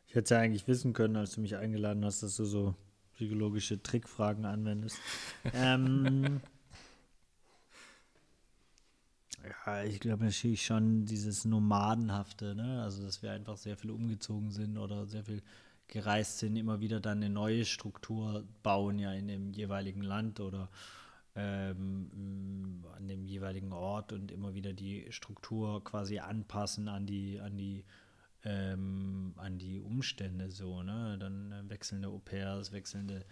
Ich 0.07 0.15
hätte 0.15 0.23
es 0.23 0.29
ja 0.29 0.39
eigentlich 0.39 0.67
wissen 0.67 0.93
können, 0.93 1.15
als 1.15 1.31
du 1.31 1.41
mich 1.41 1.55
eingeladen 1.55 2.05
hast, 2.05 2.23
dass 2.23 2.35
du 2.37 2.45
so 2.45 2.75
psychologische 3.15 3.81
Trickfragen 3.81 4.45
anwendest. 4.45 4.97
ähm, 5.53 6.41
Ja, 9.65 9.83
ich 9.83 9.99
glaube 9.99 10.23
natürlich 10.25 10.65
schon 10.65 11.05
dieses 11.05 11.45
Nomadenhafte, 11.45 12.55
ne? 12.55 12.81
Also 12.81 13.03
dass 13.03 13.21
wir 13.21 13.31
einfach 13.31 13.57
sehr 13.57 13.77
viel 13.77 13.91
umgezogen 13.91 14.51
sind 14.51 14.77
oder 14.77 15.05
sehr 15.05 15.23
viel 15.23 15.41
gereist 15.87 16.39
sind, 16.39 16.55
immer 16.55 16.79
wieder 16.79 16.99
dann 16.99 17.19
eine 17.19 17.29
neue 17.29 17.65
Struktur 17.65 18.43
bauen 18.63 18.97
ja 18.97 19.13
in 19.13 19.27
dem 19.27 19.53
jeweiligen 19.53 20.01
Land 20.01 20.39
oder 20.39 20.69
ähm, 21.35 22.85
an 22.95 23.07
dem 23.07 23.25
jeweiligen 23.25 23.73
Ort 23.73 24.13
und 24.13 24.31
immer 24.31 24.53
wieder 24.53 24.73
die 24.73 25.11
Struktur 25.11 25.83
quasi 25.83 26.19
anpassen 26.19 26.87
an 26.87 27.05
die, 27.05 27.39
an 27.39 27.57
die, 27.57 27.83
ähm, 28.43 29.33
an 29.37 29.57
die 29.57 29.79
Umstände 29.79 30.49
so, 30.49 30.81
ne? 30.81 31.17
Dann 31.19 31.51
äh, 31.51 31.69
wechselnde 31.69 32.07
Au-pairs, 32.07 32.71
wechselnde 32.71 33.25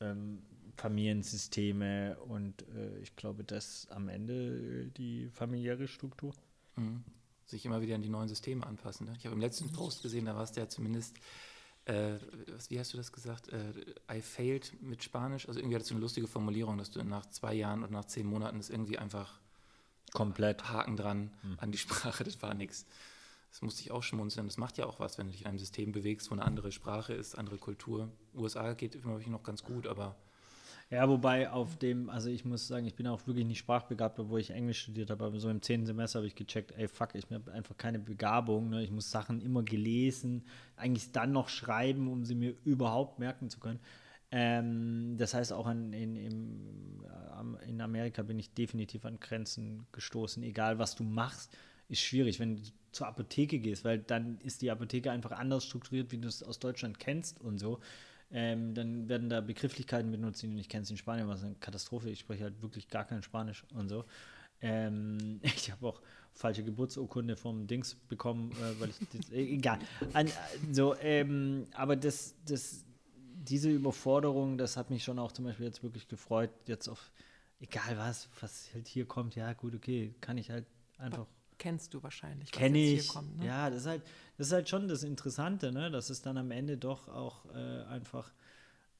ähm, 0.00 0.42
Familiensysteme 0.76 2.18
und 2.18 2.62
äh, 2.68 2.98
ich 2.98 3.16
glaube, 3.16 3.44
das 3.44 3.86
am 3.90 4.08
Ende 4.08 4.88
die 4.90 5.28
familiäre 5.30 5.88
Struktur. 5.88 6.34
Mhm. 6.76 7.04
Sich 7.46 7.64
immer 7.64 7.80
wieder 7.80 7.94
an 7.94 8.02
die 8.02 8.08
neuen 8.08 8.28
Systeme 8.28 8.66
anpassen. 8.66 9.06
Ne? 9.06 9.14
Ich 9.18 9.24
habe 9.24 9.34
im 9.34 9.40
letzten 9.40 9.72
Post 9.72 10.02
gesehen, 10.02 10.26
da 10.26 10.34
warst 10.34 10.56
du 10.56 10.60
ja 10.60 10.68
zumindest 10.68 11.16
äh, 11.86 12.18
wie 12.68 12.78
hast 12.78 12.92
du 12.92 12.96
das 12.96 13.12
gesagt? 13.12 13.48
Äh, 13.48 14.16
I 14.18 14.20
failed 14.20 14.72
mit 14.82 15.02
Spanisch. 15.02 15.48
Also 15.48 15.60
irgendwie 15.60 15.76
hattest 15.76 15.90
du 15.90 15.94
eine 15.94 16.02
lustige 16.02 16.26
Formulierung, 16.26 16.78
dass 16.78 16.90
du 16.90 17.02
nach 17.04 17.26
zwei 17.26 17.54
Jahren 17.54 17.82
und 17.84 17.92
nach 17.92 18.04
zehn 18.04 18.26
Monaten 18.26 18.58
ist 18.58 18.70
irgendwie 18.70 18.98
einfach 18.98 19.38
komplett 20.12 20.68
Haken 20.68 20.96
dran 20.96 21.30
mhm. 21.42 21.58
an 21.58 21.72
die 21.72 21.78
Sprache. 21.78 22.24
Das 22.24 22.42
war 22.42 22.54
nichts. 22.54 22.86
Das 23.50 23.62
musste 23.62 23.82
ich 23.82 23.90
auch 23.90 24.02
schmunzeln. 24.02 24.46
Das 24.46 24.58
macht 24.58 24.78
ja 24.78 24.86
auch 24.86 25.00
was, 25.00 25.16
wenn 25.16 25.26
du 25.26 25.32
dich 25.32 25.42
in 25.42 25.46
einem 25.46 25.58
System 25.58 25.92
bewegst, 25.92 26.30
wo 26.30 26.34
eine 26.34 26.44
andere 26.44 26.72
Sprache 26.72 27.14
ist, 27.14 27.38
andere 27.38 27.56
Kultur. 27.56 28.10
USA 28.34 28.74
geht 28.74 28.96
immer 28.96 29.18
noch 29.18 29.42
ganz 29.44 29.62
gut, 29.62 29.86
aber 29.86 30.16
ja, 30.90 31.08
wobei 31.08 31.50
auf 31.50 31.76
dem, 31.78 32.08
also 32.10 32.30
ich 32.30 32.44
muss 32.44 32.68
sagen, 32.68 32.86
ich 32.86 32.94
bin 32.94 33.08
auch 33.08 33.26
wirklich 33.26 33.44
nicht 33.44 33.58
sprachbegabt, 33.58 34.20
obwohl 34.20 34.40
ich 34.40 34.50
Englisch 34.50 34.82
studiert 34.82 35.10
habe, 35.10 35.24
aber 35.24 35.40
so 35.40 35.50
im 35.50 35.60
zehnten 35.60 35.86
Semester 35.86 36.20
habe 36.20 36.28
ich 36.28 36.36
gecheckt, 36.36 36.72
ey, 36.76 36.86
fuck, 36.86 37.14
ich 37.14 37.26
habe 37.30 37.52
einfach 37.52 37.76
keine 37.76 37.98
Begabung, 37.98 38.68
ne? 38.68 38.84
ich 38.84 38.92
muss 38.92 39.10
Sachen 39.10 39.40
immer 39.40 39.64
gelesen, 39.64 40.44
eigentlich 40.76 41.10
dann 41.10 41.32
noch 41.32 41.48
schreiben, 41.48 42.08
um 42.08 42.24
sie 42.24 42.36
mir 42.36 42.54
überhaupt 42.64 43.18
merken 43.18 43.50
zu 43.50 43.58
können. 43.58 43.80
Ähm, 44.30 45.16
das 45.18 45.34
heißt, 45.34 45.52
auch 45.52 45.66
an, 45.66 45.92
in, 45.92 46.14
im, 46.14 47.04
in 47.66 47.80
Amerika 47.80 48.22
bin 48.22 48.38
ich 48.38 48.54
definitiv 48.54 49.04
an 49.04 49.18
Grenzen 49.18 49.86
gestoßen, 49.92 50.42
egal 50.44 50.78
was 50.78 50.94
du 50.94 51.02
machst, 51.02 51.56
ist 51.88 52.00
schwierig, 52.00 52.38
wenn 52.40 52.56
du 52.56 52.62
zur 52.92 53.06
Apotheke 53.06 53.58
gehst, 53.58 53.84
weil 53.84 53.98
dann 53.98 54.38
ist 54.38 54.62
die 54.62 54.70
Apotheke 54.70 55.10
einfach 55.10 55.32
anders 55.32 55.64
strukturiert, 55.64 56.12
wie 56.12 56.18
du 56.18 56.28
es 56.28 56.42
aus 56.42 56.58
Deutschland 56.58 56.98
kennst 56.98 57.40
und 57.40 57.58
so. 57.58 57.80
Ähm, 58.30 58.74
dann 58.74 59.08
werden 59.08 59.28
da 59.28 59.40
Begrifflichkeiten 59.40 60.10
benutzt, 60.10 60.42
die 60.42 60.48
du 60.48 60.54
nicht 60.54 60.70
kennst 60.70 60.90
in 60.90 60.96
Spanien, 60.96 61.28
was 61.28 61.44
eine 61.44 61.54
Katastrophe. 61.56 62.10
Ich 62.10 62.20
spreche 62.20 62.44
halt 62.44 62.60
wirklich 62.60 62.88
gar 62.88 63.04
kein 63.04 63.22
Spanisch 63.22 63.64
und 63.74 63.88
so. 63.88 64.04
Ähm, 64.60 65.40
ich 65.42 65.70
habe 65.70 65.86
auch 65.86 66.00
falsche 66.34 66.64
Geburtsurkunde 66.64 67.36
vom 67.36 67.66
Dings 67.66 67.94
bekommen, 67.94 68.52
äh, 68.52 68.80
weil 68.80 68.90
ich 68.90 68.96
das, 69.12 69.30
äh, 69.30 69.42
egal. 69.42 69.78
An, 70.12 70.30
so, 70.72 70.96
ähm, 70.96 71.66
aber 71.72 71.96
das, 71.96 72.34
das, 72.44 72.84
diese 73.34 73.70
Überforderung, 73.70 74.58
das 74.58 74.76
hat 74.76 74.90
mich 74.90 75.04
schon 75.04 75.18
auch 75.18 75.32
zum 75.32 75.44
Beispiel 75.44 75.66
jetzt 75.66 75.82
wirklich 75.82 76.08
gefreut, 76.08 76.50
jetzt 76.66 76.88
auf 76.88 77.12
egal 77.60 77.96
was, 77.96 78.28
was 78.40 78.68
halt 78.74 78.86
hier 78.86 79.06
kommt, 79.06 79.34
ja 79.34 79.52
gut, 79.52 79.74
okay, 79.74 80.14
kann 80.20 80.36
ich 80.36 80.50
halt 80.50 80.66
einfach 80.98 81.26
kennst 81.58 81.94
du 81.94 82.02
wahrscheinlich. 82.02 82.50
Kenne 82.50 82.78
ich. 82.78 83.08
Kommt, 83.08 83.38
ne? 83.38 83.46
Ja, 83.46 83.70
das 83.70 83.80
ist, 83.80 83.86
halt, 83.86 84.02
das 84.38 84.48
ist 84.48 84.52
halt 84.52 84.68
schon 84.68 84.88
das 84.88 85.02
Interessante, 85.02 85.72
ne? 85.72 85.90
dass 85.90 86.10
es 86.10 86.22
dann 86.22 86.36
am 86.38 86.50
Ende 86.50 86.76
doch 86.76 87.08
auch 87.08 87.44
äh, 87.54 87.82
einfach 87.84 88.32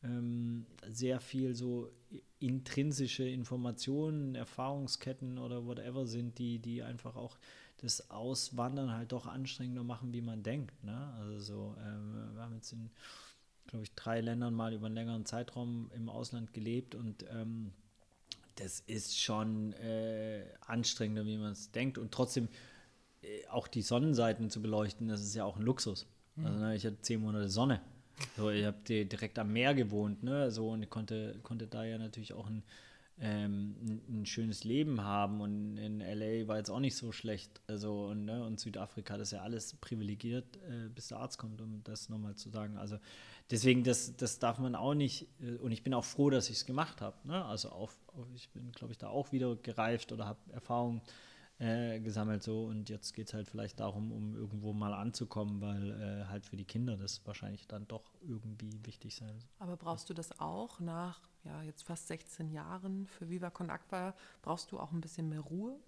ähm, 0.03 0.67
sehr 0.89 1.21
viel 1.21 1.55
so 1.55 1.91
intrinsische 2.39 3.25
Informationen, 3.25 4.35
Erfahrungsketten 4.35 5.39
oder 5.39 5.67
whatever 5.67 6.07
sind, 6.07 6.39
die, 6.39 6.59
die 6.59 6.83
einfach 6.83 7.17
auch 7.17 7.39
das 7.79 8.11
Auswandern 8.11 8.93
halt 8.93 9.13
doch 9.13 9.27
anstrengender 9.27 9.85
machen, 9.85 10.13
wie 10.13 10.23
man 10.23 10.43
denkt. 10.43 10.83
Ne? 10.83 11.15
Also 11.19 11.39
so, 11.39 11.77
ähm, 11.85 12.35
wir 12.35 12.43
haben 12.43 12.55
jetzt 12.55 12.73
in, 12.73 12.91
glaube 13.67 13.85
ich, 13.85 13.95
drei 13.95 14.21
Ländern 14.21 14.55
mal 14.55 14.73
über 14.73 14.87
einen 14.87 14.95
längeren 14.95 15.27
Zeitraum 15.27 15.91
im 15.95 16.09
Ausland 16.09 16.55
gelebt 16.55 16.95
und 16.95 17.25
ähm, 17.31 17.73
das 18.57 18.81
ist 18.81 19.21
schon 19.21 19.73
äh, 19.75 20.45
anstrengender, 20.61 21.25
wie 21.25 21.37
man 21.37 21.53
es 21.53 21.71
denkt. 21.71 21.99
Und 21.99 22.13
trotzdem 22.13 22.49
äh, 23.23 23.47
auch 23.49 23.69
die 23.69 23.83
Sonnenseiten 23.83 24.51
zu 24.51 24.61
beleuchten, 24.61 25.09
das 25.09 25.23
ist 25.23 25.35
ja 25.35 25.45
auch 25.45 25.57
ein 25.57 25.63
Luxus. 25.63 26.07
Mhm. 26.37 26.47
Also, 26.47 26.59
ne, 26.59 26.77
ich 26.77 26.87
hatte 26.87 27.01
zehn 27.01 27.21
Monate 27.21 27.49
Sonne. 27.49 27.81
So, 28.37 28.51
ich 28.51 28.65
habe 28.65 28.79
direkt 28.83 29.39
am 29.39 29.53
Meer 29.53 29.75
gewohnt, 29.75 30.23
ne? 30.23 30.51
So, 30.51 30.71
und 30.71 30.83
ich 30.83 30.91
konnte, 30.91 31.39
konnte 31.43 31.67
da 31.67 31.85
ja 31.85 31.99
natürlich 31.99 32.33
auch 32.33 32.47
ein, 32.47 32.63
ähm, 33.19 33.77
ein, 33.83 34.21
ein, 34.21 34.27
schönes 34.27 34.65
Leben 34.65 35.03
haben. 35.03 35.43
Und 35.43 35.77
in 35.77 36.01
LA 36.01 36.49
war 36.49 36.57
jetzt 36.57 36.71
auch 36.71 36.81
nicht 36.81 36.97
so 36.97 37.13
schlecht. 37.13 37.61
Also, 37.67 38.07
und, 38.07 38.25
ne? 38.25 38.43
und 38.43 38.59
Südafrika, 38.59 39.19
das 39.19 39.29
ist 39.29 39.33
ja 39.33 39.43
alles 39.43 39.75
privilegiert, 39.75 40.57
äh, 40.69 40.89
bis 40.89 41.09
der 41.09 41.19
Arzt 41.19 41.39
kommt, 41.39 41.61
um 41.61 41.83
das 41.85 42.09
nochmal 42.09 42.37
zu 42.37 42.49
sagen. 42.49 42.79
Also 42.79 42.99
deswegen, 43.51 43.85
das, 43.85 44.17
das 44.17 44.39
darf 44.39 44.59
man 44.59 44.75
auch 44.75 44.95
nicht, 44.95 45.29
äh, 45.41 45.57
und 45.57 45.73
ich 45.73 45.83
bin 45.83 45.93
auch 45.93 46.05
froh, 46.05 46.31
dass 46.31 46.49
ich 46.49 46.57
es 46.57 46.67
gemacht 46.67 47.01
habe. 47.03 47.17
Ne? 47.25 47.45
Also 47.45 47.69
auf, 47.69 47.97
ich 48.35 48.49
bin, 48.51 48.73
glaube 48.73 48.93
ich, 48.93 48.99
da 48.99 49.09
auch 49.09 49.33
wieder 49.33 49.57
gereift 49.57 50.13
oder 50.13 50.27
habe 50.27 50.39
Erfahrung 50.53 51.03
äh, 51.59 52.01
gesammelt 52.01 52.43
so 52.43 52.65
und 52.65 52.91
jetzt 52.91 53.15
geht 53.15 53.29
es 53.29 53.35
halt 53.35 53.49
vielleicht 53.49 53.81
darum, 53.81 54.13
um 54.13 54.35
irgendwo 54.35 54.73
mal 54.73 54.93
anzukommen, 54.93 55.61
weil 55.61 55.91
äh, 55.93 56.27
halt 56.27 56.45
für 56.45 56.57
die 56.57 56.65
Kinder 56.65 56.97
das 56.97 57.27
wahrscheinlich 57.27 57.67
dann 57.67 57.89
doch 57.89 58.13
irgendwie 58.21 58.85
wichtig 58.85 59.15
sein 59.15 59.39
soll. 59.41 59.49
Aber 59.59 59.77
brauchst 59.77 60.11
du 60.11 60.15
das 60.15 60.39
auch 60.39 60.81
nach 60.81 61.21
ja, 61.45 61.63
jetzt 61.63 61.83
fast 61.83 62.09
16 62.09 62.51
Jahren 62.51 63.07
für 63.07 63.31
Viva 63.31 63.51
Con 63.51 63.71
Aqua? 63.71 64.15
Brauchst 64.43 64.73
du 64.73 64.79
auch 64.79 64.93
ein 64.93 65.01
bisschen 65.01 65.29
mehr 65.29 65.41
Ruhe? 65.41 65.79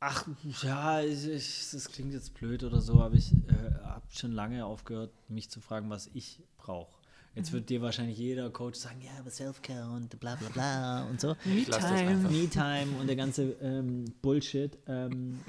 Ach 0.00 0.28
ja, 0.62 1.00
ich, 1.00 1.26
ich, 1.26 1.70
das 1.70 1.88
klingt 1.88 2.12
jetzt 2.12 2.34
blöd 2.34 2.62
oder 2.64 2.82
so, 2.82 3.00
aber 3.00 3.14
ich 3.14 3.32
äh, 3.32 3.74
habe 3.82 4.04
schon 4.10 4.32
lange 4.32 4.66
aufgehört, 4.66 5.12
mich 5.30 5.48
zu 5.48 5.62
fragen, 5.62 5.88
was 5.88 6.10
ich 6.12 6.42
brauche. 6.58 6.94
Jetzt 7.34 7.50
mhm. 7.50 7.56
wird 7.56 7.70
dir 7.70 7.82
wahrscheinlich 7.82 8.18
jeder 8.18 8.50
Coach 8.50 8.78
sagen, 8.78 9.00
ja, 9.02 9.12
aber 9.18 9.30
Self-Care 9.30 9.90
und 9.90 10.18
bla 10.20 10.36
bla 10.36 10.48
bla 10.48 11.04
und 11.10 11.20
so. 11.20 11.34
Me-Time. 11.44 12.28
Me-Time 12.30 12.98
und 13.00 13.06
der 13.06 13.16
ganze 13.16 13.56
ähm, 13.60 14.04
Bullshit. 14.22 14.76
Ähm, 14.86 15.40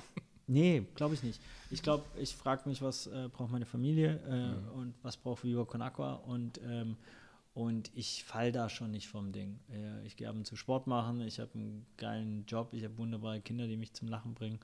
nee, 0.48 0.86
glaube 0.96 1.14
ich 1.16 1.24
nicht. 1.24 1.40
Ich 1.72 1.82
glaube, 1.82 2.04
ich 2.20 2.36
frage 2.36 2.68
mich, 2.68 2.82
was 2.82 3.08
äh, 3.08 3.30
braucht 3.32 3.52
meine 3.52 3.66
Familie 3.66 4.20
äh, 4.28 4.48
mhm. 4.48 4.80
und 4.80 4.94
was 5.04 5.18
braucht 5.18 5.44
Viva 5.44 5.66
Con 5.66 5.82
Aqua 5.82 6.14
und 6.14 6.60
ähm, 6.66 6.98
und 7.54 7.90
ich 7.96 8.26
fall 8.26 8.52
da 8.52 8.68
schon 8.68 8.92
nicht 8.92 9.08
vom 9.08 9.32
Ding. 9.32 9.62
Ich 10.04 10.18
gehe 10.18 10.28
ab 10.28 10.36
und 10.36 10.46
zu 10.46 10.58
Sport 10.58 10.88
machen, 10.88 11.22
ich 11.22 11.40
habe 11.40 11.52
einen 11.54 11.86
geilen 11.96 12.44
Job, 12.48 12.74
ich 12.74 12.84
habe 12.84 12.98
wunderbare 12.98 13.40
Kinder, 13.40 13.66
die 13.66 13.78
mich 13.78 13.94
zum 13.94 14.10
Lachen 14.10 14.34
bringen. 14.34 14.60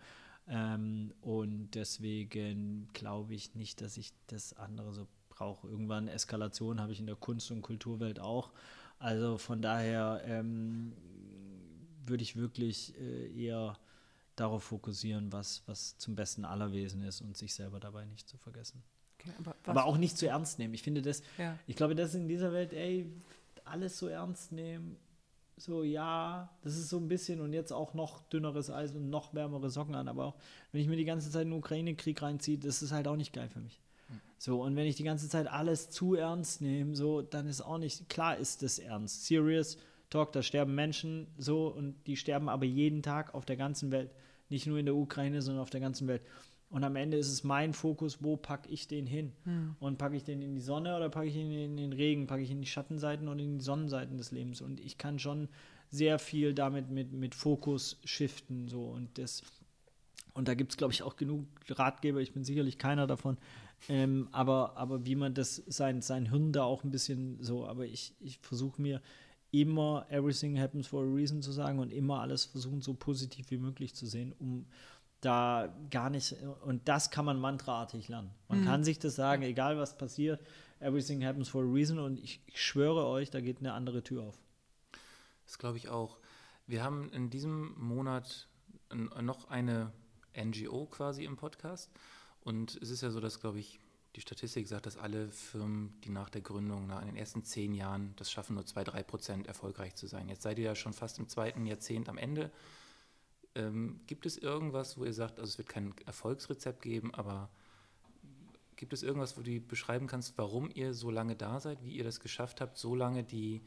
Ähm, 0.50 1.14
und 1.22 1.72
deswegen 1.72 2.90
glaube 2.92 3.34
ich 3.34 3.56
nicht, 3.56 3.80
dass 3.80 3.96
ich 3.96 4.12
das 4.28 4.52
andere 4.54 4.92
so 4.92 5.08
brauche. 5.42 5.68
Irgendwann 5.68 6.08
Eskalation 6.08 6.80
habe 6.80 6.92
ich 6.92 7.00
in 7.00 7.08
der 7.08 7.16
Kunst- 7.16 7.50
und 7.52 7.64
Kulturwelt 7.64 8.20
auch. 8.20 8.52
Also 9.00 9.38
von 9.40 9.62
daher 9.62 10.22
ähm, 10.26 10.94
würde 12.06 12.22
ich 12.22 12.36
wirklich 12.36 12.96
äh, 13.00 13.46
eher 13.46 13.78
darauf 14.36 14.64
fokussieren, 14.64 15.32
was, 15.32 15.64
was 15.66 15.98
zum 15.98 16.16
Besten 16.16 16.46
aller 16.46 16.72
Wesen 16.72 17.02
ist 17.02 17.22
und 17.22 17.36
sich 17.36 17.56
selber 17.56 17.80
dabei 17.80 18.06
nicht 18.06 18.30
zu 18.30 18.38
vergessen. 18.38 18.84
Okay, 19.20 19.32
aber, 19.40 19.56
aber, 19.66 19.86
auch 19.86 19.98
nicht 19.98 20.18
zu 20.18 20.28
ernst 20.28 20.60
nehmen. 20.60 20.74
Ich 20.76 20.84
finde 20.84 21.02
das, 21.02 21.24
ja. 21.38 21.58
ich 21.66 21.76
glaube, 21.76 21.96
dass 21.96 22.14
in 22.14 22.28
dieser 22.28 22.54
Welt, 22.54 22.74
ey, 22.74 23.12
alles 23.66 23.98
so 23.98 24.08
ernst 24.08 24.52
nehmen, 24.52 24.98
so 25.58 25.84
ja, 25.84 26.50
das 26.64 26.76
ist 26.78 26.90
so 26.90 26.98
ein 26.98 27.08
bisschen 27.08 27.40
und 27.40 27.54
jetzt 27.54 27.72
auch 27.72 27.94
noch 27.94 28.22
dünneres 28.30 28.70
Eis 28.70 28.92
und 28.94 29.10
noch 29.10 29.34
wärmere 29.34 29.70
Socken 29.70 29.96
an, 29.96 30.08
aber 30.08 30.26
auch 30.26 30.36
wenn 30.72 30.82
ich 30.82 30.88
mir 30.88 30.96
die 30.96 31.06
ganze 31.06 31.30
Zeit 31.30 31.46
den 31.46 31.54
Ukraine-Krieg 31.54 32.20
reinziehe, 32.22 32.58
das 32.58 32.82
ist 32.82 32.92
halt 32.92 33.08
auch 33.08 33.16
nicht 33.16 33.34
geil 33.34 33.50
für 33.50 33.60
mich. 33.60 33.80
So, 34.44 34.64
und 34.64 34.76
wenn 34.76 34.88
ich 34.88 34.96
die 34.96 35.04
ganze 35.04 35.30
Zeit 35.30 35.46
alles 35.46 35.92
zu 35.92 36.16
ernst 36.16 36.64
nehme, 36.64 36.96
so, 36.96 37.22
dann 37.22 37.46
ist 37.46 37.62
auch 37.62 37.78
nicht, 37.78 38.10
klar 38.10 38.38
ist 38.38 38.64
das 38.64 38.80
ernst. 38.80 39.28
Serious 39.28 39.78
Talk, 40.10 40.32
da 40.32 40.42
sterben 40.42 40.74
Menschen 40.74 41.28
so 41.38 41.68
und 41.68 41.94
die 42.08 42.18
sterben 42.18 42.50
aber 42.50 42.66
jeden 42.66 43.04
Tag 43.04 43.36
auf 43.36 43.46
der 43.46 43.56
ganzen 43.56 43.92
Welt. 43.92 44.10
Nicht 44.50 44.66
nur 44.66 44.80
in 44.80 44.88
der 44.88 44.96
Ukraine, 44.96 45.44
sondern 45.44 45.62
auf 45.62 45.70
der 45.70 45.80
ganzen 45.80 46.08
Welt. 46.08 46.24
Und 46.72 46.84
am 46.84 46.96
Ende 46.96 47.18
ist 47.18 47.32
es 47.32 47.44
mein 47.44 47.74
Fokus, 47.74 48.24
wo 48.24 48.36
packe 48.36 48.68
ich 48.70 48.88
den 48.88 49.06
hin? 49.06 49.32
Hm. 49.44 49.76
Und 49.80 50.00
packe 50.00 50.16
ich 50.16 50.24
den 50.24 50.42
in 50.42 50.56
die 50.56 50.62
Sonne 50.62 50.98
oder 50.98 51.10
packe 51.10 51.28
ich 51.28 51.36
ihn 51.36 51.52
in 51.52 51.78
den 51.78 51.94
Regen? 51.94 52.26
Packe 52.26 52.42
ich 52.42 52.50
ihn 52.50 52.58
in 52.58 52.62
die 52.64 52.68
Schattenseiten 52.68 53.28
oder 53.28 53.40
in 53.40 53.60
die 53.60 53.64
Sonnenseiten 53.64 54.18
des 54.18 54.32
Lebens? 54.32 54.62
Und 54.62 54.80
ich 54.80 54.98
kann 54.98 55.20
schon 55.20 55.50
sehr 55.92 56.18
viel 56.18 56.56
damit 56.56 56.90
mit, 56.90 57.14
mit 57.14 57.36
Fokus 57.36 58.00
shiften. 58.06 58.68
So. 58.68 58.86
Und, 58.86 59.20
das, 59.20 59.44
und 60.34 60.48
da 60.48 60.56
gibt 60.56 60.72
es, 60.72 60.78
glaube 60.78 60.94
ich, 60.94 61.04
auch 61.04 61.16
genug 61.16 61.46
Ratgeber. 61.68 62.22
Ich 62.22 62.34
bin 62.34 62.44
sicherlich 62.44 62.80
keiner 62.80 63.06
davon. 63.06 63.38
Ähm, 63.90 64.30
aber, 64.32 64.78
aber 64.78 65.06
wie 65.06 65.16
man 65.16 65.34
das, 65.34 65.56
sein, 65.68 66.02
sein 66.02 66.30
Hirn 66.30 66.52
da 66.52 66.64
auch 66.64 66.84
ein 66.84 66.92
bisschen 66.92 67.42
so, 67.42 67.66
aber 67.66 67.86
ich, 67.86 68.14
ich 68.20 68.40
versuche 68.40 68.82
mir 68.82 69.02
immer 69.52 70.06
everything 70.10 70.60
happens 70.60 70.88
for 70.88 71.04
a 71.04 71.14
reason 71.14 71.42
zu 71.42 71.52
sagen 71.52 71.80
und 71.80 71.92
immer 71.92 72.22
alles 72.22 72.46
versuchen, 72.46 72.82
so 72.82 72.94
positiv 72.94 73.52
wie 73.52 73.58
möglich 73.58 73.96
zu 73.96 74.06
sehen, 74.06 74.34
um 74.40 74.66
da 75.20 75.76
gar 75.90 76.10
nicht, 76.10 76.36
und 76.66 76.88
das 76.88 77.12
kann 77.12 77.26
man 77.26 77.40
mantraartig 77.40 78.08
lernen. 78.08 78.32
Man 78.48 78.62
mhm. 78.62 78.66
kann 78.66 78.84
sich 78.84 78.98
das 78.98 79.16
sagen, 79.16 79.44
egal 79.44 79.78
was 79.78 79.98
passiert, 79.98 80.42
everything 80.80 81.24
happens 81.24 81.50
for 81.50 81.64
a 81.64 81.68
reason 81.68 82.00
und 82.00 82.20
ich, 82.20 82.42
ich 82.48 82.62
schwöre 82.62 83.06
euch, 83.06 83.30
da 83.30 83.42
geht 83.42 83.60
eine 83.60 83.74
andere 83.74 84.04
Tür 84.04 84.24
auf. 84.24 84.42
Das 85.46 85.60
glaube 85.60 85.78
ich 85.78 85.90
auch. 85.90 86.18
Wir 86.66 86.84
haben 86.84 87.12
in 87.12 87.30
diesem 87.30 87.78
Monat 87.80 88.48
noch 89.22 89.50
eine 89.50 89.92
NGO 90.36 90.86
quasi 90.86 91.26
im 91.26 91.36
Podcast. 91.36 91.92
Und 92.44 92.78
es 92.82 92.90
ist 92.90 93.02
ja 93.02 93.12
so, 93.12 93.20
dass, 93.20 93.40
glaube 93.40 93.60
ich, 93.60 93.80
die 94.16 94.22
Statistik 94.22 94.68
sagt, 94.68 94.86
dass 94.86 94.98
alle 94.98 95.30
Firmen, 95.30 95.94
die 96.04 96.10
nach 96.10 96.30
der 96.30 96.42
Gründung, 96.42 96.88
nach 96.88 97.02
in 97.02 97.08
den 97.08 97.16
ersten 97.16 97.44
zehn 97.44 97.74
Jahren, 97.74 98.14
das 98.18 98.30
schaffen, 98.30 98.56
nur 98.56 98.66
zwei, 98.66 98.84
drei 98.84 99.04
Prozent 99.04 99.48
erfolgreich 99.48 99.96
zu 99.96 100.08
sein. 100.08 100.28
Jetzt 100.28 100.44
seid 100.44 100.60
ihr 100.60 100.66
ja 100.66 100.76
schon 100.76 100.94
fast 100.94 101.18
im 101.20 101.30
zweiten 101.30 101.66
Jahrzehnt 101.66 102.10
am 102.10 102.18
Ende. 102.18 102.52
Ähm, 103.56 104.02
gibt 104.08 104.26
es 104.26 104.38
irgendwas, 104.38 104.98
wo 104.98 105.06
ihr 105.06 105.14
sagt, 105.14 105.40
also 105.40 105.50
es 105.50 105.58
wird 105.58 105.70
kein 105.70 105.94
Erfolgsrezept 106.06 106.82
geben, 106.82 107.14
aber 107.14 107.50
gibt 108.76 108.94
es 108.94 109.04
irgendwas, 109.04 109.38
wo 109.38 109.42
du 109.42 109.60
beschreiben 109.62 110.08
kannst, 110.08 110.38
warum 110.38 110.70
ihr 110.74 110.94
so 110.94 111.12
lange 111.12 111.36
da 111.36 111.60
seid, 111.60 111.84
wie 111.84 111.92
ihr 111.92 112.04
das 112.04 112.20
geschafft 112.20 112.62
habt, 112.62 112.78
so 112.78 112.96
lange 112.96 113.24
die 113.24 113.62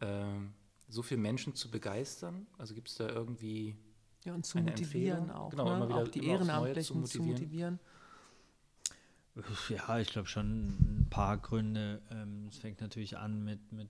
äh, 0.00 0.24
so 0.88 1.02
viele 1.02 1.20
Menschen 1.20 1.54
zu 1.54 1.70
begeistern? 1.70 2.46
Also 2.56 2.74
gibt 2.74 2.88
es 2.88 2.96
da 2.96 3.08
irgendwie 3.08 3.76
ja, 4.24 4.34
und 4.34 4.44
zu 4.44 4.58
motivieren 4.58 5.30
auch, 5.30 5.50
genau, 5.50 5.64
ne? 5.64 5.76
immer 5.76 5.88
wieder, 5.88 5.98
auch 5.98 6.08
die 6.08 6.26
Ehrenamtlichen 6.26 7.04
zu 7.04 7.18
zu 7.18 7.22
motivieren. 7.22 7.78
Ja, 9.68 9.98
ich 9.98 10.08
glaube 10.08 10.28
schon 10.28 10.68
ein 10.68 11.06
paar 11.10 11.38
Gründe. 11.38 12.00
Ähm, 12.10 12.46
es 12.48 12.58
fängt 12.58 12.80
natürlich 12.80 13.16
an 13.18 13.44
mit, 13.44 13.72
mit 13.72 13.88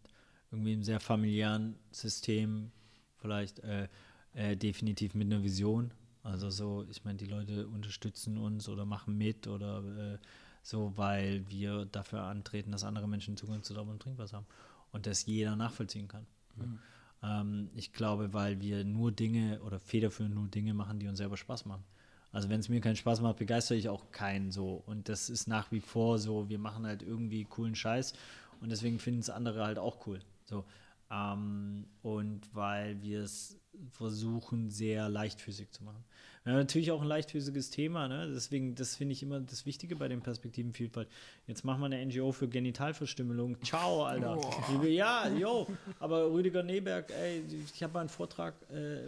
irgendwie 0.50 0.72
einem 0.72 0.82
sehr 0.82 1.00
familiären 1.00 1.76
System, 1.90 2.70
vielleicht 3.16 3.60
äh, 3.60 3.88
äh, 4.34 4.56
definitiv 4.56 5.14
mit 5.14 5.26
einer 5.32 5.42
Vision. 5.42 5.90
Also 6.22 6.50
so, 6.50 6.86
ich 6.90 7.04
meine, 7.04 7.18
die 7.18 7.26
Leute 7.26 7.66
unterstützen 7.66 8.38
uns 8.38 8.68
oder 8.68 8.84
machen 8.84 9.16
mit 9.16 9.46
oder 9.46 10.14
äh, 10.14 10.18
so, 10.62 10.92
weil 10.96 11.48
wir 11.48 11.86
dafür 11.86 12.22
antreten, 12.22 12.72
dass 12.72 12.84
andere 12.84 13.08
Menschen 13.08 13.36
Zugang 13.36 13.62
zu 13.62 13.72
sauberem 13.72 13.98
Trinkwasser 13.98 14.38
haben 14.38 14.46
und 14.92 15.06
das 15.06 15.26
jeder 15.26 15.56
nachvollziehen 15.56 16.08
kann. 16.08 16.26
Mhm. 16.56 16.78
Ähm, 17.22 17.70
ich 17.74 17.92
glaube, 17.92 18.32
weil 18.32 18.60
wir 18.60 18.84
nur 18.84 19.12
Dinge 19.12 19.60
oder 19.62 19.80
federführend 19.80 20.34
nur 20.34 20.48
Dinge 20.48 20.74
machen, 20.74 20.98
die 20.98 21.08
uns 21.08 21.18
selber 21.18 21.36
Spaß 21.36 21.64
machen. 21.64 21.84
Also 22.32 22.48
wenn 22.48 22.60
es 22.60 22.68
mir 22.68 22.80
keinen 22.80 22.96
Spaß 22.96 23.20
macht, 23.20 23.36
begeistere 23.36 23.78
ich 23.78 23.88
auch 23.88 24.10
keinen 24.12 24.50
so. 24.50 24.82
Und 24.86 25.08
das 25.08 25.30
ist 25.30 25.46
nach 25.46 25.72
wie 25.72 25.80
vor 25.80 26.18
so, 26.18 26.48
wir 26.48 26.58
machen 26.58 26.86
halt 26.86 27.02
irgendwie 27.02 27.44
coolen 27.44 27.74
Scheiß 27.74 28.12
und 28.60 28.70
deswegen 28.70 28.98
finden 28.98 29.20
es 29.20 29.30
andere 29.30 29.64
halt 29.64 29.78
auch 29.78 30.06
cool. 30.06 30.20
So. 30.44 30.64
Ähm, 31.10 31.86
und 32.02 32.54
weil 32.54 33.00
wir 33.02 33.22
es 33.22 33.58
versuchen, 33.90 34.70
sehr 34.70 35.08
leichtfüßig 35.08 35.70
zu 35.70 35.84
machen. 35.84 36.04
Haben 36.44 36.54
natürlich 36.54 36.90
auch 36.90 37.02
ein 37.02 37.08
leichtfüßiges 37.08 37.70
Thema, 37.70 38.08
ne? 38.08 38.30
deswegen, 38.32 38.74
das 38.74 38.96
finde 38.96 39.12
ich 39.12 39.22
immer 39.22 39.40
das 39.40 39.66
Wichtige 39.66 39.96
bei 39.96 40.08
den 40.08 40.22
Perspektivenvielfalt. 40.22 41.08
Jetzt 41.46 41.62
machen 41.62 41.80
wir 41.80 41.86
eine 41.86 42.04
NGO 42.04 42.32
für 42.32 42.48
Genitalverstümmelung. 42.48 43.62
Ciao, 43.62 44.04
Alter. 44.04 44.38
Oh. 44.38 44.82
Ja, 44.84 45.28
yo. 45.28 45.66
Aber 45.98 46.30
Rüdiger 46.32 46.62
Neberg, 46.62 47.10
ey, 47.10 47.42
ich 47.74 47.82
habe 47.82 47.92
mal 47.92 48.00
einen 48.00 48.08
Vortrag 48.08 48.54
äh, 48.70 49.00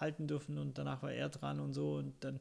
halten 0.00 0.26
dürfen 0.26 0.58
und 0.58 0.78
danach 0.78 1.02
war 1.02 1.12
er 1.12 1.28
dran 1.28 1.60
und 1.60 1.72
so 1.72 1.96
und 1.96 2.14
dann 2.20 2.40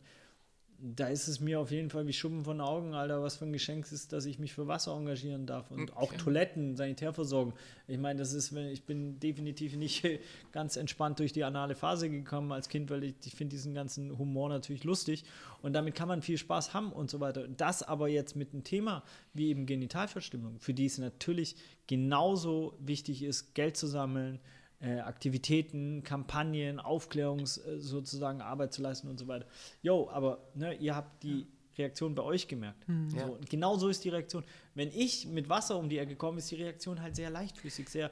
da 0.84 1.08
ist 1.08 1.28
es 1.28 1.40
mir 1.40 1.60
auf 1.60 1.70
jeden 1.70 1.92
Fall 1.92 2.08
wie 2.08 2.14
Schuppen 2.14 2.44
von 2.44 2.60
Augen, 2.60 2.96
Alter, 2.96 3.22
was 3.22 3.36
für 3.36 3.46
ein 3.46 3.54
Geschenk 3.54 3.92
ist, 3.92 4.14
dass 4.14 4.26
ich 4.26 4.40
mich 4.40 4.54
für 4.54 4.68
Wasser 4.68 4.96
engagieren 4.96 5.46
darf 5.46 5.70
und 5.70 5.92
okay. 5.92 5.94
auch 5.96 6.14
Toiletten, 6.14 6.76
Sanitärversorgung. 6.76 7.54
Ich 7.88 8.00
meine, 8.00 8.18
das 8.18 8.34
ist, 8.34 8.52
ich 8.52 8.84
bin 8.84 9.20
definitiv 9.20 9.76
nicht 9.76 10.04
ganz 10.52 10.78
entspannt 10.78 11.20
durch 11.20 11.34
die 11.34 11.44
anale 11.44 11.76
Phase 11.76 12.10
gekommen 12.10 12.52
als 12.52 12.68
Kind, 12.68 12.90
weil 12.90 13.04
ich, 13.04 13.14
ich 13.26 13.36
finde 13.36 13.56
diesen 13.56 13.76
ganzen 13.76 14.18
Humor 14.18 14.50
natürlich 14.50 14.84
lustig 14.84 15.24
und 15.62 15.74
damit 15.74 15.94
kann 15.94 16.08
man 16.08 16.24
viel 16.24 16.40
Spaß 16.40 16.74
haben 16.74 16.92
und 16.92 17.12
so 17.12 17.20
weiter. 17.20 17.48
Das 17.48 17.84
aber 17.84 18.08
jetzt 18.08 18.36
mit 18.36 18.52
einem 18.54 18.64
Thema 18.64 19.04
wie 19.34 19.50
eben 19.50 19.68
Genitalverstimmung, 19.68 20.60
für 20.60 20.74
die 20.74 20.88
es 20.88 20.98
natürlich 20.98 21.58
genauso 21.86 22.76
wichtig 22.80 23.22
ist, 23.22 23.54
Geld 23.54 23.78
zu 23.78 23.86
sammeln, 23.86 24.40
äh, 24.82 25.00
Aktivitäten, 25.00 26.04
Kampagnen, 26.04 26.80
Aufklärungs 26.80 27.58
äh, 27.58 27.80
sozusagen 27.80 28.42
Arbeit 28.42 28.74
zu 28.74 28.82
leisten 28.82 29.08
und 29.08 29.20
so 29.20 29.28
weiter. 29.28 29.46
Jo, 29.82 30.10
aber 30.12 30.40
ne, 30.56 30.74
ihr 30.76 30.96
habt 30.96 31.24
die 31.24 31.48
Reaktion 31.78 32.16
bei 32.16 32.24
euch 32.24 32.48
gemerkt. 32.48 32.88
Mhm. 32.88 33.10
So, 33.10 33.20
und 33.20 33.50
genau 33.50 33.78
so 33.78 33.88
ist 33.90 34.04
die 34.04 34.10
Reaktion. 34.10 34.44
Wenn 34.74 34.90
ich 34.90 35.28
mit 35.28 35.50
Wasser 35.50 35.78
um 35.78 35.90
die 35.90 35.98
Ecke 35.98 36.16
komme, 36.16 36.40
ist 36.40 36.52
die 36.52 36.56
Reaktion 36.56 37.02
halt 37.02 37.16
sehr 37.16 37.30
leichtfüßig, 37.30 37.90
sehr 37.90 38.12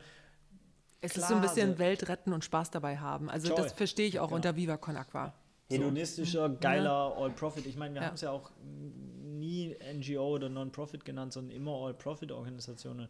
es 1.01 1.13
klar, 1.13 1.23
ist 1.23 1.29
so 1.29 1.35
ein 1.35 1.41
bisschen 1.41 1.73
so 1.73 1.79
Welt 1.79 2.09
retten 2.09 2.33
und 2.33 2.43
Spaß 2.43 2.71
dabei 2.71 2.97
haben. 2.97 3.29
Also 3.29 3.49
Joy. 3.49 3.57
das 3.57 3.73
verstehe 3.73 4.07
ich 4.07 4.19
auch 4.19 4.27
genau. 4.27 4.35
unter 4.35 4.55
Viva 4.55 4.77
Con 4.77 4.97
Aqua. 4.97 5.33
Hedonistischer, 5.69 6.49
geiler 6.49 7.15
All-Profit. 7.15 7.65
Ich 7.67 7.77
meine, 7.77 7.93
wir 7.93 8.01
ja. 8.01 8.07
haben 8.07 8.15
es 8.15 8.21
ja 8.21 8.31
auch 8.31 8.51
nie 8.59 9.75
NGO 9.93 10.35
oder 10.35 10.49
Non-Profit 10.49 11.05
genannt, 11.05 11.33
sondern 11.33 11.55
immer 11.55 11.71
All-Profit-Organisationen. 11.71 13.07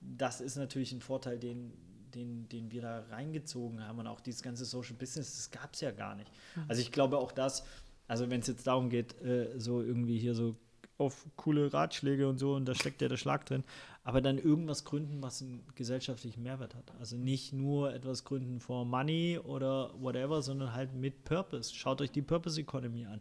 Das 0.00 0.40
ist 0.40 0.56
natürlich 0.56 0.92
ein 0.92 1.00
Vorteil, 1.00 1.38
den 1.38 1.72
den, 2.14 2.48
den 2.48 2.70
wir 2.70 2.82
da 2.82 3.00
reingezogen 3.10 3.86
haben 3.86 3.98
und 3.98 4.06
auch 4.06 4.20
dieses 4.20 4.42
ganze 4.42 4.64
Social 4.64 4.94
Business, 4.94 5.36
das 5.36 5.50
gab 5.50 5.74
es 5.74 5.80
ja 5.80 5.90
gar 5.90 6.14
nicht. 6.14 6.30
Mhm. 6.56 6.64
Also 6.68 6.82
ich 6.82 6.92
glaube 6.92 7.18
auch 7.18 7.32
das, 7.32 7.64
also 8.08 8.30
wenn 8.30 8.40
es 8.40 8.46
jetzt 8.46 8.66
darum 8.66 8.90
geht, 8.90 9.20
äh, 9.22 9.58
so 9.58 9.82
irgendwie 9.82 10.18
hier 10.18 10.34
so 10.34 10.56
auf 10.98 11.26
coole 11.36 11.72
Ratschläge 11.72 12.28
und 12.28 12.38
so 12.38 12.54
und 12.54 12.66
da 12.66 12.74
steckt 12.74 13.02
ja 13.02 13.08
der 13.08 13.16
Schlag 13.16 13.46
drin, 13.46 13.64
aber 14.04 14.20
dann 14.20 14.38
irgendwas 14.38 14.84
gründen, 14.84 15.22
was 15.22 15.42
einen 15.42 15.64
gesellschaftlichen 15.74 16.42
Mehrwert 16.42 16.74
hat. 16.74 16.92
Also 16.98 17.16
nicht 17.16 17.52
nur 17.52 17.92
etwas 17.92 18.24
gründen 18.24 18.60
for 18.60 18.84
money 18.84 19.38
oder 19.42 19.92
whatever, 20.00 20.42
sondern 20.42 20.72
halt 20.72 20.94
mit 20.94 21.24
Purpose. 21.24 21.74
Schaut 21.74 22.00
euch 22.00 22.10
die 22.10 22.22
Purpose 22.22 22.60
Economy 22.60 23.06
an. 23.06 23.20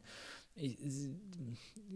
Ich, 0.56 0.78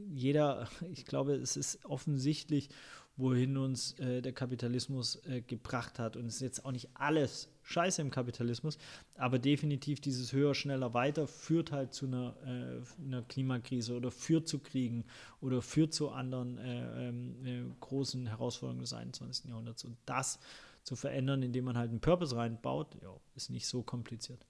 jeder, 0.07 0.67
ich 0.91 1.05
glaube, 1.05 1.35
es 1.35 1.57
ist 1.57 1.83
offensichtlich 1.85 2.69
wohin 3.17 3.57
uns 3.57 3.97
äh, 3.99 4.21
der 4.21 4.33
Kapitalismus 4.33 5.23
äh, 5.25 5.41
gebracht 5.41 5.99
hat. 5.99 6.17
Und 6.17 6.25
es 6.25 6.35
ist 6.35 6.41
jetzt 6.41 6.65
auch 6.65 6.71
nicht 6.71 6.89
alles 6.93 7.49
scheiße 7.63 8.01
im 8.01 8.11
Kapitalismus, 8.11 8.77
aber 9.15 9.39
definitiv 9.39 10.01
dieses 10.01 10.33
höher, 10.33 10.53
schneller, 10.53 10.93
weiter 10.93 11.27
führt 11.27 11.71
halt 11.71 11.93
zu 11.93 12.07
einer, 12.07 12.35
äh, 12.45 13.03
einer 13.03 13.21
Klimakrise 13.23 13.95
oder 13.95 14.11
führt 14.11 14.47
zu 14.47 14.59
Kriegen 14.59 15.05
oder 15.41 15.61
führt 15.61 15.93
zu 15.93 16.09
anderen 16.09 16.57
äh, 16.57 17.09
ähm, 17.09 17.45
äh, 17.45 17.63
großen 17.79 18.27
Herausforderungen 18.27 18.81
des 18.81 18.93
21. 18.93 19.45
Jahrhunderts. 19.45 19.85
Und 19.85 19.97
das 20.05 20.39
zu 20.83 20.95
verändern, 20.95 21.41
indem 21.41 21.65
man 21.65 21.77
halt 21.77 21.89
einen 21.89 22.01
Purpose 22.01 22.35
reinbaut, 22.35 22.95
ja, 23.01 23.15
ist 23.35 23.49
nicht 23.49 23.67
so 23.67 23.81
kompliziert. 23.81 24.45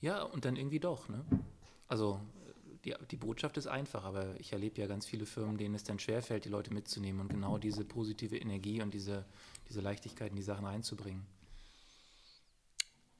Ja, 0.00 0.22
und 0.22 0.44
dann 0.44 0.56
irgendwie 0.56 0.80
doch, 0.80 1.08
ne? 1.08 1.24
Also 1.88 2.20
die, 2.84 2.94
die 3.10 3.16
Botschaft 3.16 3.56
ist 3.56 3.66
einfach, 3.66 4.04
aber 4.04 4.38
ich 4.38 4.52
erlebe 4.52 4.80
ja 4.80 4.86
ganz 4.86 5.06
viele 5.06 5.26
Firmen, 5.26 5.56
denen 5.56 5.74
es 5.74 5.84
dann 5.84 5.98
schwerfällt, 5.98 6.44
die 6.44 6.50
Leute 6.50 6.72
mitzunehmen 6.72 7.20
und 7.20 7.28
genau 7.28 7.58
diese 7.58 7.84
positive 7.84 8.36
Energie 8.36 8.82
und 8.82 8.92
diese, 8.92 9.24
diese 9.68 9.80
Leichtigkeit 9.80 10.30
in 10.30 10.36
die 10.36 10.42
Sachen 10.42 10.66
einzubringen. 10.66 11.26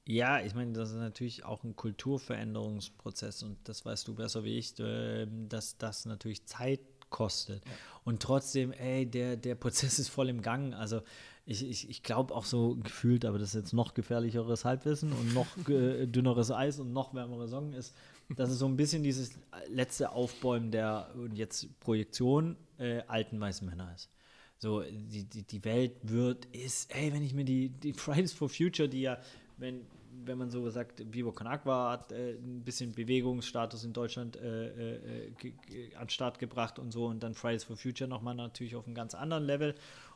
Ja, 0.07 0.41
ich 0.41 0.55
meine, 0.55 0.73
das 0.73 0.91
ist 0.91 0.97
natürlich 0.97 1.47
auch 1.47 1.65
ein 1.65 1.77
Kulturveränderungsprozess 1.77 3.43
und 3.43 3.57
das 3.65 3.87
weißt 3.87 4.07
du 4.07 4.15
besser 4.15 4.45
wie 4.45 4.59
ich, 4.59 4.75
ähm, 4.79 5.49
dass 5.49 5.79
das 5.79 6.05
natürlich 6.05 6.45
Zeit 6.45 6.81
kostet. 7.09 7.65
Ja. 7.65 7.73
Und 8.05 8.21
trotzdem, 8.21 8.73
ey, 8.73 9.07
der, 9.07 9.37
der 9.39 9.55
Prozess 9.55 9.99
ist 9.99 10.11
voll 10.11 10.29
im 10.29 10.43
Gang. 10.43 10.75
Also 10.75 11.01
ich, 11.47 11.67
ich, 11.67 11.89
ich 11.89 12.03
glaube 12.03 12.35
auch 12.35 12.45
so 12.45 12.77
gefühlt, 12.77 13.25
aber 13.25 13.39
das 13.39 13.49
ist 13.49 13.55
jetzt 13.55 13.73
noch 13.73 13.95
gefährlicheres 13.95 14.67
Halbwissen 14.67 15.13
und 15.13 15.33
noch 15.33 15.47
äh, 15.69 16.07
dünneres 16.07 16.51
Eis 16.51 16.81
und 16.81 16.93
noch 16.93 17.15
wärmere 17.15 17.49
Songen 17.49 17.73
ist, 17.73 17.95
dass 18.31 18.51
es 18.51 18.59
so 18.59 18.67
ein 18.67 18.77
bisschen 18.77 19.03
dieses 19.03 19.33
letzte 19.69 20.13
Aufbäumen 20.13 20.71
der 20.71 21.11
und 21.15 21.37
jetzt 21.37 21.79
Projektion 21.81 22.57
äh, 22.79 23.03
alten 23.07 23.41
weißen 23.41 23.67
Männer 23.67 23.93
ist. 23.95 24.11
So, 24.59 24.83
die, 24.83 25.25
die, 25.25 25.43
die 25.43 25.65
Welt 25.65 25.93
wird, 26.03 26.47
ist, 26.47 26.95
ey, 26.95 27.13
wenn 27.13 27.23
ich 27.23 27.35
mir 27.35 27.45
die, 27.45 27.69
die 27.69 27.93
Fridays 27.93 28.33
for 28.33 28.49
Future, 28.49 28.89
die 28.89 29.03
ja, 29.03 29.19
wenn, 29.59 29.83
wenn 30.25 30.39
man 30.39 30.51
so 30.51 30.69
sagt, 30.71 31.03
Vivo 31.13 31.33
Con 31.33 31.49
hat 31.49 32.13
äh, 32.13 32.33
ein 32.33 32.63
bisschen 32.65 32.93
Bewegungsstatus 32.93 33.85
in 33.85 33.93
Deutschland 33.93 34.37
äh, 34.37 34.95
äh, 34.95 35.95
an 35.97 36.05
den 36.05 36.09
Start 36.09 36.39
gebracht 36.39 36.79
und 36.79 36.93
so 36.93 37.07
und 37.07 37.23
dann 37.23 37.35
Fridays 37.35 37.65
for 37.65 37.77
Future 37.77 38.09
nochmal 38.09 38.35
natürlich 38.35 38.77
auf 38.77 38.87
einem 38.87 38.95
ganz 38.95 39.15
anderen 39.15 39.45
Level 39.45 39.75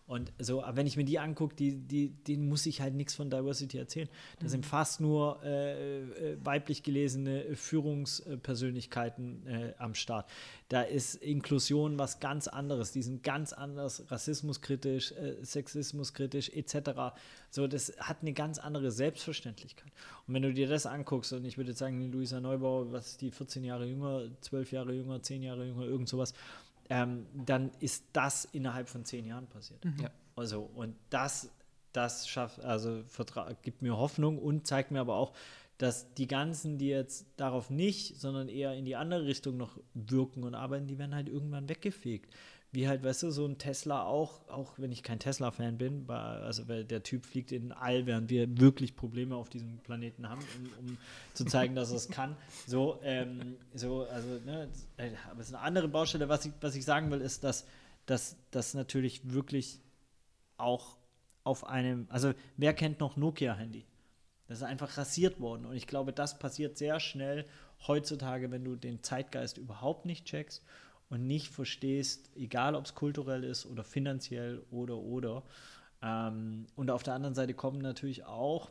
und 0.08 0.32
so, 0.38 0.64
aber 0.64 0.78
wenn 0.78 0.86
ich 0.86 0.96
mir 0.96 1.04
die 1.04 1.18
angucke, 1.18 1.54
die, 1.54 1.76
die, 1.76 2.08
denen 2.08 2.48
muss 2.48 2.64
ich 2.64 2.80
halt 2.80 2.94
nichts 2.94 3.14
von 3.14 3.28
Diversity 3.28 3.76
erzählen. 3.76 4.08
Da 4.38 4.46
mhm. 4.46 4.48
sind 4.48 4.66
fast 4.66 5.02
nur 5.02 5.38
äh, 5.44 6.00
äh, 6.00 6.38
weiblich 6.42 6.82
gelesene 6.82 7.54
Führungspersönlichkeiten 7.54 9.46
äh, 9.46 9.74
am 9.76 9.94
Start. 9.94 10.30
Da 10.70 10.80
ist 10.80 11.16
Inklusion 11.16 11.98
was 11.98 12.20
ganz 12.20 12.48
anderes. 12.48 12.90
Die 12.92 13.02
sind 13.02 13.22
ganz 13.22 13.52
anders, 13.52 14.10
rassismuskritisch, 14.10 15.12
äh, 15.12 15.36
sexismuskritisch 15.42 16.48
etc. 16.54 17.14
So, 17.50 17.66
das 17.66 17.92
hat 17.98 18.22
eine 18.22 18.32
ganz 18.32 18.58
andere 18.58 18.90
Selbstverständlichkeit. 18.90 19.92
Und 20.26 20.32
wenn 20.32 20.42
du 20.42 20.54
dir 20.54 20.68
das 20.68 20.86
anguckst, 20.86 21.34
und 21.34 21.44
ich 21.44 21.58
würde 21.58 21.72
jetzt 21.72 21.80
sagen, 21.80 22.10
Luisa 22.10 22.40
Neubauer, 22.40 22.90
was 22.92 23.08
ist 23.08 23.20
die 23.20 23.30
14 23.30 23.62
Jahre 23.62 23.84
jünger, 23.84 24.22
12 24.40 24.72
Jahre 24.72 24.94
jünger, 24.94 25.22
10 25.22 25.42
Jahre 25.42 25.66
jünger, 25.66 25.84
irgend 25.84 26.08
sowas, 26.08 26.32
ähm, 26.90 27.26
dann 27.34 27.70
ist 27.80 28.04
das 28.12 28.46
innerhalb 28.46 28.88
von 28.88 29.04
zehn 29.04 29.26
Jahren 29.26 29.46
passiert. 29.46 29.84
Mhm. 29.84 29.96
Ja. 30.02 30.10
Also, 30.36 30.70
und 30.74 30.94
das, 31.10 31.50
das 31.92 32.28
schafft, 32.28 32.60
also 32.60 33.02
gibt 33.62 33.82
mir 33.82 33.96
Hoffnung 33.96 34.38
und 34.38 34.66
zeigt 34.66 34.90
mir 34.90 35.00
aber 35.00 35.16
auch, 35.16 35.32
dass 35.78 36.12
die 36.14 36.26
ganzen, 36.26 36.76
die 36.76 36.88
jetzt 36.88 37.26
darauf 37.36 37.70
nicht, 37.70 38.20
sondern 38.20 38.48
eher 38.48 38.74
in 38.74 38.84
die 38.84 38.96
andere 38.96 39.26
Richtung 39.26 39.56
noch 39.56 39.78
wirken 39.94 40.42
und 40.42 40.54
arbeiten, 40.54 40.88
die 40.88 40.98
werden 40.98 41.14
halt 41.14 41.28
irgendwann 41.28 41.68
weggefegt. 41.68 42.34
Wie 42.78 42.86
halt, 42.86 43.02
weißt 43.02 43.24
du, 43.24 43.32
so 43.32 43.44
ein 43.44 43.58
Tesla 43.58 44.04
auch, 44.04 44.48
auch 44.48 44.74
wenn 44.76 44.92
ich 44.92 45.02
kein 45.02 45.18
Tesla-Fan 45.18 45.78
bin, 45.78 46.08
also 46.08 46.62
der 46.62 47.02
Typ 47.02 47.26
fliegt 47.26 47.50
in 47.50 47.72
All, 47.72 48.06
während 48.06 48.30
wir 48.30 48.60
wirklich 48.60 48.94
Probleme 48.94 49.34
auf 49.34 49.48
diesem 49.48 49.78
Planeten 49.78 50.28
haben, 50.28 50.42
um, 50.56 50.86
um 50.86 50.98
zu 51.34 51.44
zeigen, 51.44 51.74
dass 51.74 51.90
es 51.90 52.08
kann. 52.08 52.36
So, 52.68 53.00
ähm, 53.02 53.56
so, 53.74 54.04
also, 54.04 54.28
ne, 54.46 54.68
äh, 54.96 55.10
aber 55.28 55.40
es 55.40 55.48
ist 55.48 55.54
eine 55.56 55.64
andere 55.64 55.88
Baustelle. 55.88 56.28
Was 56.28 56.46
ich, 56.46 56.52
was 56.60 56.76
ich 56.76 56.84
sagen 56.84 57.10
will, 57.10 57.20
ist, 57.20 57.42
dass 57.42 57.66
das 58.06 58.74
natürlich 58.74 59.32
wirklich 59.32 59.80
auch 60.56 60.98
auf 61.42 61.66
einem, 61.66 62.06
also 62.10 62.32
wer 62.58 62.74
kennt 62.74 63.00
noch 63.00 63.16
Nokia-Handy? 63.16 63.86
Das 64.46 64.58
ist 64.58 64.64
einfach 64.64 64.96
rasiert 64.96 65.40
worden. 65.40 65.66
Und 65.66 65.74
ich 65.74 65.88
glaube, 65.88 66.12
das 66.12 66.38
passiert 66.38 66.78
sehr 66.78 67.00
schnell 67.00 67.44
heutzutage, 67.88 68.52
wenn 68.52 68.62
du 68.62 68.76
den 68.76 69.02
Zeitgeist 69.02 69.58
überhaupt 69.58 70.06
nicht 70.06 70.26
checkst 70.26 70.62
und 71.10 71.26
nicht 71.26 71.48
verstehst, 71.48 72.30
egal 72.36 72.74
ob 72.74 72.84
es 72.84 72.94
kulturell 72.94 73.44
ist 73.44 73.66
oder 73.66 73.84
finanziell 73.84 74.62
oder 74.70 74.96
oder. 74.96 75.42
Ähm, 76.02 76.66
und 76.76 76.90
auf 76.90 77.02
der 77.02 77.14
anderen 77.14 77.34
Seite 77.34 77.54
kommen 77.54 77.80
natürlich 77.80 78.24
auch, 78.24 78.70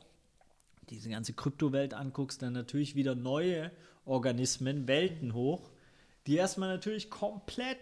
diese 0.89 1.09
ganze 1.09 1.33
Kryptowelt 1.33 1.93
anguckst, 1.93 2.41
dann 2.41 2.53
natürlich 2.53 2.95
wieder 2.95 3.15
neue 3.15 3.71
Organismen, 4.05 4.87
Welten 4.87 5.33
hoch, 5.33 5.69
die 6.27 6.35
erstmal 6.35 6.69
natürlich 6.69 7.09
komplett, 7.09 7.77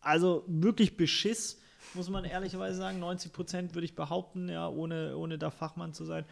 also 0.00 0.44
wirklich 0.46 0.96
Beschiss, 0.96 1.60
muss 1.94 2.08
man 2.08 2.24
ehrlicherweise 2.24 2.78
sagen, 2.78 2.98
90 2.98 3.32
Prozent 3.32 3.74
würde 3.74 3.84
ich 3.84 3.94
behaupten, 3.94 4.48
ja, 4.48 4.68
ohne, 4.68 5.16
ohne 5.16 5.36
da 5.36 5.50
Fachmann 5.50 5.92
zu 5.92 6.04
sein, 6.04 6.24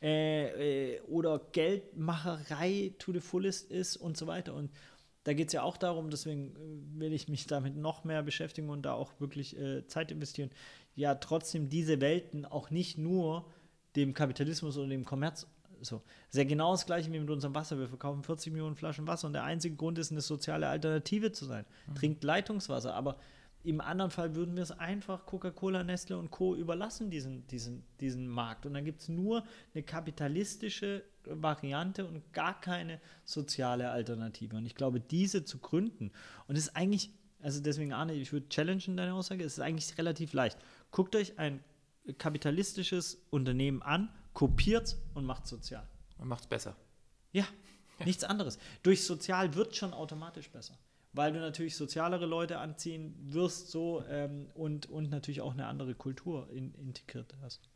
äh, 0.00 0.94
äh, 0.94 1.00
oder 1.02 1.40
Geldmacherei 1.52 2.92
to 2.98 3.12
the 3.12 3.20
fullest 3.20 3.70
ist 3.70 3.96
und 3.96 4.16
so 4.16 4.28
weiter. 4.28 4.54
Und 4.54 4.70
da 5.24 5.32
geht 5.34 5.48
es 5.48 5.52
ja 5.52 5.62
auch 5.62 5.76
darum, 5.76 6.10
deswegen 6.10 6.54
äh, 6.56 7.00
will 7.00 7.12
ich 7.12 7.28
mich 7.28 7.46
damit 7.46 7.76
noch 7.76 8.04
mehr 8.04 8.22
beschäftigen 8.22 8.70
und 8.70 8.82
da 8.82 8.94
auch 8.94 9.12
wirklich 9.20 9.58
äh, 9.58 9.86
Zeit 9.86 10.10
investieren, 10.10 10.50
ja 10.94 11.14
trotzdem 11.14 11.68
diese 11.68 12.00
Welten 12.00 12.44
auch 12.44 12.70
nicht 12.70 12.98
nur 12.98 13.46
dem 13.96 14.14
Kapitalismus 14.14 14.76
oder 14.76 14.88
dem 14.88 15.04
Kommerz 15.04 15.46
so. 15.80 16.02
Sehr 16.30 16.44
genau 16.44 16.72
das 16.72 16.86
gleiche 16.86 17.12
wie 17.12 17.20
mit 17.20 17.30
unserem 17.30 17.54
Wasser. 17.54 17.78
Wir 17.78 17.88
verkaufen 17.88 18.22
40 18.22 18.52
Millionen 18.52 18.76
Flaschen 18.76 19.06
Wasser 19.06 19.26
und 19.26 19.32
der 19.32 19.44
einzige 19.44 19.76
Grund 19.76 19.98
ist, 19.98 20.10
eine 20.10 20.20
soziale 20.20 20.68
Alternative 20.68 21.32
zu 21.32 21.44
sein. 21.44 21.64
Mhm. 21.86 21.94
Trinkt 21.94 22.24
Leitungswasser, 22.24 22.94
aber 22.94 23.16
im 23.64 23.80
anderen 23.80 24.10
Fall 24.10 24.34
würden 24.34 24.56
wir 24.56 24.62
es 24.62 24.70
einfach 24.70 25.26
Coca-Cola, 25.26 25.82
Nestle 25.82 26.16
und 26.16 26.30
Co. 26.30 26.54
überlassen, 26.54 27.10
diesen, 27.10 27.46
diesen, 27.48 27.84
diesen 28.00 28.28
Markt. 28.28 28.66
Und 28.66 28.74
dann 28.74 28.84
gibt 28.84 29.02
es 29.02 29.08
nur 29.08 29.44
eine 29.74 29.82
kapitalistische 29.82 31.02
Variante 31.30 32.06
und 32.06 32.32
gar 32.32 32.60
keine 32.60 33.00
soziale 33.24 33.90
Alternative. 33.90 34.56
Und 34.56 34.66
ich 34.66 34.74
glaube, 34.74 35.00
diese 35.00 35.44
zu 35.44 35.58
gründen, 35.58 36.10
und 36.46 36.56
es 36.56 36.68
ist 36.68 36.76
eigentlich, 36.76 37.10
also 37.40 37.60
deswegen, 37.60 37.92
Arne, 37.92 38.14
ich 38.14 38.32
würde 38.32 38.48
challengen 38.48 38.96
deine 38.96 39.14
Aussage, 39.14 39.44
es 39.44 39.54
ist 39.54 39.60
eigentlich 39.60 39.96
relativ 39.98 40.32
leicht. 40.32 40.58
Guckt 40.90 41.14
euch 41.16 41.38
ein 41.38 41.62
kapitalistisches 42.18 43.18
Unternehmen 43.30 43.82
an, 43.82 44.08
kopiert 44.32 44.86
es 44.88 44.96
und 45.14 45.24
macht 45.24 45.44
es 45.44 45.50
sozial. 45.50 45.86
Und 46.18 46.28
macht 46.28 46.42
es 46.42 46.46
besser. 46.48 46.76
Ja, 47.32 47.46
ja, 47.98 48.06
nichts 48.06 48.24
anderes. 48.24 48.58
Durch 48.82 49.04
sozial 49.04 49.54
wird 49.54 49.76
schon 49.76 49.92
automatisch 49.92 50.50
besser 50.50 50.78
weil 51.12 51.32
du 51.32 51.40
natürlich 51.40 51.76
sozialere 51.76 52.26
Leute 52.26 52.58
anziehen 52.58 53.14
wirst 53.18 53.70
so 53.70 54.04
ähm, 54.08 54.46
und, 54.54 54.86
und 54.86 55.10
natürlich 55.10 55.40
auch 55.40 55.52
eine 55.52 55.66
andere 55.66 55.94
Kultur 55.94 56.48
in, 56.50 56.74
integriert 56.74 57.34
hast. 57.42 57.68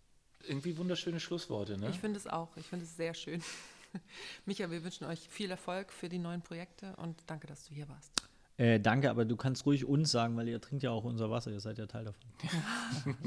Irgendwie 0.46 0.76
wunderschöne 0.76 1.20
Schlussworte, 1.20 1.78
ne? 1.78 1.90
Ich 1.90 1.98
finde 1.98 2.18
es 2.18 2.26
auch. 2.26 2.56
Ich 2.56 2.66
finde 2.66 2.84
es 2.84 2.96
sehr 2.96 3.14
schön. 3.14 3.42
Micha, 4.46 4.70
wir 4.70 4.82
wünschen 4.84 5.04
euch 5.04 5.28
viel 5.28 5.50
Erfolg 5.50 5.92
für 5.92 6.08
die 6.08 6.18
neuen 6.18 6.42
Projekte 6.42 6.94
und 6.96 7.22
danke, 7.26 7.46
dass 7.46 7.64
du 7.64 7.74
hier 7.74 7.88
warst. 7.88 8.10
Äh, 8.58 8.80
danke, 8.80 9.10
aber 9.10 9.24
du 9.24 9.36
kannst 9.36 9.64
ruhig 9.66 9.84
uns 9.84 10.10
sagen, 10.10 10.36
weil 10.36 10.46
ihr 10.48 10.60
trinkt 10.60 10.82
ja 10.82 10.90
auch 10.90 11.04
unser 11.04 11.30
Wasser, 11.30 11.50
ihr 11.50 11.60
seid 11.60 11.78
ja 11.78 11.86
Teil 11.86 12.04
davon. 12.04 12.22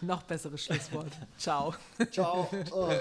Noch 0.00 0.22
besseres 0.22 0.64
Schlusswort. 0.64 1.12
Ciao. 1.36 1.74
Ciao. 2.10 2.48
Oh. 2.72 2.92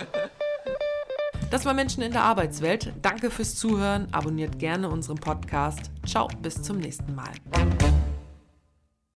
Das 1.49 1.65
war 1.65 1.73
Menschen 1.73 2.03
in 2.03 2.11
der 2.11 2.23
Arbeitswelt. 2.23 2.93
Danke 3.01 3.31
fürs 3.31 3.55
Zuhören. 3.55 4.07
Abonniert 4.13 4.59
gerne 4.59 4.89
unseren 4.89 5.17
Podcast. 5.17 5.91
Ciao, 6.05 6.27
bis 6.41 6.61
zum 6.61 6.77
nächsten 6.77 7.15
Mal. 7.15 7.31